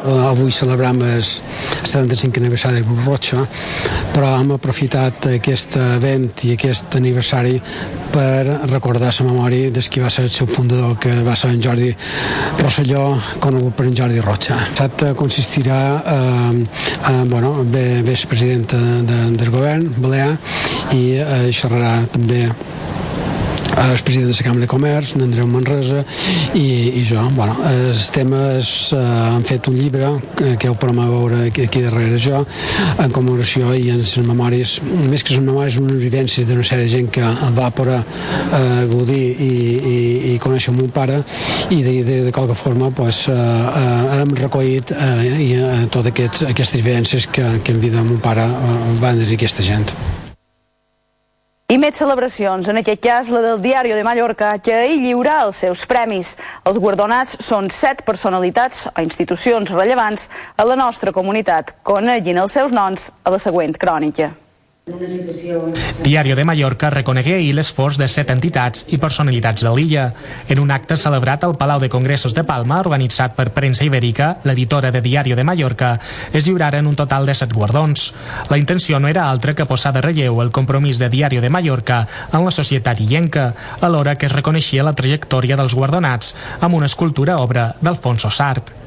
Avui 0.04 0.52
celebram 0.52 1.00
el 1.02 1.22
75 1.22 2.40
aniversari 2.40 2.82
del 2.82 3.04
Rocha, 3.04 3.46
però 4.14 4.34
hem 4.38 4.52
aprofitat 4.54 5.28
aquest 5.32 5.76
event 5.80 6.28
i 6.46 6.52
aquest 6.54 6.94
aniversari 6.98 7.56
per 8.12 8.46
recordar 8.70 9.12
la 9.18 9.26
memòria 9.26 9.70
de 9.70 9.82
qui 9.82 10.00
va 10.00 10.10
ser 10.10 10.26
el 10.26 10.30
seu 10.30 10.46
fundador, 10.46 10.96
que 10.98 11.12
va 11.26 11.36
ser 11.36 11.50
en 11.54 11.62
Jordi 11.62 11.90
Rosselló, 12.60 13.04
conegut 13.40 13.76
per 13.76 13.86
en 13.90 13.96
Jordi 13.98 14.22
Rocha. 14.24 14.60
L'acte 14.78 15.12
consistirà 15.18 15.80
eh, 16.14 16.62
eh, 16.62 17.24
bueno, 17.28 17.62
ve, 17.64 18.02
ve 18.06 18.16
el 18.16 18.26
president 18.30 18.72
de, 18.72 19.20
del 19.36 19.50
govern 19.50 19.90
balear 19.98 20.32
i 20.96 21.04
eh, 21.20 21.52
xerrarà 21.52 21.98
també 22.12 22.46
el 23.76 24.02
president 24.02 24.30
de 24.30 24.36
la 24.36 24.44
Cambra 24.44 24.60
de 24.60 24.68
Comerç, 24.68 25.14
Andreu 25.20 25.46
Manresa 25.46 26.02
i, 26.54 26.66
i 27.00 27.04
jo. 27.08 27.22
Bueno, 27.36 27.56
els 27.68 28.10
temes 28.14 28.72
eh, 28.96 29.00
han 29.00 29.44
fet 29.46 29.68
un 29.68 29.76
llibre 29.76 30.10
que, 30.36 30.54
que 30.56 30.70
heu 30.70 30.76
pogut 30.80 30.96
veure 30.96 31.42
aquí, 31.48 31.66
aquí 31.68 31.82
darrere 31.84 32.18
jo 32.22 32.42
en 33.02 33.12
commemoració 33.12 33.74
i 33.76 33.90
en 33.92 34.00
les 34.02 34.16
memòries 34.24 34.76
més 35.10 35.24
que 35.24 35.36
les 35.36 35.44
memòries, 35.44 35.78
unes 35.82 36.00
vivències 36.00 36.48
d'una 36.48 36.64
sèrie 36.66 36.86
de 36.86 36.94
gent 36.94 37.10
que 37.12 37.32
va 37.56 37.70
poder 37.74 38.00
eh, 38.00 38.84
gaudir 38.90 39.22
i, 39.22 39.52
i, 39.92 39.96
i 40.32 40.36
conèixer 40.42 40.72
el 40.74 40.80
meu 40.80 40.90
pare 40.92 41.20
i 41.70 41.82
de, 41.82 41.96
de, 42.06 42.20
de 42.28 42.34
qualque 42.34 42.56
forma 42.58 42.90
pues, 42.90 43.26
eh, 43.28 43.36
eh, 43.36 44.20
hem 44.20 44.36
recollit 44.40 44.94
eh, 44.96 45.16
i, 45.32 45.50
eh, 45.56 45.82
totes 45.90 46.12
aquests, 46.14 46.46
aquestes 46.52 46.80
vivències 46.82 47.28
que, 47.32 47.48
que 47.62 47.76
en 47.76 47.82
vida 47.82 48.00
de 48.00 48.06
mon 48.08 48.22
pare 48.22 48.46
eh, 48.46 48.78
van 49.02 49.20
dir 49.20 49.34
aquesta 49.36 49.66
gent. 49.66 49.92
I 51.66 51.80
més 51.82 51.96
celebracions, 51.98 52.68
en 52.70 52.78
aquest 52.78 53.00
cas 53.02 53.28
la 53.34 53.40
del 53.42 53.58
Diari 53.58 53.90
de 53.90 54.04
Mallorca, 54.06 54.52
que 54.62 54.70
ahir 54.70 55.00
lliura 55.00 55.40
els 55.48 55.64
seus 55.64 55.82
premis. 55.90 56.36
Els 56.62 56.78
guardonats 56.78 57.34
són 57.42 57.66
set 57.74 58.04
personalitats 58.06 58.86
o 58.92 59.02
institucions 59.02 59.74
rellevants 59.74 60.28
a 60.54 60.70
la 60.70 60.78
nostra 60.78 61.10
comunitat. 61.10 61.74
Coneguin 61.82 62.38
els 62.38 62.54
seus 62.54 62.70
noms 62.70 63.10
a 63.24 63.34
la 63.34 63.42
següent 63.42 63.74
crònica. 63.74 64.30
Diario 66.04 66.36
de 66.36 66.44
Mallorca 66.44 66.90
reconegué 66.94 67.32
ahir 67.34 67.54
l'esforç 67.58 67.96
de 67.98 68.06
set 68.06 68.28
entitats 68.30 68.84
i 68.94 69.00
personalitats 69.02 69.64
de 69.66 69.72
l'illa 69.74 70.04
en 70.46 70.60
un 70.62 70.70
acte 70.70 70.94
celebrat 71.02 71.42
al 71.42 71.56
Palau 71.58 71.82
de 71.82 71.88
Congressos 71.90 72.36
de 72.38 72.44
Palma 72.46 72.78
organitzat 72.84 73.34
per 73.34 73.48
Premsa 73.56 73.82
Ibèrica, 73.82 74.28
l'editora 74.46 74.94
de 74.94 75.02
Diario 75.02 75.34
de 75.34 75.42
Mallorca, 75.42 75.90
es 76.30 76.46
lliuraren 76.46 76.86
un 76.86 76.94
total 76.94 77.26
de 77.26 77.34
set 77.34 77.50
guardons. 77.50 78.12
La 78.46 78.62
intenció 78.62 79.02
no 79.02 79.10
era 79.10 79.26
altra 79.26 79.58
que 79.58 79.66
posar 79.66 79.90
de 79.90 80.06
relleu 80.06 80.38
el 80.38 80.54
compromís 80.54 81.02
de 81.02 81.10
Diario 81.10 81.42
de 81.42 81.50
Mallorca 81.50 82.04
en 82.30 82.46
la 82.46 82.54
societat 82.54 83.02
illenca, 83.02 83.52
alhora 83.80 84.14
que 84.14 84.30
es 84.30 84.38
reconeixia 84.38 84.86
la 84.86 84.94
trajectòria 84.94 85.58
dels 85.58 85.74
guardonats 85.74 86.36
amb 86.60 86.78
una 86.78 86.86
escultura 86.86 87.42
obra 87.42 87.72
d'Alfonso 87.82 88.30
Sart. 88.30 88.85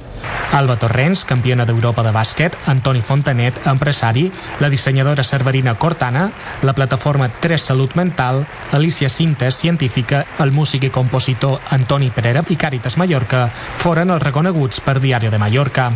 Alba 0.53 0.77
Torrents, 0.81 1.25
campiona 1.29 1.65
d'Europa 1.65 2.03
de 2.03 2.11
bàsquet, 2.15 2.55
Antoni 2.71 3.03
Fontanet, 3.05 3.59
empresari, 3.69 4.25
la 4.59 4.69
dissenyadora 4.69 5.23
cerverina 5.23 5.75
Cortana, 5.75 6.29
la 6.63 6.73
plataforma 6.73 7.29
3 7.29 7.61
Salut 7.61 7.95
Mental, 7.95 8.45
Alicia 8.71 9.09
Cintes, 9.09 9.55
científica, 9.55 10.25
el 10.39 10.51
músic 10.51 10.89
i 10.89 10.93
compositor 10.93 11.59
Antoni 11.69 12.09
Perera 12.09 12.43
i 12.49 12.57
Càritas 12.57 12.97
Mallorca 12.97 13.47
foren 13.83 14.09
els 14.09 14.23
reconeguts 14.23 14.81
per 14.81 14.99
Diario 14.99 15.31
de 15.31 15.37
Mallorca. 15.37 15.91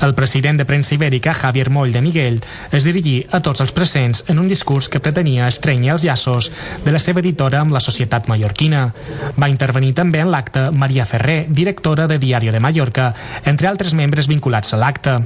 El 0.00 0.14
president 0.14 0.58
de 0.58 0.64
premsa 0.64 0.94
ibèrica, 0.94 1.34
Javier 1.34 1.70
Moll 1.70 1.92
de 1.92 2.00
Miguel, 2.00 2.40
es 2.72 2.84
dirigí 2.84 3.26
a 3.30 3.40
tots 3.44 3.60
els 3.60 3.72
presents 3.72 4.24
en 4.28 4.38
un 4.38 4.48
discurs 4.48 4.88
que 4.88 5.00
pretenia 5.00 5.48
estrenyar 5.48 5.96
els 5.96 6.04
llaços 6.04 6.50
de 6.84 6.92
la 6.92 7.00
seva 7.02 7.20
editora 7.20 7.60
amb 7.60 7.74
la 7.74 7.82
societat 7.84 8.28
mallorquina. 8.28 8.86
Va 9.40 9.50
intervenir 9.52 9.92
també 9.98 10.20
en 10.24 10.30
l'acte 10.32 10.68
Maria 10.70 11.06
Ferrer, 11.06 11.46
directora 11.48 12.06
de 12.06 12.18
Diario 12.18 12.52
de 12.52 12.60
Mallorca, 12.60 13.12
entre 13.44 13.68
altres 13.68 13.94
membres 13.94 14.28
vinculats 14.28 14.74
a 14.74 14.80
l'acte. 14.80 15.16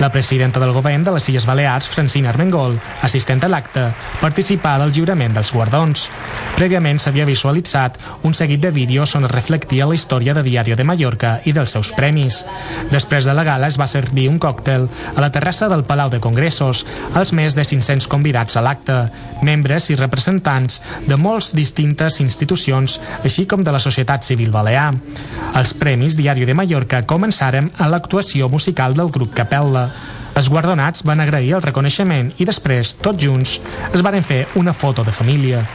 La 0.00 0.10
presidenta 0.12 0.60
del 0.60 0.72
govern 0.72 1.04
de 1.04 1.14
les 1.16 1.28
Illes 1.28 1.46
Balears, 1.46 1.88
Francina 1.88 2.30
Armengol, 2.30 2.78
assistent 3.02 3.44
a 3.44 3.50
l'acte, 3.50 3.88
participà 4.20 4.76
del 4.80 4.92
lliurament 4.92 5.34
dels 5.36 5.52
guardons. 5.52 6.08
Prèviament 6.56 7.00
s'havia 7.00 7.26
visualitzat 7.28 7.98
un 8.22 8.34
seguit 8.34 8.60
de 8.62 8.70
vídeos 8.70 9.14
on 9.16 9.26
es 9.26 9.32
reflectia 9.32 9.86
la 9.88 9.96
història 9.96 10.34
de 10.34 10.44
Diario 10.46 10.76
de 10.76 10.84
Mallorca 10.84 11.38
i 11.44 11.52
dels 11.56 11.74
seus 11.74 11.92
premis. 11.96 12.42
Després 12.90 13.26
de 13.28 13.34
la 13.34 13.44
gala 13.46 13.70
es 13.70 13.78
va 13.80 13.88
servir 13.92 14.28
un 14.30 14.38
còctel 14.42 14.88
a 15.14 15.20
la 15.20 15.30
terrassa 15.34 15.68
del 15.70 15.84
Palau 15.86 16.10
de 16.12 16.20
Congressos 16.24 16.84
als 17.18 17.34
més 17.36 17.56
de 17.58 17.64
500 17.68 18.08
convidats 18.10 18.56
a 18.56 18.64
l'acte, 18.64 18.98
membres 19.44 19.90
i 19.92 19.98
representants 19.98 20.80
de 21.08 21.18
molts 21.20 21.52
distintes 21.56 22.20
institucions, 22.24 22.98
així 23.22 23.46
com 23.46 23.62
de 23.62 23.74
la 23.74 23.82
societat 23.82 24.24
civil 24.26 24.52
balear. 24.54 24.90
Els 25.58 25.76
Premis 25.78 26.16
Diari 26.18 26.48
de 26.48 26.56
Mallorca 26.56 27.04
començaren 27.08 27.70
a 27.78 27.90
l'actuació 27.92 28.48
musical 28.48 28.96
del 28.98 29.12
grup 29.12 29.34
Capella. 29.36 29.88
Els 30.32 30.48
guardonats 30.48 31.04
van 31.04 31.20
agrair 31.20 31.58
el 31.58 31.64
reconeixement 31.64 32.32
i 32.40 32.48
després, 32.48 32.96
tots 33.04 33.20
junts, 33.20 33.58
es 33.92 34.04
varen 34.04 34.24
fer 34.24 34.46
una 34.56 34.72
foto 34.72 35.04
de 35.04 35.12
família. 35.12 35.66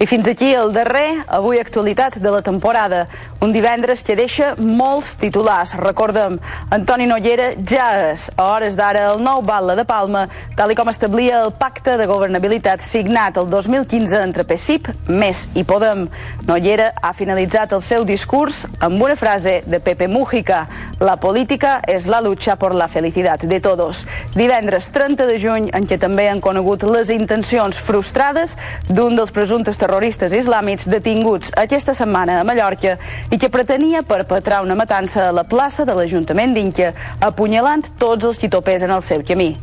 I 0.00 0.06
fins 0.06 0.28
aquí 0.30 0.52
el 0.54 0.72
darrer, 0.72 1.22
avui 1.28 1.58
actualitat 1.60 2.18
de 2.18 2.30
la 2.30 2.42
temporada. 2.42 3.06
Un 3.40 3.52
divendres 3.52 4.02
que 4.04 4.16
deixa 4.16 4.54
molts 4.56 5.14
titulars. 5.20 5.74
Recordem, 5.80 6.38
Antoni 6.70 7.06
Nollera 7.08 7.50
ja 7.66 7.88
és, 8.10 8.28
a 8.36 8.50
hores 8.54 8.76
d'ara, 8.78 9.06
el 9.14 9.22
nou 9.24 9.42
batle 9.44 9.76
de 9.78 9.84
Palma, 9.88 10.26
tal 10.56 10.72
i 10.72 10.76
com 10.78 10.88
establia 10.92 11.42
el 11.44 11.52
pacte 11.56 11.96
de 12.00 12.08
governabilitat 12.10 12.84
signat 12.84 13.38
el 13.40 13.50
2015 13.52 14.22
entre 14.22 14.44
PSIP, 14.48 14.90
MES 15.08 15.46
i 15.54 15.64
Podem. 15.64 16.06
Nollera 16.48 16.90
ha 17.02 17.12
finalitzat 17.16 17.74
el 17.76 17.82
seu 17.84 18.04
discurs 18.08 18.66
amb 18.80 19.02
una 19.02 19.16
frase 19.16 19.60
de 19.66 19.80
Pepe 19.80 20.08
Mújica. 20.08 20.66
La 21.00 21.16
política 21.20 21.78
és 21.88 22.06
la 22.06 22.20
lucha 22.20 22.56
por 22.56 22.74
la 22.74 22.88
felicitat 22.88 23.44
de 23.48 23.60
todos. 23.60 24.06
Divendres 24.34 24.90
30 24.92 25.26
de 25.26 25.38
juny, 25.40 25.70
en 25.72 25.86
què 25.88 25.96
també 26.00 26.28
han 26.28 26.42
conegut 26.44 26.84
les 26.88 27.10
intencions 27.14 27.78
frustrades 27.80 28.56
d'un 28.88 29.16
dels 29.16 29.32
presumptes 29.40 29.78
terroristes 29.80 30.34
islàmics 30.36 30.84
detinguts 30.92 31.54
aquesta 31.62 31.94
setmana 31.96 32.40
a 32.40 32.44
Mallorca 32.44 32.98
i 33.32 33.38
que 33.40 33.48
pretenia 33.48 34.02
perpetrar 34.04 34.60
una 34.66 34.76
matança 34.76 35.30
a 35.30 35.32
la 35.32 35.46
plaça 35.48 35.88
de 35.88 35.96
l'Ajuntament 35.96 36.52
d'Inca, 36.52 36.92
apunyalant 37.24 37.88
tots 38.02 38.28
els 38.28 38.42
qui 38.42 38.52
topés 38.52 38.84
en 38.84 38.92
el 38.92 39.06
seu 39.06 39.24
camí. 39.24 39.54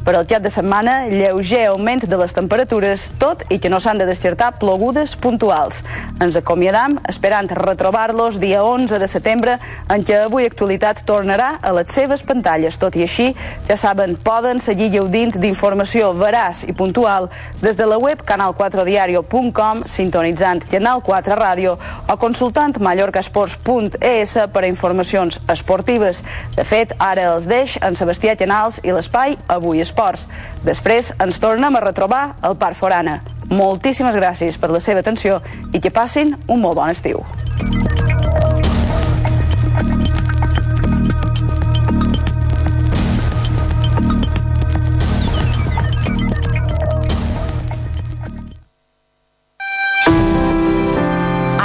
Per 0.00 0.14
al 0.16 0.24
cap 0.24 0.40
de 0.40 0.48
setmana, 0.48 1.10
lleuger 1.12 1.66
augment 1.68 2.06
de 2.08 2.16
les 2.16 2.32
temperatures, 2.32 3.10
tot 3.20 3.42
i 3.52 3.58
que 3.60 3.68
no 3.68 3.82
s'han 3.84 3.98
de 4.00 4.06
descartar 4.08 4.54
plogudes 4.56 5.12
puntuals. 5.20 5.82
Ens 6.24 6.38
acomiadam 6.40 6.94
esperant 7.10 7.50
retrobar-los 7.52 8.38
dia 8.40 8.62
11 8.64 8.96
de 8.98 9.08
setembre, 9.12 9.58
en 9.92 10.04
què 10.08 10.22
avui 10.22 10.48
actualitat 10.48 11.02
tornarà 11.04 11.50
a 11.60 11.72
les 11.76 11.92
seves 11.92 12.24
pantalles. 12.24 12.78
Tot 12.80 12.96
i 12.96 13.04
així, 13.04 13.26
ja 13.68 13.76
saben, 13.76 14.16
poden 14.24 14.62
seguir 14.64 14.88
gaudint 14.94 15.36
d'informació 15.36 16.14
veraç 16.16 16.64
i 16.64 16.72
puntual 16.72 17.28
des 17.60 17.76
de 17.76 17.84
la 17.84 18.00
web 18.00 18.24
canal4diario.com, 18.24 19.84
sintonitzant 19.84 20.64
Canal 20.72 21.04
4 21.04 21.36
Ràdio 21.36 21.76
o 22.08 22.16
consultant 22.16 22.80
mallorcasports.es 22.80 24.36
per 24.48 24.64
a 24.64 24.72
informacions 24.72 25.42
esportives. 25.52 26.24
De 26.56 26.64
fet, 26.64 26.96
ara 26.96 27.34
els 27.34 27.44
deix 27.52 27.76
en 27.84 28.00
Sebastià 28.00 28.38
Canals 28.40 28.80
i 28.80 28.96
l'espai 28.96 29.36
Avui 29.50 29.84
Esports. 29.90 30.28
Després 30.64 31.12
ens 31.20 31.42
tornem 31.42 31.76
a 31.76 31.84
retrobar 31.84 32.22
al 32.40 32.56
Parc 32.56 32.78
Forana. 32.80 33.20
Moltíssimes 33.50 34.14
gràcies 34.14 34.56
per 34.56 34.70
la 34.70 34.80
seva 34.80 35.02
atenció 35.02 35.40
i 35.74 35.82
que 35.82 35.90
passin 35.90 36.36
un 36.46 36.62
molt 36.62 36.78
bon 36.78 36.90
estiu. 36.94 37.24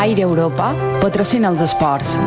Aire 0.06 0.22
Europa 0.22 0.74
patrocina 1.02 1.50
els 1.50 1.64
esports. 1.66 2.18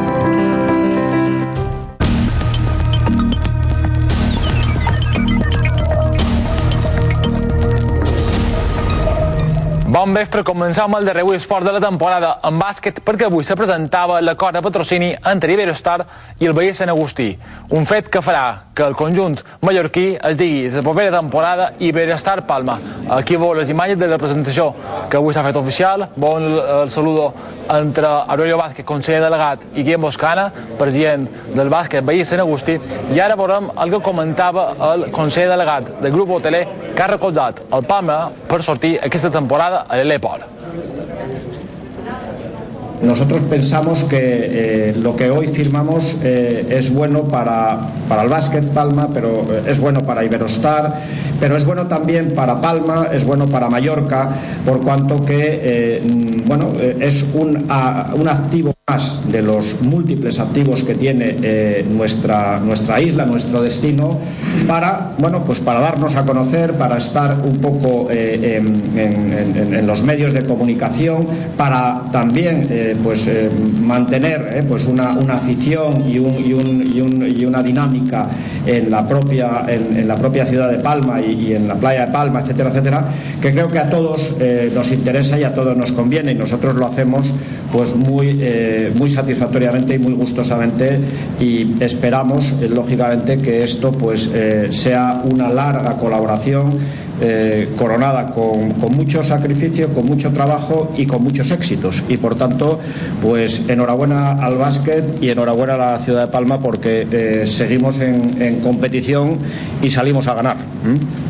Bon 9.88 10.10
vespre, 10.12 10.42
començam 10.44 10.92
el 10.98 11.06
darrer 11.08 11.22
esport 11.32 11.64
de 11.64 11.72
la 11.72 11.80
temporada 11.80 12.34
en 12.44 12.58
bàsquet 12.60 12.98
perquè 13.06 13.24
avui 13.24 13.46
se 13.48 13.54
presentava 13.56 14.18
l'acord 14.20 14.52
de 14.52 14.60
patrocini 14.60 15.14
entre 15.30 15.54
Iberostar 15.54 16.02
i 16.38 16.44
el 16.44 16.52
Bahia 16.52 16.74
Sant 16.76 16.92
Agustí, 16.92 17.30
un 17.72 17.88
fet 17.88 18.10
que 18.12 18.20
farà 18.20 18.68
que 18.76 18.84
el 18.84 18.92
conjunt 18.94 19.40
mallorquí 19.64 20.10
es 20.28 20.36
digui 20.36 20.68
la 20.74 20.82
propera 20.84 21.14
temporada 21.16 21.70
Iberostar 21.80 22.42
Palma. 22.46 22.76
Aquí 23.16 23.40
veu 23.40 23.54
les 23.56 23.72
imatges 23.72 23.98
de 23.98 24.10
la 24.12 24.18
presentació 24.20 24.74
que 25.08 25.16
avui 25.16 25.32
s'ha 25.32 25.46
fet 25.46 25.56
oficial, 25.56 26.10
veu 26.16 26.36
el, 26.36 26.58
el 26.82 26.90
saludo 26.92 27.32
entre 27.68 28.06
Aurelio 28.06 28.56
Vázquez, 28.56 28.84
conseller 28.84 29.20
delegat, 29.20 29.64
i 29.74 29.82
Guillem 29.82 30.04
Boscana, 30.04 30.46
president 30.78 31.26
del 31.54 31.72
bàsquet 31.72 32.04
Bahia 32.04 32.28
Sant 32.28 32.44
Agustí, 32.44 32.76
i 33.12 33.20
ara 33.20 33.36
veurem 33.40 33.72
el 33.72 33.92
que 33.92 34.04
comentava 34.04 34.68
el 34.92 35.08
conseller 35.12 35.48
delegat 35.52 35.90
del 36.04 36.12
grup 36.12 36.36
hoteler 36.36 36.64
que 36.94 37.02
ha 37.04 37.10
recolzat 37.12 37.60
el 37.72 37.84
Palma 37.88 38.30
per 38.48 38.62
sortir 38.64 38.96
aquesta 39.04 39.30
temporada 39.30 39.77
a 39.88 39.96
l'Epol. 39.96 40.40
Nosotros 43.02 43.42
pensamos 43.42 44.04
que 44.04 44.18
eh, 44.20 44.94
lo 44.96 45.14
que 45.14 45.30
hoy 45.30 45.46
firmamos 45.48 46.02
eh, 46.22 46.66
es 46.70 46.92
bueno 46.92 47.22
para, 47.24 47.78
para 48.08 48.22
el 48.22 48.28
básquet 48.28 48.64
Palma, 48.72 49.08
pero 49.14 49.42
eh, 49.52 49.62
es 49.68 49.78
bueno 49.78 50.02
para 50.02 50.24
Iberostar, 50.24 51.00
pero 51.40 51.56
es 51.56 51.64
bueno 51.64 51.86
también 51.86 52.32
para 52.34 52.60
Palma, 52.60 53.08
es 53.12 53.24
bueno 53.24 53.46
para 53.46 53.68
Mallorca, 53.68 54.30
por 54.64 54.80
cuanto 54.80 55.24
que 55.24 55.60
eh, 55.62 56.02
bueno, 56.46 56.68
eh, 56.80 56.96
es 57.00 57.26
un, 57.34 57.56
un 58.14 58.28
activo 58.28 58.72
más 58.88 59.20
de 59.30 59.42
los 59.42 59.82
múltiples 59.82 60.40
activos 60.40 60.82
que 60.82 60.94
tiene 60.94 61.36
eh, 61.42 61.86
nuestra, 61.94 62.58
nuestra 62.58 63.00
isla, 63.00 63.26
nuestro 63.26 63.60
destino, 63.60 64.18
para, 64.66 65.12
bueno, 65.18 65.44
pues 65.44 65.60
para 65.60 65.80
darnos 65.80 66.16
a 66.16 66.24
conocer, 66.24 66.72
para 66.74 66.96
estar 66.96 67.36
un 67.44 67.58
poco 67.58 68.08
en, 68.10 69.86
los 69.86 70.02
medios 70.02 70.32
de 70.32 70.42
comunicación, 70.44 71.26
para 71.56 72.04
también 72.12 72.96
pues, 73.02 73.28
mantener 73.82 74.64
pues 74.66 74.84
una, 74.84 75.12
una, 75.12 75.34
afición 75.34 76.04
y, 76.08 76.18
un, 76.18 76.34
y, 76.44 76.52
un, 76.52 76.84
y, 76.86 77.00
un, 77.00 77.40
y, 77.40 77.44
una 77.44 77.62
dinámica 77.62 78.26
en 78.66 78.90
la 78.90 79.06
propia, 79.06 79.66
en, 79.68 80.06
la 80.06 80.16
propia 80.16 80.46
ciudad 80.46 80.70
de 80.70 80.78
Palma 80.78 81.20
en 81.52 81.68
la 81.68 81.74
playa 81.74 82.06
de 82.06 82.12
Palma, 82.12 82.40
etcétera, 82.40 82.70
etcétera, 82.70 83.04
que 83.40 83.52
creo 83.52 83.68
que 83.68 83.78
a 83.78 83.90
todos 83.90 84.20
nos 84.74 84.92
interesa 84.92 85.38
y 85.38 85.44
a 85.44 85.54
todos 85.54 85.76
nos 85.76 85.92
conviene 85.92 86.32
y 86.32 86.34
nosotros 86.34 86.74
lo 86.76 86.86
hacemos 86.86 87.26
pues 87.72 87.94
muy 87.94 88.38
muy 88.96 89.10
satisfactoriamente 89.10 89.94
y 89.94 89.98
muy 89.98 90.14
gustosamente 90.14 90.98
y 91.40 91.82
esperamos, 91.82 92.44
eh, 92.60 92.68
lógicamente, 92.68 93.38
que 93.38 93.58
esto 93.58 93.92
pues 93.92 94.30
eh, 94.34 94.68
sea 94.70 95.22
una 95.30 95.48
larga 95.48 95.96
colaboración 95.96 96.66
eh, 97.20 97.74
coronada 97.76 98.32
con, 98.32 98.72
con, 98.72 98.94
mucho 98.94 99.22
sacrificio, 99.24 99.92
con 99.92 100.06
mucho 100.06 100.32
trabajo 100.32 100.92
y 100.96 101.06
con 101.06 101.22
muchos 101.22 101.50
éxitos. 101.50 102.02
Y 102.08 102.16
por 102.16 102.36
tanto, 102.36 102.80
pues 103.22 103.68
enhorabuena 103.68 104.32
al 104.32 104.56
básquet 104.56 105.22
y 105.22 105.30
enhorabuena 105.30 105.74
a 105.74 105.78
la 105.78 105.98
ciudad 105.98 106.26
de 106.26 106.28
Palma 106.28 106.60
porque 106.60 107.06
eh, 107.10 107.46
seguimos 107.46 108.00
en, 108.00 108.40
en, 108.42 108.60
competición 108.60 109.38
y 109.82 109.90
salimos 109.90 110.26
a 110.28 110.34
ganar. 110.34 110.56
¿Mm? 110.56 111.28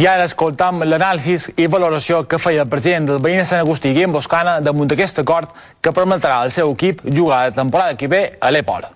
I 0.00 0.06
ara 0.08 0.24
escoltam 0.24 0.78
l'anàlisi 0.88 1.34
i 1.60 1.66
valoració 1.68 2.22
que 2.24 2.38
feia 2.40 2.62
el 2.62 2.70
president 2.72 3.04
del 3.10 3.18
veïn 3.20 3.42
de 3.42 3.44
Sant 3.44 3.60
Agustí, 3.60 3.90
Guillem 3.92 4.14
Boscana, 4.14 4.54
damunt 4.64 4.88
d'aquest 4.88 5.20
acord 5.20 5.50
que 5.84 5.92
permetrà 5.92 6.38
al 6.40 6.52
seu 6.54 6.72
equip 6.72 7.02
jugar 7.04 7.42
la 7.50 7.52
temporada 7.52 7.98
que 8.00 8.08
ve 8.08 8.22
a 8.40 8.48
l'Epol. 8.50 8.86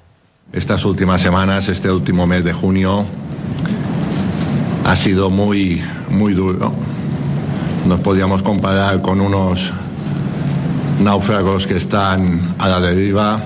Estas 0.51 0.87
últimas 0.87 1.21
semanas, 1.21 1.69
este 1.69 1.91
último 1.91 2.27
mes 2.27 2.43
de 2.43 2.55
junio, 2.55 3.05
ha 4.85 4.97
sido 4.97 5.31
muy, 5.31 5.83
muy 6.11 6.35
duro. 6.35 6.73
Nos 7.87 8.01
podíamos 8.01 8.43
comparar 8.43 9.01
con 9.01 9.21
unos 9.21 9.73
náufragos 11.03 11.67
que 11.67 11.77
están 11.77 12.55
a 12.59 12.69
la 12.69 12.81
deriva, 12.81 13.41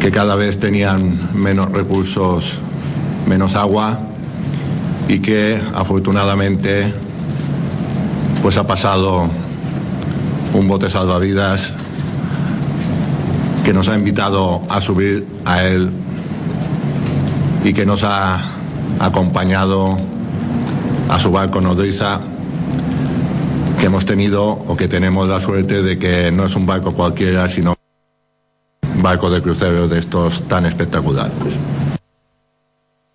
que 0.00 0.10
cada 0.10 0.36
vez 0.36 0.58
tenían 0.58 1.30
menos 1.34 1.70
recursos, 1.70 2.58
menos 3.26 3.56
agua 3.56 3.98
y 5.08 5.18
que 5.18 5.60
afortunadamente 5.74 6.92
pues 8.42 8.56
ha 8.56 8.66
pasado 8.66 9.28
un 10.54 10.68
bote 10.68 10.90
salvavidas 10.90 11.72
que 13.64 13.72
nos 13.72 13.88
ha 13.88 13.96
invitado 13.96 14.62
a 14.68 14.80
subir 14.80 15.26
a 15.44 15.62
él 15.62 15.90
y 17.64 17.72
que 17.72 17.86
nos 17.86 18.02
ha 18.02 18.51
acompañado 19.02 19.96
a 21.08 21.18
su 21.18 21.30
barco 21.30 21.60
nodriza 21.60 22.20
que 23.78 23.86
hemos 23.86 24.06
tenido 24.06 24.44
o 24.46 24.76
que 24.76 24.86
tenemos 24.86 25.28
la 25.28 25.40
suerte 25.40 25.82
de 25.82 25.98
que 25.98 26.30
no 26.30 26.46
es 26.46 26.54
un 26.54 26.66
barco 26.66 26.94
cualquiera, 26.94 27.48
sino 27.48 27.74
un 28.94 29.02
barco 29.02 29.28
de 29.28 29.42
crucero 29.42 29.88
de 29.88 29.98
estos 29.98 30.46
tan 30.46 30.66
espectaculares. 30.66 31.32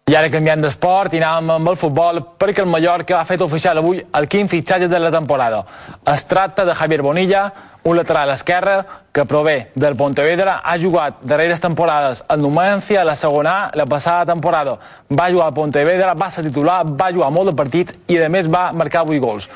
I 0.07 0.15
ara 0.15 0.29
canviant 0.31 0.61
d'esport 0.63 1.15
i 1.15 1.19
anàvem 1.19 1.49
amb 1.51 1.67
el 1.71 1.75
futbol 1.79 2.21
perquè 2.39 2.63
el 2.63 2.69
Mallorca 2.71 3.17
ha 3.19 3.25
fet 3.27 3.41
oficial 3.43 3.79
avui 3.79 3.99
el 3.99 4.27
quin 4.31 4.47
fitxatge 4.47 4.87
de 4.87 4.99
la 5.03 5.11
temporada. 5.11 5.65
Es 6.07 6.23
tracta 6.27 6.63
de 6.63 6.75
Javier 6.75 7.01
Bonilla, 7.01 7.41
un 7.87 7.95
lateral 7.95 8.29
esquerre 8.29 8.83
que 9.13 9.23
prové 9.25 9.71
del 9.73 9.95
Pontevedra, 9.95 10.59
ha 10.63 10.75
jugat 10.77 11.21
darreres 11.23 11.61
temporades 11.63 12.23
al 12.27 12.41
Numancia, 12.41 13.05
la 13.07 13.15
segona 13.15 13.71
la 13.73 13.85
passada 13.85 14.25
temporada 14.33 14.77
va 15.09 15.29
jugar 15.31 15.47
al 15.47 15.53
Pontevedra, 15.53 16.13
va 16.13 16.29
ser 16.29 16.43
titular, 16.43 16.83
va 16.83 17.13
jugar 17.15 17.31
molt 17.31 17.51
de 17.51 17.55
partits 17.55 17.95
i 18.11 18.19
a 18.19 18.27
més 18.29 18.51
va 18.51 18.73
marcar 18.75 19.05
8 19.07 19.21
gols. 19.23 19.47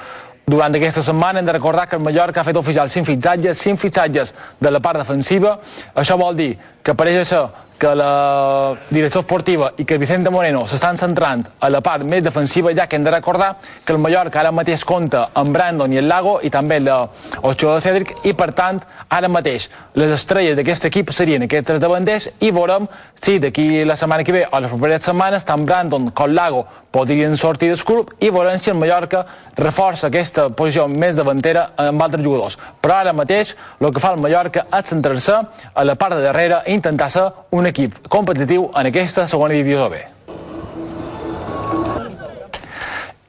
Durant 0.47 0.73
aquesta 0.75 1.03
setmana 1.03 1.39
hem 1.39 1.45
de 1.45 1.53
recordar 1.53 1.89
que 1.89 1.95
el 1.99 2.03
Mallorca 2.03 2.41
ha 2.41 2.47
fet 2.47 2.57
oficial 2.57 2.89
5 2.89 3.05
fitxatges, 3.05 3.59
5 3.59 3.77
fitxatges 3.83 4.33
de 4.59 4.71
la 4.71 4.79
part 4.79 5.03
defensiva. 5.03 5.57
Això 5.95 6.17
vol 6.19 6.35
dir 6.35 6.49
que 6.83 6.95
pareix 6.97 7.27
ser 7.27 7.45
que 7.81 7.95
la 7.95 8.77
direcció 8.91 9.23
esportiva 9.23 9.71
i 9.81 9.85
que 9.89 9.97
Vicente 9.97 10.29
Moreno 10.29 10.67
s'estan 10.69 10.99
centrant 11.01 11.41
a 11.65 11.69
la 11.73 11.79
part 11.81 12.05
més 12.05 12.21
defensiva, 12.21 12.69
ja 12.77 12.85
que 12.85 12.95
hem 12.95 13.07
de 13.07 13.09
recordar 13.09 13.55
que 13.83 13.95
el 13.95 13.97
Mallorca 13.97 14.37
ara 14.43 14.51
mateix 14.53 14.83
compta 14.85 15.23
amb 15.33 15.49
Brandon 15.55 15.95
i 15.95 15.97
el 15.97 16.05
Lago 16.07 16.35
i 16.45 16.51
també 16.53 16.77
l'Ochoa 16.77 17.79
de 17.79 17.81
Cedric 17.87 18.13
i 18.29 18.35
per 18.37 18.51
tant 18.53 18.77
ara 19.09 19.31
mateix 19.33 19.65
les 19.97 20.13
estrelles 20.13 20.59
d'aquest 20.59 20.85
equip 20.91 21.09
serien 21.09 21.47
aquests 21.47 21.71
tres 21.71 21.81
davanters 21.81 22.29
i 22.45 22.51
veurem 22.53 22.85
si 23.17 23.39
d'aquí 23.41 23.81
la 23.81 23.97
setmana 23.97 24.23
que 24.23 24.37
ve 24.37 24.45
o 24.45 24.61
les 24.61 24.69
properes 24.69 25.09
setmanes 25.09 25.49
tant 25.49 25.65
Brandon 25.65 26.11
com 26.13 26.29
Lago 26.37 26.67
podrien 26.91 27.33
sortir 27.37 27.71
del 27.71 27.81
club 27.87 28.13
i 28.19 28.29
veurem 28.29 28.59
si 28.59 28.69
el 28.69 28.77
Mallorca 28.77 29.25
reforça 29.57 30.07
aquesta 30.07 30.49
posició 30.55 30.87
més 30.91 31.15
davantera 31.15 31.69
amb 31.79 32.01
altres 32.03 32.23
jugadors. 32.23 32.57
Però 32.81 32.97
ara 32.99 33.13
mateix 33.15 33.55
el 33.79 33.91
que 33.93 34.03
fa 34.03 34.13
el 34.15 34.21
Mallorca 34.21 34.65
és 34.77 34.91
centrar-se 34.91 35.37
a 35.73 35.85
la 35.87 35.95
part 35.95 36.17
de 36.17 36.25
darrere 36.25 36.61
intentar 36.73 37.09
ser 37.11 37.27
un 37.51 37.67
equip 37.67 38.07
competitiu 38.09 38.69
en 38.75 38.89
aquesta 38.89 39.27
segona 39.27 39.53
divisió 39.57 39.89
B. 39.89 40.01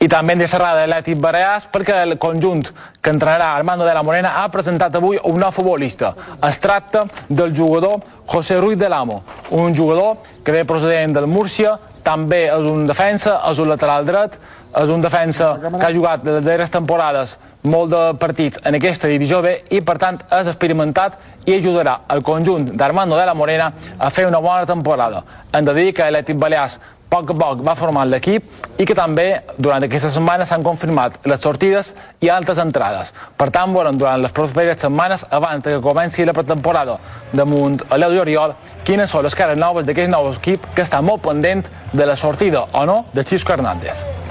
I 0.03 0.09
també 0.11 0.34
en 0.34 0.40
de 0.43 0.49
Serrada 0.51 0.80
l'Atlètic 0.82 1.20
Balears 1.22 1.68
perquè 1.70 1.95
el 2.03 2.16
conjunt 2.18 2.64
que 3.01 3.12
entrenarà 3.12 3.53
Armando 3.55 3.84
de 3.86 3.93
la 3.95 4.03
Morena 4.03 4.32
ha 4.40 4.49
presentat 4.51 4.97
avui 4.99 5.20
un 5.30 5.38
nou 5.38 5.53
futbolista. 5.55 6.11
Es 6.49 6.59
tracta 6.59 7.05
del 7.28 7.55
jugador 7.55 8.01
José 8.26 8.59
Ruiz 8.59 8.78
de 8.80 8.88
l'Amo, 8.90 9.22
un 9.51 9.76
jugador 9.76 10.16
que 10.43 10.51
ve 10.51 10.64
procedent 10.64 11.14
del 11.14 11.28
Múrcia, 11.30 11.76
també 12.03 12.49
és 12.49 12.66
un 12.66 12.82
defensa, 12.86 13.38
és 13.51 13.62
un 13.62 13.70
lateral 13.70 14.07
dret, 14.09 14.34
és 14.82 14.90
un 14.90 15.03
defensa 15.05 15.55
que 15.62 15.86
ha 15.86 15.95
jugat 15.95 16.24
de 16.26 16.40
darreres 16.40 16.74
temporades 16.74 17.36
molt 17.63 17.93
de 17.93 18.01
partits 18.19 18.61
en 18.67 18.75
aquesta 18.75 19.11
divisió 19.11 19.43
B 19.43 19.55
i 19.71 19.81
per 19.87 19.99
tant 20.03 20.19
és 20.41 20.49
experimentat 20.51 21.19
i 21.47 21.57
ajudarà 21.57 22.01
el 22.15 22.23
conjunt 22.27 22.73
d'Armando 22.79 23.19
de 23.19 23.27
la 23.27 23.35
Morena 23.35 23.73
a 23.99 24.11
fer 24.11 24.27
una 24.27 24.41
bona 24.43 24.67
temporada. 24.67 25.23
Hem 25.53 25.65
de 25.65 25.75
dir 25.75 25.93
que 25.95 26.03
l'Atlètic 26.03 26.39
Balears 26.39 26.79
poc 27.13 27.29
a 27.29 27.35
poc 27.37 27.61
va 27.61 27.75
formar 27.77 28.07
l'equip 28.09 28.79
i 28.81 28.87
que 28.89 28.95
també 28.97 29.27
durant 29.59 29.85
aquesta 29.85 30.09
setmana 30.15 30.47
s'han 30.49 30.65
confirmat 30.65 31.19
les 31.29 31.43
sortides 31.45 31.93
i 32.25 32.31
altres 32.33 32.59
entrades. 32.63 33.13
Per 33.37 33.51
tant, 33.53 33.75
veurem 33.75 33.99
durant 34.01 34.23
les 34.23 34.33
properes 34.33 34.81
setmanes, 34.81 35.27
abans 35.31 35.67
que 35.67 35.77
comenci 35.85 36.25
la 36.25 36.33
pretemporada 36.33 36.97
damunt 37.33 37.83
a 37.91 38.01
l'Eu 38.01 38.17
Oriol, 38.23 38.57
quines 38.89 39.13
són 39.13 39.29
les 39.29 39.37
cares 39.37 39.61
noves 39.61 39.87
d'aquest 39.87 40.11
nou 40.11 40.33
equip 40.33 40.73
que 40.73 40.89
està 40.89 41.05
molt 41.05 41.23
pendent 41.29 41.69
de 41.93 42.09
la 42.09 42.17
sortida 42.17 42.65
o 42.73 42.87
no 42.89 43.05
de 43.13 43.29
Xisco 43.29 43.53
Hernández. 43.53 44.22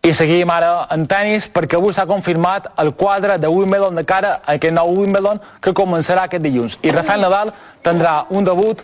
I 0.00 0.14
seguim 0.16 0.48
ara 0.48 0.86
en 0.94 1.02
tennis 1.04 1.44
perquè 1.52 1.76
avui 1.76 1.92
s'ha 1.92 2.06
confirmat 2.08 2.70
el 2.80 2.94
quadre 2.96 3.34
de 3.36 3.48
Wimbledon 3.52 3.98
de 3.98 4.04
cara 4.08 4.38
a 4.46 4.54
aquest 4.54 4.72
nou 4.72 4.94
Wimbledon 4.96 5.40
que 5.60 5.74
començarà 5.76 6.22
aquest 6.24 6.40
dilluns. 6.40 6.78
I 6.80 6.94
Rafael 6.94 7.20
Nadal 7.20 7.50
tindrà 7.84 8.14
un 8.32 8.46
debut 8.48 8.80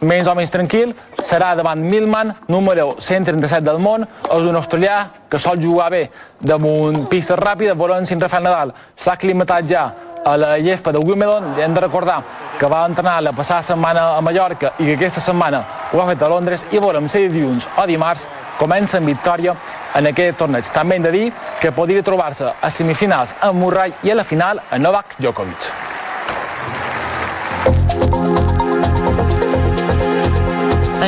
menys 0.00 0.28
o 0.28 0.34
menys 0.36 0.52
tranquil, 0.52 0.92
serà 1.24 1.54
davant 1.56 1.80
Milman, 1.80 2.34
número 2.52 2.98
137 3.00 3.64
del 3.64 3.80
món, 3.80 4.04
és 4.04 4.44
un 4.50 4.58
australià 4.60 4.98
que 5.30 5.40
sol 5.40 5.56
jugar 5.62 5.88
bé 5.90 6.02
damunt 6.38 7.06
pistes 7.08 7.40
ràpides, 7.40 7.74
veurem 7.74 8.04
si 8.04 8.14
en 8.14 8.20
Rafael 8.20 8.44
Nadal 8.44 8.74
s'ha 8.94 9.16
aclimatat 9.16 9.72
ja 9.72 9.86
a 10.24 10.36
la 10.36 10.58
llespa 10.58 10.92
de 10.92 11.00
Wimbledon, 11.00 11.54
hem 11.58 11.74
de 11.74 11.80
recordar 11.80 12.18
que 12.60 12.68
va 12.68 12.84
entrenar 12.86 13.22
la 13.22 13.32
passada 13.32 13.62
setmana 13.62 14.04
a 14.18 14.20
Mallorca 14.20 14.74
i 14.78 14.84
que 14.84 14.98
aquesta 14.98 15.24
setmana 15.24 15.64
ho 15.92 16.02
ha 16.02 16.06
fet 16.10 16.22
a 16.22 16.28
Londres. 16.28 16.66
I 16.70 16.78
veurem 16.78 17.08
si 17.08 17.24
dilluns 17.28 17.68
o 17.78 17.86
dimarts 17.86 18.26
comença 18.58 18.98
en 18.98 19.06
victòria 19.06 19.54
en 19.94 20.10
aquest 20.10 20.38
torneig. 20.42 20.66
També 20.74 20.98
hem 20.98 21.06
de 21.06 21.12
dir 21.14 21.26
que 21.62 21.72
podria 21.72 22.02
trobar-se 22.02 22.50
a 22.60 22.70
semifinals 22.74 23.36
amb 23.40 23.62
Murray 23.62 23.94
i 24.02 24.10
a 24.10 24.18
la 24.18 24.26
final 24.26 24.60
a 24.68 24.78
Novak 24.82 25.14
Djokovic. 25.22 25.70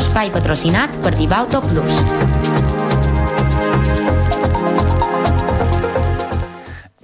Espai 0.01 0.30
patrocinat 0.32 0.94
per 1.03 1.12
Divauto 1.18 1.61
Plus. 1.66 1.98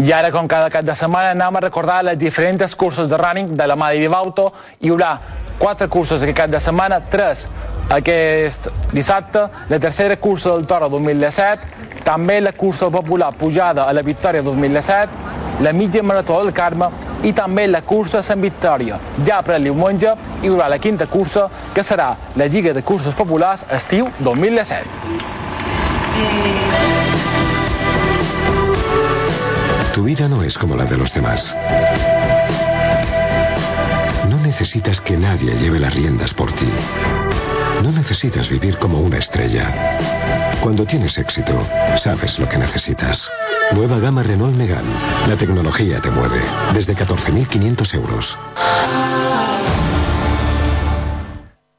I 0.06 0.12
ara, 0.14 0.30
com 0.30 0.46
cada 0.46 0.70
cap 0.70 0.84
de 0.86 0.94
setmana, 0.94 1.32
anem 1.34 1.56
a 1.58 1.60
recordar 1.64 2.04
les 2.06 2.18
diferents 2.18 2.76
cursos 2.78 3.08
de 3.10 3.18
running 3.18 3.56
de 3.58 3.66
la 3.66 3.74
mà 3.74 3.90
de 3.90 3.98
Divauto. 4.04 4.52
Hi 4.80 4.92
haurà 4.94 5.16
quatre 5.58 5.88
cursos 5.90 6.22
aquest 6.22 6.38
cap 6.44 6.52
de 6.52 6.60
setmana, 6.62 7.00
tres 7.10 7.48
aquest 7.90 8.68
dissabte, 8.92 9.46
la 9.68 9.78
tercera 9.78 10.16
cursa 10.16 10.50
del 10.54 10.66
Toro 10.66 10.88
2017, 10.88 12.02
també 12.04 12.40
la 12.40 12.52
cursa 12.52 12.90
popular 12.90 13.32
pujada 13.34 13.84
a 13.86 13.92
la 13.92 14.02
Victòria 14.02 14.42
2017, 14.42 15.62
la 15.62 15.72
mitja 15.72 16.02
marató 16.02 16.42
del 16.42 16.52
Carme 16.52 16.88
i 17.24 17.32
també 17.32 17.66
la 17.66 17.80
cursa 17.82 18.22
Sant 18.22 18.42
Victòria. 18.42 18.98
Ja 19.26 19.40
per 19.42 19.56
el 19.56 19.64
diumenge 19.68 20.12
hi 20.42 20.50
haurà 20.50 20.68
la 20.68 20.78
quinta 20.78 21.06
cursa, 21.06 21.48
que 21.74 21.82
serà 21.82 22.14
la 22.36 22.46
Lliga 22.46 22.74
de 22.74 22.82
Cursos 22.82 23.14
Populars 23.14 23.64
estiu 23.72 24.10
2017. 24.20 24.84
Tu 29.94 30.02
vida 30.02 30.28
no 30.28 30.42
es 30.42 30.58
como 30.58 30.76
la 30.76 30.84
de 30.84 30.98
los 30.98 31.14
demás. 31.14 31.56
No 34.28 34.38
necesitas 34.40 35.00
que 35.00 35.16
nadie 35.16 35.54
lleve 35.56 35.80
las 35.80 35.94
riendas 35.94 36.34
por 36.34 36.52
ti. 36.52 36.68
No 37.82 37.92
necesitas 37.92 38.50
vivir 38.50 38.78
como 38.78 39.00
una 39.00 39.18
estrella. 39.18 39.74
Cuando 40.60 40.84
tienes 40.84 41.18
éxito, 41.18 41.52
sabes 41.96 42.38
lo 42.38 42.48
que 42.48 42.58
necesitas. 42.58 43.30
Nueva 43.72 43.98
gama 43.98 44.22
Renault 44.22 44.56
Megane. 44.56 44.88
La 45.28 45.36
tecnología 45.36 46.00
te 46.00 46.10
mueve. 46.10 46.40
Desde 46.72 46.94
14.500 46.94 47.94
euros. 47.94 48.38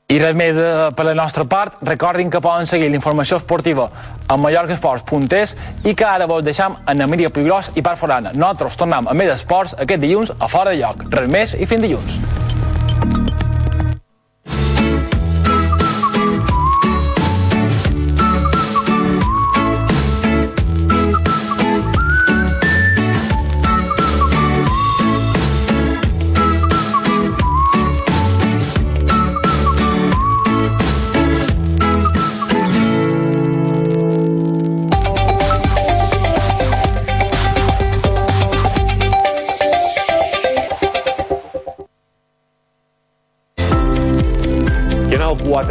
I 0.07 0.21
res 0.21 0.37
més 0.39 0.53
de, 0.55 0.67
per 0.95 1.03
la 1.03 1.13
nostra 1.19 1.43
part, 1.43 1.81
recordin 1.83 2.29
que 2.31 2.39
poden 2.39 2.63
seguir 2.69 2.87
la 2.87 2.95
informació 2.95 3.41
esportiva 3.41 3.89
a 4.27 4.37
mallorcasports.es 4.39 5.55
i 5.83 5.91
que 5.99 6.05
ara 6.07 6.29
vos 6.31 6.45
deixam 6.47 6.77
en 6.87 7.03
Emilia 7.03 7.27
Puigros 7.29 7.73
i 7.75 7.83
Parc 7.83 7.99
Forana. 7.99 8.31
Nosaltres 8.31 8.79
tornem 8.79 9.11
a 9.11 9.17
més 9.19 9.33
esports 9.33 9.75
aquest 9.75 9.99
dilluns 9.99 10.31
a 10.31 10.47
Fora 10.47 10.71
de 10.71 10.79
Lloc. 10.79 11.03
Res 11.11 11.27
més 11.27 11.57
i 11.59 11.67
fins 11.67 11.83
dilluns. 11.83 12.15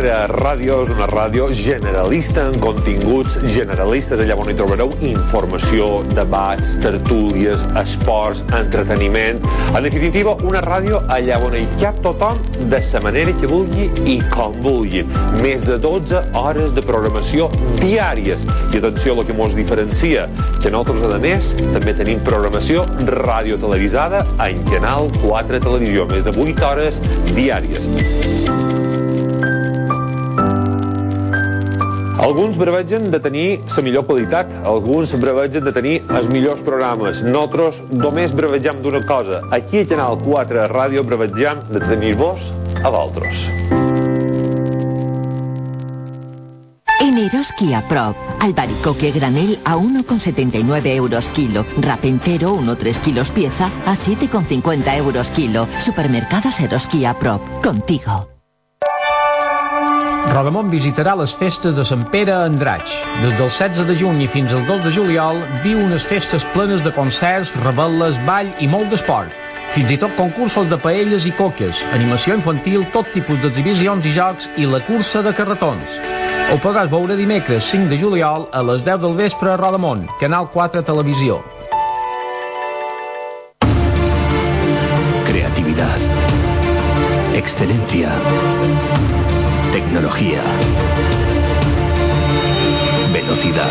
4 0.07 0.39
Ràdio 0.39 0.75
és 0.85 0.91
una 0.95 1.07
ràdio 1.11 1.47
generalista 1.51 2.45
en 2.47 2.61
continguts 2.63 3.41
generalistes. 3.51 4.21
Allà 4.23 4.37
on 4.39 4.51
hi 4.53 4.55
trobareu 4.55 4.93
informació, 5.09 5.89
debats, 6.13 6.77
tertúlies, 6.83 7.65
esports, 7.81 8.45
entreteniment. 8.55 9.41
En 9.73 9.83
definitiva, 9.83 10.37
una 10.47 10.63
ràdio 10.63 11.01
allà 11.11 11.41
on 11.43 11.57
hi 11.59 11.65
cap 11.81 11.99
tothom 12.05 12.39
de 12.71 12.79
la 12.93 13.03
manera 13.03 13.35
que 13.41 13.51
vulgui 13.51 13.89
i 14.07 14.17
com 14.31 14.55
vulgui. 14.63 15.03
Més 15.41 15.67
de 15.67 15.81
12 15.83 16.23
hores 16.39 16.71
de 16.77 16.87
programació 16.87 17.51
diàries. 17.81 18.47
I 18.71 18.79
atenció 18.79 19.17
a 19.17 19.21
el 19.21 19.27
que 19.27 19.35
ens 19.35 19.59
diferencia, 19.59 20.29
que 20.63 20.71
nosaltres, 20.71 21.19
a 21.19 21.21
més, 21.27 21.51
també 21.75 21.97
tenim 21.99 22.23
programació 22.23 22.87
radiotelevisada 23.11 24.23
en 24.47 24.63
Canal 24.71 25.11
4 25.19 25.63
Televisió, 25.67 26.07
més 26.15 26.23
de 26.23 26.37
8 26.47 26.71
hores 26.71 27.03
diàries. 27.35 28.26
Alguns 32.27 32.57
brevegen 32.59 33.13
de 33.13 33.21
tenir 33.23 33.61
la 33.77 33.83
millor 33.87 34.05
qualitat, 34.07 34.51
alguns 34.67 35.13
brevegen 35.15 35.63
de 35.63 35.71
tenir 35.71 36.01
els 36.11 36.27
millors 36.27 36.65
programes. 36.67 37.21
Nosaltres 37.23 37.79
només 37.95 38.35
brevegem 38.35 38.83
d'una 38.83 39.05
cosa. 39.07 39.45
Aquí 39.55 39.85
a 39.85 39.87
Canal 39.87 40.19
4 40.25 40.67
Ràdio 40.73 41.07
brevegem 41.07 41.63
de 41.71 41.85
tenir-vos 41.87 42.51
a 42.83 42.91
vosaltres. 42.91 43.47
En 46.99 47.17
Eroski 47.29 47.73
a 47.79 47.87
Prop, 47.87 48.19
albaricoque 48.43 49.13
granel 49.15 49.61
a 49.63 49.77
1,79 49.77 50.97
euros 50.97 51.31
kilo, 51.31 51.65
rapentero 51.79 52.57
1,3 52.59 53.05
kilos 53.07 53.31
pieza 53.31 53.71
a 53.87 53.95
7,50 53.95 54.97
euros 54.99 55.31
kilo. 55.31 55.69
Supermercados 55.79 56.59
Eroski 56.59 57.05
a 57.05 57.15
Prop, 57.15 57.41
contigo. 57.63 58.36
Rodamont 60.37 60.69
visitarà 60.69 61.15
les 61.17 61.33
festes 61.33 61.73
de 61.73 61.81
Sant 61.89 62.03
Pere 62.13 62.35
a 62.35 62.43
Andratx. 62.45 62.93
Des 63.23 63.31
del 63.39 63.49
16 63.49 63.87
de 63.89 63.95
juny 63.97 64.27
fins 64.29 64.51
al 64.53 64.67
2 64.69 64.83
de 64.85 64.91
juliol 64.93 65.39
viu 65.63 65.79
unes 65.81 66.05
festes 66.05 66.45
plenes 66.53 66.83
de 66.85 66.93
concerts, 66.93 67.55
rebel·les, 67.63 68.19
ball 68.27 68.51
i 68.61 68.69
molt 68.69 68.93
d'esport. 68.93 69.33
Fins 69.73 69.95
i 69.95 69.97
tot 70.03 70.13
concursos 70.19 70.69
de 70.69 70.77
paelles 70.77 71.25
i 71.25 71.33
coques, 71.39 71.81
animació 71.97 72.37
infantil, 72.37 72.85
tot 72.93 73.09
tipus 73.17 73.41
d'exhibicions 73.41 74.05
i 74.05 74.13
jocs 74.13 74.51
i 74.61 74.69
la 74.69 74.83
cursa 74.85 75.25
de 75.25 75.33
carretons. 75.33 75.97
Ho 76.53 76.61
podràs 76.61 76.93
veure 76.93 77.17
dimecres 77.17 77.73
5 77.73 77.89
de 77.89 78.03
juliol 78.05 78.45
a 78.53 78.61
les 78.69 78.85
10 78.85 79.01
del 79.07 79.17
vespre 79.17 79.55
a 79.55 79.57
Rodamont, 79.57 80.05
Canal 80.21 80.53
4 80.53 80.85
Televisió. 80.85 81.41
Creatividad. 85.33 86.11
Excelencia 87.41 88.13
Tecnología. 89.97 90.43
Velocidad. 93.15 93.67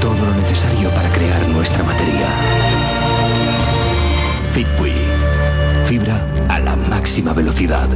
Todo 0.00 0.26
lo 0.26 0.34
necesario 0.34 0.90
para 0.90 1.08
crear 1.10 1.48
nuestra 1.50 1.84
materia. 1.84 2.26
Fitbui. 4.50 4.92
Fibra 5.84 6.26
a 6.48 6.58
la 6.58 6.74
máxima 6.74 7.32
velocidad. 7.32 7.88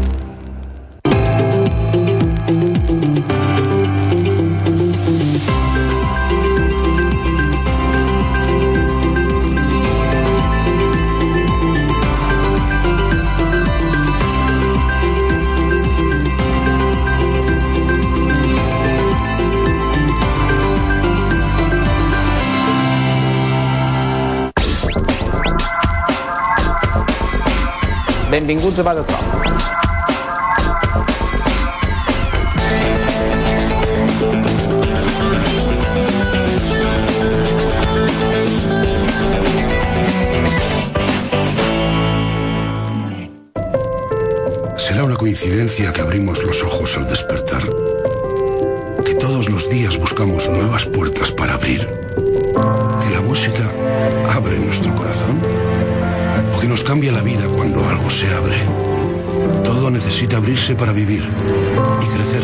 Benvinguts 28.42 28.78
a. 28.80 28.82
¿Será 44.76 45.04
una 45.04 45.14
coincidencia 45.14 45.92
que 45.92 46.00
abrimos 46.00 46.42
los 46.42 46.64
ojos 46.64 46.96
al 46.96 47.08
despertar? 47.08 47.62
Que 49.04 49.14
todos 49.14 49.48
los 49.48 49.70
días 49.70 49.96
buscamos 49.98 50.48
nuevas 50.48 50.84
puertas 50.86 51.30
para 51.30 51.54
abrir. 51.54 52.01
Cambia 56.92 57.10
la 57.10 57.22
vida 57.22 57.48
cuando 57.48 57.82
algo 57.88 58.10
se 58.10 58.28
abre. 58.34 58.58
Todo 59.64 59.88
necesita 59.88 60.36
abrirse 60.36 60.74
para 60.74 60.92
vivir 60.92 61.24
y 62.02 62.06
crecer. 62.06 62.42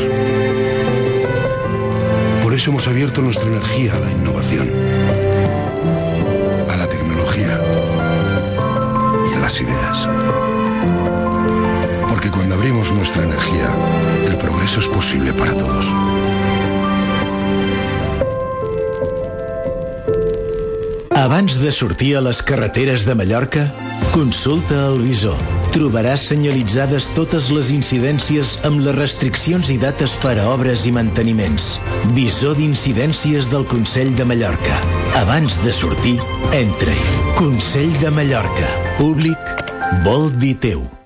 Por 2.43 2.55
eso 2.55 2.71
hemos 2.71 2.89
abierto 2.89 3.21
nuestra 3.21 3.47
energía 3.47 3.95
a 3.95 3.99
la 3.99 4.11
innovación, 4.11 4.71
a 6.67 6.77
la 6.79 6.87
tecnología 6.89 7.61
y 9.31 9.35
a 9.35 9.39
las 9.39 9.61
ideas. 9.61 10.09
Porque 12.09 12.31
cuando 12.31 12.55
abrimos 12.55 12.91
nuestra 12.95 13.25
energía, 13.25 13.69
el 14.29 14.37
progreso 14.39 14.81
es 14.81 14.87
posible 14.87 15.35
para 15.35 15.53
todos. 15.53 15.93
Abans 21.11 21.61
de 21.61 21.71
sortir 21.71 22.17
a 22.17 22.23
les 22.23 22.43
carreteres 22.43 23.05
de 23.05 23.15
Mallorca, 23.15 23.75
consulta 24.13 24.89
el 24.89 25.01
visor. 25.05 25.39
Trobaràs 25.75 26.25
senyalitzades 26.31 27.07
totes 27.15 27.49
les 27.55 27.71
incidències 27.75 28.57
amb 28.67 28.83
les 28.83 28.97
restriccions 28.97 29.71
i 29.71 29.79
dates 29.79 30.17
per 30.23 30.35
a 30.41 30.49
obres 30.51 30.87
i 30.89 30.95
manteniments. 30.97 31.71
Visor 32.19 32.59
d'incidències 32.59 33.51
del 33.53 33.67
Consell 33.71 34.15
de 34.19 34.27
Mallorca. 34.29 34.83
Abans 35.23 35.61
de 35.65 35.73
sortir, 35.73 36.19
entra-hi. 36.51 37.17
Consell 37.39 37.95
de 38.03 38.15
Mallorca. 38.15 38.71
Públic 38.99 39.59
vol 40.05 40.33
dir 40.35 40.57
teu. 40.63 40.98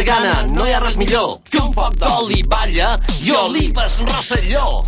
Sa 0.00 0.04
gana 0.06 0.46
no 0.48 0.64
hi 0.64 0.72
ha 0.72 0.80
res 0.80 0.96
millor 0.96 1.40
que 1.50 1.58
un 1.60 1.72
poc 1.74 1.96
d'oli 2.00 2.40
balla 2.48 2.94
i 3.20 3.32
olives 3.36 3.98
rosselló. 4.06 4.82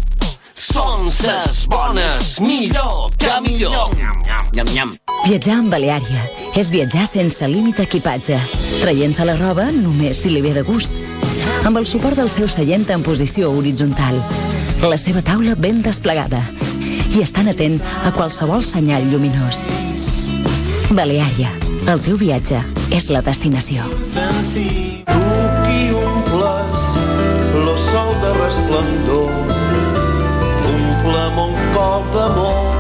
Són 0.55 1.11
ses 1.13 1.67
bones, 1.69 2.39
millor 2.41 3.11
que 3.21 3.33
millor. 3.45 3.93
Nyam, 4.55 4.71
nyam. 4.73 4.93
Viatjar 5.27 5.59
amb 5.59 5.75
Baleària 5.75 6.23
és 6.57 6.71
viatjar 6.73 7.05
sense 7.11 7.49
límit 7.51 7.83
d'equipatge, 7.83 8.39
traient-se 8.81 9.27
la 9.29 9.37
roba 9.41 9.69
només 9.75 10.23
si 10.23 10.33
li 10.33 10.41
ve 10.45 10.55
de 10.57 10.65
gust, 10.65 10.95
amb 11.67 11.77
el 11.83 11.89
suport 11.91 12.17
del 12.17 12.31
seu 12.33 12.49
seient 12.49 12.89
en 12.95 13.05
posició 13.05 13.51
horitzontal, 13.53 14.17
la 14.87 14.97
seva 14.97 15.21
taula 15.27 15.59
ben 15.59 15.83
desplegada 15.85 16.41
i 17.13 17.21
estan 17.21 17.53
atent 17.53 17.83
a 18.07 18.15
qualsevol 18.17 18.65
senyal 18.65 19.05
lluminós. 19.13 19.67
Baleària, 20.93 21.53
el 21.85 22.01
teu 22.01 22.17
viatge 22.17 22.65
és 22.95 23.13
la 23.13 23.21
destinació. 23.25 23.85
Tu 24.43 24.59
qui 24.59 25.93
omples 25.95 26.99
lo 27.65 27.77
sol 27.77 28.11
de 28.23 28.31
resplendor, 28.43 29.31
omple 30.67 31.25
mon 31.37 31.55
cor 31.73 32.03
d'amor. 32.13 32.72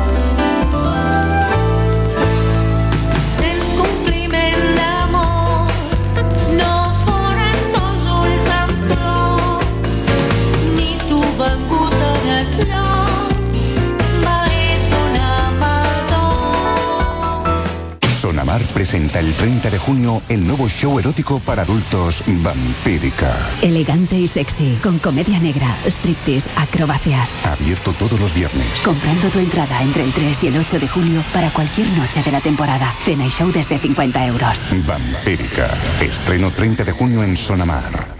Presenta 18.82 19.20
el 19.20 19.32
30 19.34 19.70
de 19.70 19.78
junio 19.78 20.20
el 20.28 20.44
nuevo 20.44 20.68
show 20.68 20.98
erótico 20.98 21.38
para 21.38 21.62
adultos 21.62 22.24
Vampírica. 22.26 23.32
Elegante 23.62 24.18
y 24.18 24.26
sexy, 24.26 24.76
con 24.82 24.98
comedia 24.98 25.38
negra, 25.38 25.72
striptease, 25.86 26.50
acrobacias. 26.56 27.46
Abierto 27.46 27.92
todos 27.92 28.18
los 28.18 28.34
viernes. 28.34 28.80
Comprando 28.84 29.28
tu 29.28 29.38
entrada 29.38 29.80
entre 29.84 30.02
el 30.02 30.12
3 30.12 30.42
y 30.42 30.46
el 30.48 30.56
8 30.58 30.80
de 30.80 30.88
julio 30.88 31.22
para 31.32 31.50
cualquier 31.50 31.86
noche 31.90 32.24
de 32.24 32.32
la 32.32 32.40
temporada. 32.40 32.92
Cena 33.04 33.24
y 33.24 33.28
show 33.28 33.52
desde 33.52 33.78
50 33.78 34.26
euros. 34.26 34.66
Vampírica. 34.84 35.70
Estreno 36.00 36.50
30 36.50 36.82
de 36.82 36.90
junio 36.90 37.22
en 37.22 37.36
Sonamar. 37.36 38.11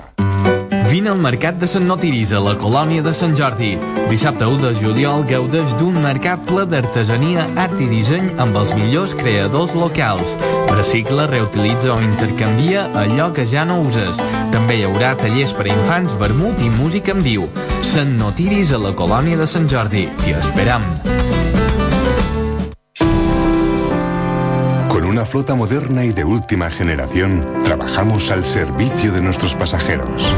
Vine 0.92 1.08
al 1.08 1.20
Mercat 1.24 1.56
de 1.56 1.64
Sant 1.64 1.86
Notiris 1.88 2.34
a 2.36 2.40
la 2.44 2.52
Colònia 2.60 3.00
de 3.00 3.14
Sant 3.16 3.32
Jordi. 3.32 3.70
Dissabte 4.10 4.44
1 4.44 4.58
de 4.60 4.72
juliol 4.76 5.22
gaudeix 5.24 5.72
d'un 5.80 5.96
mercat 6.04 6.42
ple 6.44 6.66
d'artesania, 6.68 7.46
art 7.62 7.80
i 7.80 7.86
disseny 7.88 8.28
amb 8.44 8.58
els 8.60 8.74
millors 8.76 9.14
creadors 9.16 9.72
locals. 9.72 10.34
Recicla, 10.68 11.24
reutilitza 11.32 11.94
o 11.94 11.96
intercanvia 12.04 12.84
allò 13.06 13.30
que 13.32 13.48
ja 13.48 13.64
no 13.64 13.78
uses. 13.86 14.20
També 14.52 14.82
hi 14.82 14.84
haurà 14.90 15.14
tallers 15.16 15.56
per 15.56 15.64
a 15.64 15.72
infants, 15.72 16.12
vermut 16.20 16.60
i 16.60 16.68
música 16.76 17.16
en 17.16 17.24
viu. 17.24 17.48
Sant 17.94 18.12
Notiris 18.20 18.76
a 18.76 18.84
la 18.84 18.92
Colònia 18.92 19.40
de 19.40 19.48
Sant 19.48 19.72
Jordi. 19.72 20.10
T'hi 20.20 20.36
esperam. 20.44 20.84
Una 25.12 25.26
flota 25.26 25.54
moderna 25.54 26.06
y 26.06 26.12
de 26.12 26.24
última 26.24 26.70
generación, 26.70 27.46
trabajamos 27.64 28.30
al 28.30 28.46
servicio 28.46 29.12
de 29.12 29.20
nuestros 29.20 29.54
pasajeros. 29.54 30.32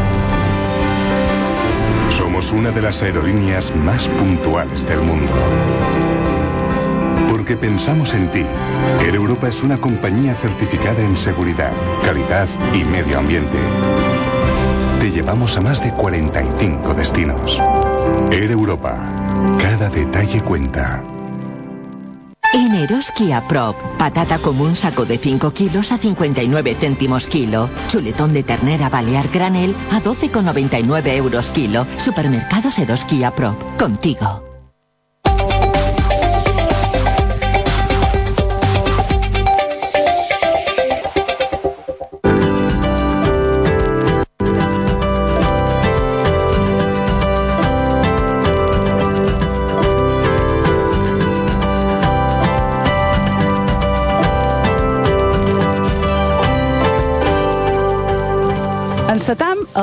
Somos 2.16 2.52
una 2.52 2.70
de 2.70 2.80
las 2.80 3.02
aerolíneas 3.02 3.74
más 3.74 4.08
puntuales 4.08 4.86
del 4.88 5.00
mundo. 5.00 5.32
Porque 7.28 7.56
pensamos 7.56 8.14
en 8.14 8.30
ti. 8.30 8.44
Air 9.00 9.16
Europa 9.16 9.48
es 9.48 9.64
una 9.64 9.78
compañía 9.78 10.34
certificada 10.36 11.02
en 11.02 11.16
seguridad, 11.16 11.72
calidad 12.04 12.48
y 12.72 12.84
medio 12.84 13.18
ambiente. 13.18 13.58
Te 15.00 15.10
llevamos 15.10 15.56
a 15.56 15.60
más 15.60 15.82
de 15.82 15.90
45 15.90 16.94
destinos. 16.94 17.60
Air 18.30 18.52
Europa. 18.52 18.96
Cada 19.60 19.90
detalle 19.90 20.40
cuenta. 20.40 21.02
En 22.54 22.72
Eroski 22.72 23.32
a 23.32 23.48
Prop, 23.48 23.76
patata 23.98 24.38
común 24.38 24.76
saco 24.76 25.04
de 25.04 25.18
5 25.18 25.50
kilos 25.50 25.90
a 25.90 25.98
59 25.98 26.76
céntimos 26.78 27.26
kilo. 27.26 27.68
Chuletón 27.88 28.32
de 28.32 28.44
ternera 28.44 28.88
balear 28.88 29.28
granel 29.28 29.74
a 29.90 30.00
12,99 30.00 31.16
euros 31.16 31.50
kilo. 31.50 31.84
Supermercados 31.96 32.78
Eroski 32.78 33.24
a 33.24 33.34
Prop. 33.34 33.60
Contigo. 33.76 34.53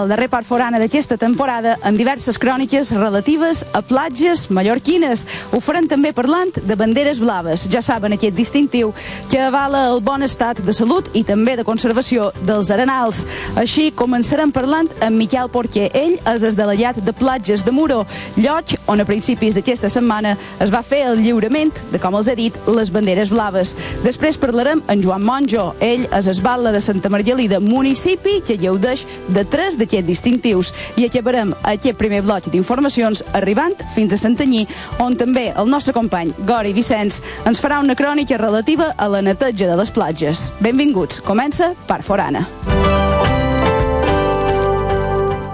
El 0.02 0.10
darrer 0.10 0.28
part 0.32 0.48
forana 0.48 0.80
d'aquesta 0.82 1.18
temporada 1.22 1.76
en 1.86 1.98
diverses 1.98 2.40
cròniques 2.42 2.90
relatives 2.96 3.64
a 3.78 3.82
platges 3.86 4.48
mallorquines. 4.50 5.26
Ho 5.54 5.60
farem 5.62 5.86
també 5.90 6.12
parlant 6.18 6.56
de 6.56 6.76
banderes 6.76 7.20
blaves. 7.22 7.68
Ja 7.70 7.84
saben 7.86 8.16
aquest 8.16 8.36
distintiu 8.36 8.94
que 9.30 9.42
avala 9.42 9.84
el 9.92 10.02
bon 10.02 10.26
estat 10.26 10.62
de 10.66 10.74
salut 10.74 11.12
i 11.14 11.24
també 11.28 11.56
de 11.60 11.66
conservació 11.68 12.32
dels 12.48 12.72
arenals. 12.74 13.24
Així 13.60 13.92
començarem 13.92 14.52
parlant 14.54 14.90
amb 15.02 15.22
Miquel 15.22 15.52
Porquer. 15.54 15.92
Ell 15.94 16.18
és 16.34 16.46
el 16.48 16.58
delegat 16.58 16.98
de 17.06 17.14
platges 17.14 17.66
de 17.66 17.72
Muro, 17.76 18.02
lloc 18.38 18.74
on 18.88 19.02
a 19.02 19.06
principis 19.06 19.56
d'aquesta 19.56 19.90
setmana 19.90 20.36
es 20.64 20.74
va 20.74 20.82
fer 20.86 21.04
el 21.12 21.22
lliurament 21.22 21.72
de, 21.92 22.00
com 22.02 22.16
els 22.18 22.30
he 22.32 22.36
dit, 22.40 22.58
les 22.68 22.92
banderes 22.94 23.30
blaves. 23.34 23.76
Després 24.06 24.40
parlarem 24.42 24.82
amb 24.88 25.06
Joan 25.06 25.26
Monjo. 25.26 25.72
Ell 25.84 26.08
és 26.10 26.30
esbatla 26.32 26.74
de 26.74 26.82
Santa 26.82 27.12
Margalida, 27.14 27.62
municipi 27.62 28.40
que 28.46 28.58
gaudeix 28.62 29.06
de 29.30 29.46
tres 29.46 29.78
d'aquests 29.92 30.08
distintius 30.08 30.72
i 30.96 31.06
acabarem 31.06 31.52
aquest 31.68 31.98
primer 32.00 32.22
bloc 32.24 32.48
d'informacions 32.52 33.24
arribant 33.36 33.76
fins 33.96 34.14
a 34.14 34.20
Santanyí, 34.20 34.66
on 35.00 35.18
també 35.20 35.52
el 35.52 35.68
nostre 35.70 35.94
company 35.94 36.32
Gori 36.48 36.74
Vicenç 36.74 37.22
ens 37.46 37.60
farà 37.62 37.82
una 37.84 37.96
crònica 37.96 38.40
relativa 38.40 38.94
a 38.98 39.08
la 39.12 39.22
neteja 39.22 39.68
de 39.68 39.76
les 39.76 39.92
platges. 39.92 40.54
Benvinguts, 40.62 41.22
comença 41.22 41.74
Part 41.88 42.06
Forana. 42.08 42.48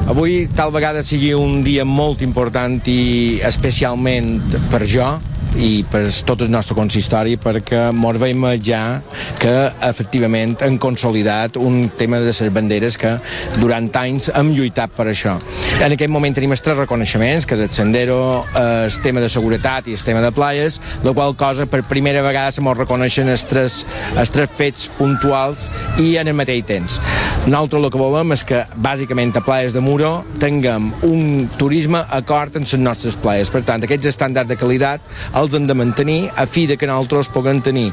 Avui 0.08 0.46
tal 0.56 0.72
vegada 0.72 1.02
sigui 1.04 1.34
un 1.36 1.60
dia 1.66 1.84
molt 1.84 2.22
important 2.24 2.80
i 2.88 3.42
especialment 3.44 4.38
per 4.72 4.86
jo 4.88 5.10
i 5.56 5.86
per 5.90 6.04
tot 6.28 6.42
el 6.44 6.52
nostre 6.52 6.76
consistori 6.78 7.38
perquè 7.42 7.88
mos 7.96 8.20
veiem 8.20 8.46
ja 8.64 9.00
que 9.40 9.54
efectivament 9.88 10.58
han 10.66 10.78
consolidat 10.82 11.58
un 11.58 11.90
tema 11.98 12.20
de 12.20 12.32
les 12.32 12.54
banderes 12.54 12.98
que 13.00 13.16
durant 13.58 13.90
anys 14.02 14.30
hem 14.36 14.52
lluitat 14.54 14.94
per 14.98 15.08
això. 15.12 15.38
En 15.82 15.94
aquest 15.94 16.12
moment 16.12 16.34
tenim 16.36 16.52
els 16.54 16.64
tres 16.66 16.78
reconeixements, 16.78 17.46
que 17.46 17.56
és 17.56 17.64
el 17.68 17.72
sendero, 17.74 18.20
el 18.58 18.94
tema 19.04 19.22
de 19.24 19.30
seguretat 19.30 19.88
i 19.88 19.96
el 19.98 20.04
tema 20.06 20.22
de 20.22 20.32
playes, 20.34 20.80
la 21.04 21.14
qual 21.14 21.36
cosa 21.38 21.68
per 21.70 21.84
primera 21.88 22.22
vegada 22.26 22.52
se 22.52 22.62
mos 22.62 22.78
reconeixen 22.78 23.30
els 23.30 23.46
tres, 23.48 23.84
els 24.18 24.34
tres 24.34 24.50
fets 24.58 24.88
puntuals 24.98 25.68
i 26.02 26.16
en 26.18 26.28
el 26.28 26.38
mateix 26.38 26.66
temps. 26.68 27.00
Nosaltres 27.48 27.84
el 27.84 27.92
que 27.94 28.02
volem 28.02 28.34
és 28.36 28.44
que 28.44 28.64
bàsicament 28.84 29.32
a 29.38 29.44
Playes 29.46 29.74
de 29.76 29.82
Muro 29.84 30.12
tinguem 30.42 30.90
un 31.08 31.48
turisme 31.60 32.02
acord 32.12 32.58
amb 32.60 32.68
les 32.68 32.82
nostres 32.82 33.16
playes. 33.16 33.52
Per 33.54 33.62
tant, 33.68 33.84
aquests 33.86 34.10
estàndards 34.12 34.50
de 34.50 34.58
qualitat 34.60 35.06
els 35.48 35.56
hem 35.58 35.68
de 35.68 35.76
mantenir 35.78 36.20
a 36.36 36.46
fi 36.50 36.66
de 36.68 36.76
que 36.78 36.88
nosaltres 36.90 37.30
puguem 37.32 37.62
tenir 37.64 37.88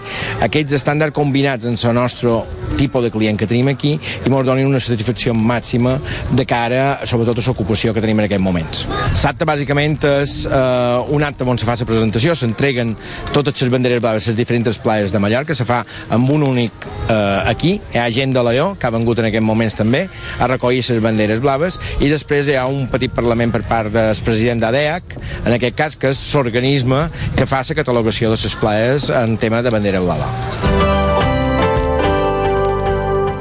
aquests 0.44 0.74
estàndards 0.80 1.14
combinats 1.14 1.66
amb 1.68 1.78
el 1.78 1.96
nostre 1.96 2.40
tipus 2.78 3.04
de 3.04 3.10
client 3.14 3.38
que 3.38 3.46
tenim 3.46 3.68
aquí 3.70 3.94
i 3.94 4.26
ens 4.26 4.46
donin 4.46 4.66
una 4.66 4.80
satisfacció 4.82 5.34
màxima 5.34 5.96
de 6.34 6.46
cara, 6.48 7.00
sobretot, 7.06 7.38
a 7.38 7.44
l'ocupació 7.46 7.94
que 7.94 8.02
tenim 8.02 8.18
en 8.18 8.26
aquests 8.26 8.42
moments. 8.42 8.84
L'acte, 9.22 9.46
bàsicament, 9.46 9.96
és 10.24 10.34
eh, 10.48 11.14
un 11.14 11.22
acte 11.22 11.46
on 11.46 11.60
se 11.60 11.68
fa 11.68 11.76
la 11.78 11.86
presentació, 11.88 12.34
s'entreguen 12.34 12.94
totes 13.32 13.62
les 13.62 13.70
banderes 13.72 14.02
blaves 14.02 14.26
les 14.28 14.36
diferents 14.36 14.78
playes 14.82 15.12
de 15.12 15.20
Mallorca, 15.22 15.54
se 15.54 15.66
fa 15.68 15.82
amb 16.12 16.30
un 16.34 16.42
únic 16.48 16.86
eh, 17.08 17.14
aquí, 17.50 17.76
hi 17.92 18.00
ha 18.00 18.08
gent 18.10 18.34
de 18.34 18.42
l'EO, 18.42 18.72
que 18.80 18.88
ha 18.88 18.94
vengut 18.94 19.22
en 19.22 19.30
aquests 19.30 19.46
moments 19.46 19.78
també, 19.78 20.04
a 20.40 20.50
recollir 20.50 20.82
les 20.88 21.02
banderes 21.04 21.42
blaves, 21.44 21.78
i 22.00 22.10
després 22.10 22.48
hi 22.48 22.58
ha 22.58 22.66
un 22.70 22.88
petit 22.90 23.14
parlament 23.14 23.54
per 23.54 23.62
part 23.68 23.92
del 23.94 24.24
president 24.26 24.62
d'ADEAC, 24.64 25.16
en 25.44 25.56
aquest 25.56 25.78
cas, 25.78 25.98
que 26.00 26.10
és 26.14 26.24
l'organisme 26.34 27.04
que 27.34 27.46
fa 27.46 27.62
la 27.66 27.74
catalogació 27.74 28.30
de 28.30 28.38
les 28.42 28.54
playes 28.60 29.10
en 29.10 29.36
tema 29.38 29.62
de 29.62 29.70
bandera 29.74 30.00
blava. 30.00 30.28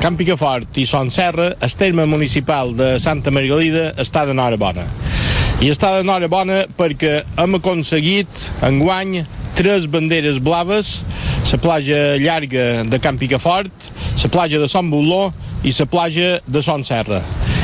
Camp 0.03 0.17
Picafort 0.19 0.77
i 0.81 0.83
Son 0.89 1.07
Serra, 1.15 1.53
el 1.61 1.75
terme 1.79 2.03
municipal 2.05 2.73
de 2.75 2.99
Santa 2.99 3.31
Margalida 3.31 3.93
està 4.01 4.25
de 4.25 4.35
bona. 4.59 4.83
I 5.63 5.69
està 5.71 5.93
de 5.95 6.27
bona 6.27 6.65
perquè 6.75 7.23
hem 7.39 7.55
aconseguit 7.55 8.27
enguany 8.61 9.23
tres 9.55 9.87
banderes 9.87 10.41
blaves, 10.43 11.03
la 11.51 11.57
platja 11.61 12.17
llarga 12.17 12.83
de 12.83 12.99
Camp 12.99 13.19
Picafort, 13.19 13.71
la 14.23 14.29
platja 14.29 14.59
de 14.59 14.67
Son 14.67 14.89
Boló 14.89 15.31
i 15.63 15.71
la 15.71 15.85
platja 15.85 16.41
de 16.45 16.61
Son 16.61 16.83
Serra. 16.83 17.21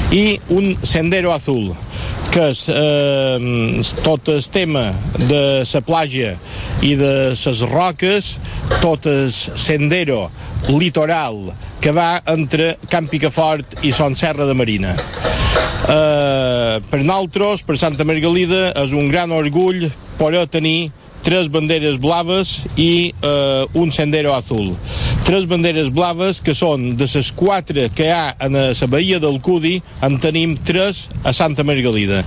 I 0.09 0.39
un 0.49 0.73
sendero 0.81 1.29
azul, 1.29 1.67
que 2.33 2.47
és 2.49 2.63
eh, 2.73 3.83
tot 4.01 4.29
el 4.33 4.41
tema 4.49 4.87
de 5.19 5.41
la 5.61 5.81
platja 5.85 6.31
i 6.81 6.95
de 6.97 7.11
les 7.35 7.61
roques, 7.69 8.31
tot 8.81 9.05
el 9.09 9.29
sendero 9.33 10.31
litoral 10.69 11.51
que 11.81 11.93
va 11.93 12.23
entre 12.25 12.79
Camp 12.89 13.09
Picafort 13.11 13.83
i 13.85 13.93
Son 13.93 14.17
Serra 14.17 14.49
de 14.49 14.57
Marina. 14.57 14.95
Eh, 14.97 16.75
per 16.89 17.03
nosaltres, 17.05 17.61
per 17.65 17.77
Santa 17.77 18.05
Margalida, 18.05 18.71
és 18.81 18.97
un 18.97 19.13
gran 19.13 19.29
orgull 19.31 19.91
poder 20.17 20.47
tenir 20.49 20.91
tres 21.23 21.49
banderes 21.51 21.99
blaves 22.01 22.59
i 22.79 23.11
eh, 23.11 23.65
un 23.73 23.91
sendero 23.91 24.33
azul. 24.35 24.73
Tres 25.27 25.45
banderes 25.49 25.89
blaves 25.93 26.39
que 26.43 26.55
són 26.57 26.93
de 26.97 27.07
les 27.09 27.31
quatre 27.35 27.89
que 27.95 28.07
hi 28.07 28.13
ha 28.13 28.35
en 28.45 28.57
la 28.57 28.89
bahia 28.89 29.19
del 29.19 29.39
Cudi, 29.43 29.77
en 30.05 30.17
tenim 30.23 30.55
tres 30.65 31.07
a 31.23 31.33
Santa 31.35 31.65
Margalida. 31.67 32.23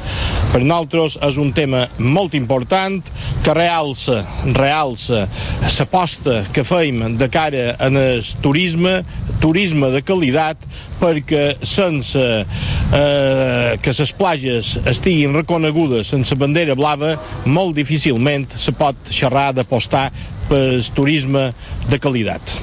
Per 0.52 0.60
nosaltres 0.62 1.18
és 1.24 1.38
un 1.40 1.52
tema 1.56 1.86
molt 1.98 2.36
important 2.38 3.00
que 3.42 3.56
realça, 3.56 4.22
realça 4.52 5.26
l'aposta 5.72 6.42
que 6.52 6.64
feim 6.66 7.16
de 7.16 7.28
cara 7.32 7.72
en 7.82 7.96
el 7.96 8.22
turisme, 8.44 9.00
turisme 9.40 9.90
de 9.94 10.02
qualitat, 10.06 10.60
perquè 11.02 11.42
sense 11.66 12.22
eh, 12.22 13.72
que 13.82 13.94
les 13.98 14.12
plages 14.14 14.76
estiguin 14.86 15.34
reconegudes 15.34 16.12
sense 16.14 16.38
bandera 16.38 16.76
blava, 16.78 17.16
molt 17.44 17.74
difícilment 17.78 18.46
se 18.54 18.74
pot 18.78 19.10
xerrar 19.10 19.50
d'apostar 19.56 20.08
per 20.48 20.80
turisme 20.94 21.48
de 21.90 21.98
qualitat. 22.02 22.56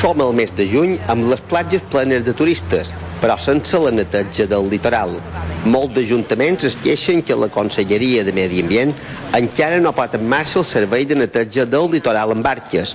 Som 0.00 0.22
al 0.24 0.32
mes 0.36 0.54
de 0.56 0.64
juny 0.70 0.96
amb 1.12 1.26
les 1.28 1.42
platges 1.50 1.82
plenes 1.92 2.24
de 2.24 2.34
turistes, 2.36 2.94
però 3.20 3.36
sense 3.38 3.78
la 3.78 3.90
neteja 3.92 4.46
del 4.48 4.68
litoral. 4.72 5.16
Molts 5.64 5.98
ajuntaments 6.00 6.64
es 6.64 6.76
queixen 6.80 7.20
que 7.22 7.36
la 7.36 7.48
Conselleria 7.52 8.24
de 8.24 8.32
Medi 8.32 8.62
Ambient 8.64 8.94
encara 9.36 9.78
no 9.80 9.92
pot 9.92 10.14
en 10.16 10.24
marxa 10.28 10.58
el 10.60 10.64
servei 10.64 11.04
de 11.04 11.14
neteja 11.20 11.66
del 11.68 11.90
litoral 11.92 12.32
amb 12.32 12.42
barques. 12.44 12.94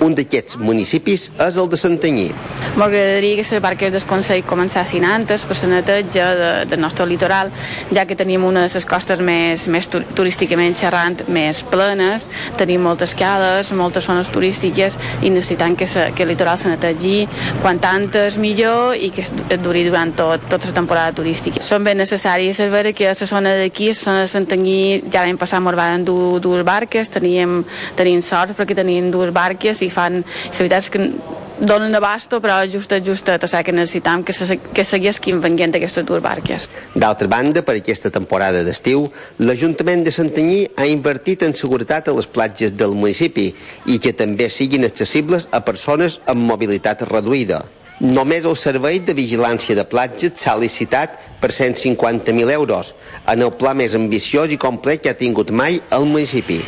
Un 0.00 0.14
d'aquests 0.16 0.56
municipis 0.60 1.28
és 1.40 1.56
el 1.60 1.68
de 1.72 1.76
Santanyí. 1.80 2.30
M'agradaria 2.76 3.36
que 3.38 3.44
les 3.48 3.62
barques 3.62 3.92
del 3.92 4.04
Consell 4.08 4.42
comencessin 4.44 5.04
antes 5.08 5.44
per 5.48 5.56
la 5.62 5.68
neteja 5.76 6.26
de, 6.36 6.48
del 6.68 6.80
nostre 6.80 7.06
litoral, 7.06 7.52
ja 7.92 8.04
que 8.08 8.16
tenim 8.16 8.44
una 8.44 8.66
de 8.66 8.72
les 8.74 8.84
costes 8.88 9.20
més, 9.24 9.66
més 9.72 9.88
tu- 9.88 10.02
turísticament 10.16 10.76
xerrant 10.76 11.22
més 11.32 11.62
plenes, 11.68 12.28
tenim 12.58 12.82
moltes 12.84 13.14
cales, 13.16 13.72
moltes 13.72 14.04
zones 14.08 14.28
turístiques 14.32 14.98
i 15.22 15.30
necessitem 15.30 15.76
que, 15.76 15.86
se, 15.86 16.10
que 16.16 16.24
el 16.24 16.32
litoral 16.34 16.58
se 16.58 16.68
netegi 16.72 17.26
quan 17.62 17.78
tantes 17.80 18.36
millor 18.36 18.96
i 18.96 19.10
que 19.10 19.24
duri 19.66 19.84
durant 19.86 20.14
tot, 20.16 20.48
tota 20.50 20.70
la 20.70 20.76
temporada 20.80 21.14
turística. 21.16 21.62
Són 21.64 21.84
ben 21.86 21.98
necessaris 22.00 22.62
saber 22.62 22.92
que 22.96 23.10
a 23.10 23.14
la 23.14 23.30
zona 23.32 23.56
d'aquí, 23.60 23.90
a 23.90 23.96
la 23.96 24.02
zona 24.02 24.24
de 24.24 24.30
Santanyí, 24.32 24.80
ja 25.10 25.24
l'any 25.24 25.40
passat 25.40 25.60
ens 25.60 25.78
van 25.78 26.04
dur 26.06 26.38
dues 26.40 26.64
barques, 26.66 27.10
teníem, 27.12 27.58
tenim 27.98 28.22
sort 28.22 28.56
perquè 28.56 28.76
tenim 28.78 29.10
dues 29.10 29.32
barques 29.34 29.82
i 29.82 29.90
fan, 29.90 30.22
la 30.22 30.56
veritat 30.56 30.86
és 30.86 30.92
que 30.94 31.10
donen 31.58 31.94
abasto, 31.94 32.40
però 32.40 32.58
justet, 32.68 33.04
justet, 33.06 33.42
o 33.42 33.48
sigui 33.48 33.64
que 33.64 33.72
necessitam 33.72 34.22
que, 34.22 34.34
se, 34.36 34.58
que 34.60 34.84
seguisquin 34.84 35.40
venint 35.40 35.74
aquestes 35.76 36.04
dues 36.06 36.22
barques. 36.22 36.68
D'altra 36.94 37.28
banda, 37.32 37.62
per 37.64 37.78
aquesta 37.80 38.12
temporada 38.12 38.62
d'estiu, 38.66 39.06
l'Ajuntament 39.40 40.04
de 40.04 40.12
Santanyí 40.12 40.60
ha 40.76 40.86
invertit 40.90 41.46
en 41.46 41.56
seguretat 41.56 42.08
a 42.08 42.16
les 42.16 42.28
platges 42.28 42.76
del 42.76 42.94
municipi 42.94 43.48
i 43.86 43.98
que 44.02 44.12
també 44.16 44.50
siguin 44.52 44.84
accessibles 44.84 45.48
a 45.50 45.64
persones 45.64 46.20
amb 46.28 46.44
mobilitat 46.44 47.06
reduïda. 47.08 47.64
Només 48.00 48.44
el 48.44 48.58
servei 48.60 48.98
de 49.00 49.14
vigilància 49.16 49.72
de 49.72 49.84
platges 49.88 50.36
s'ha 50.42 50.52
licitat 50.60 51.14
per 51.40 51.48
150.000 51.48 52.52
euros, 52.52 52.92
en 53.24 53.40
el 53.40 53.54
pla 53.56 53.72
més 53.72 53.96
ambiciós 53.96 54.52
i 54.52 54.58
complet 54.60 55.00
que 55.00 55.14
ha 55.14 55.16
tingut 55.16 55.48
mai 55.48 55.80
el 55.96 56.04
municipi. 56.04 56.60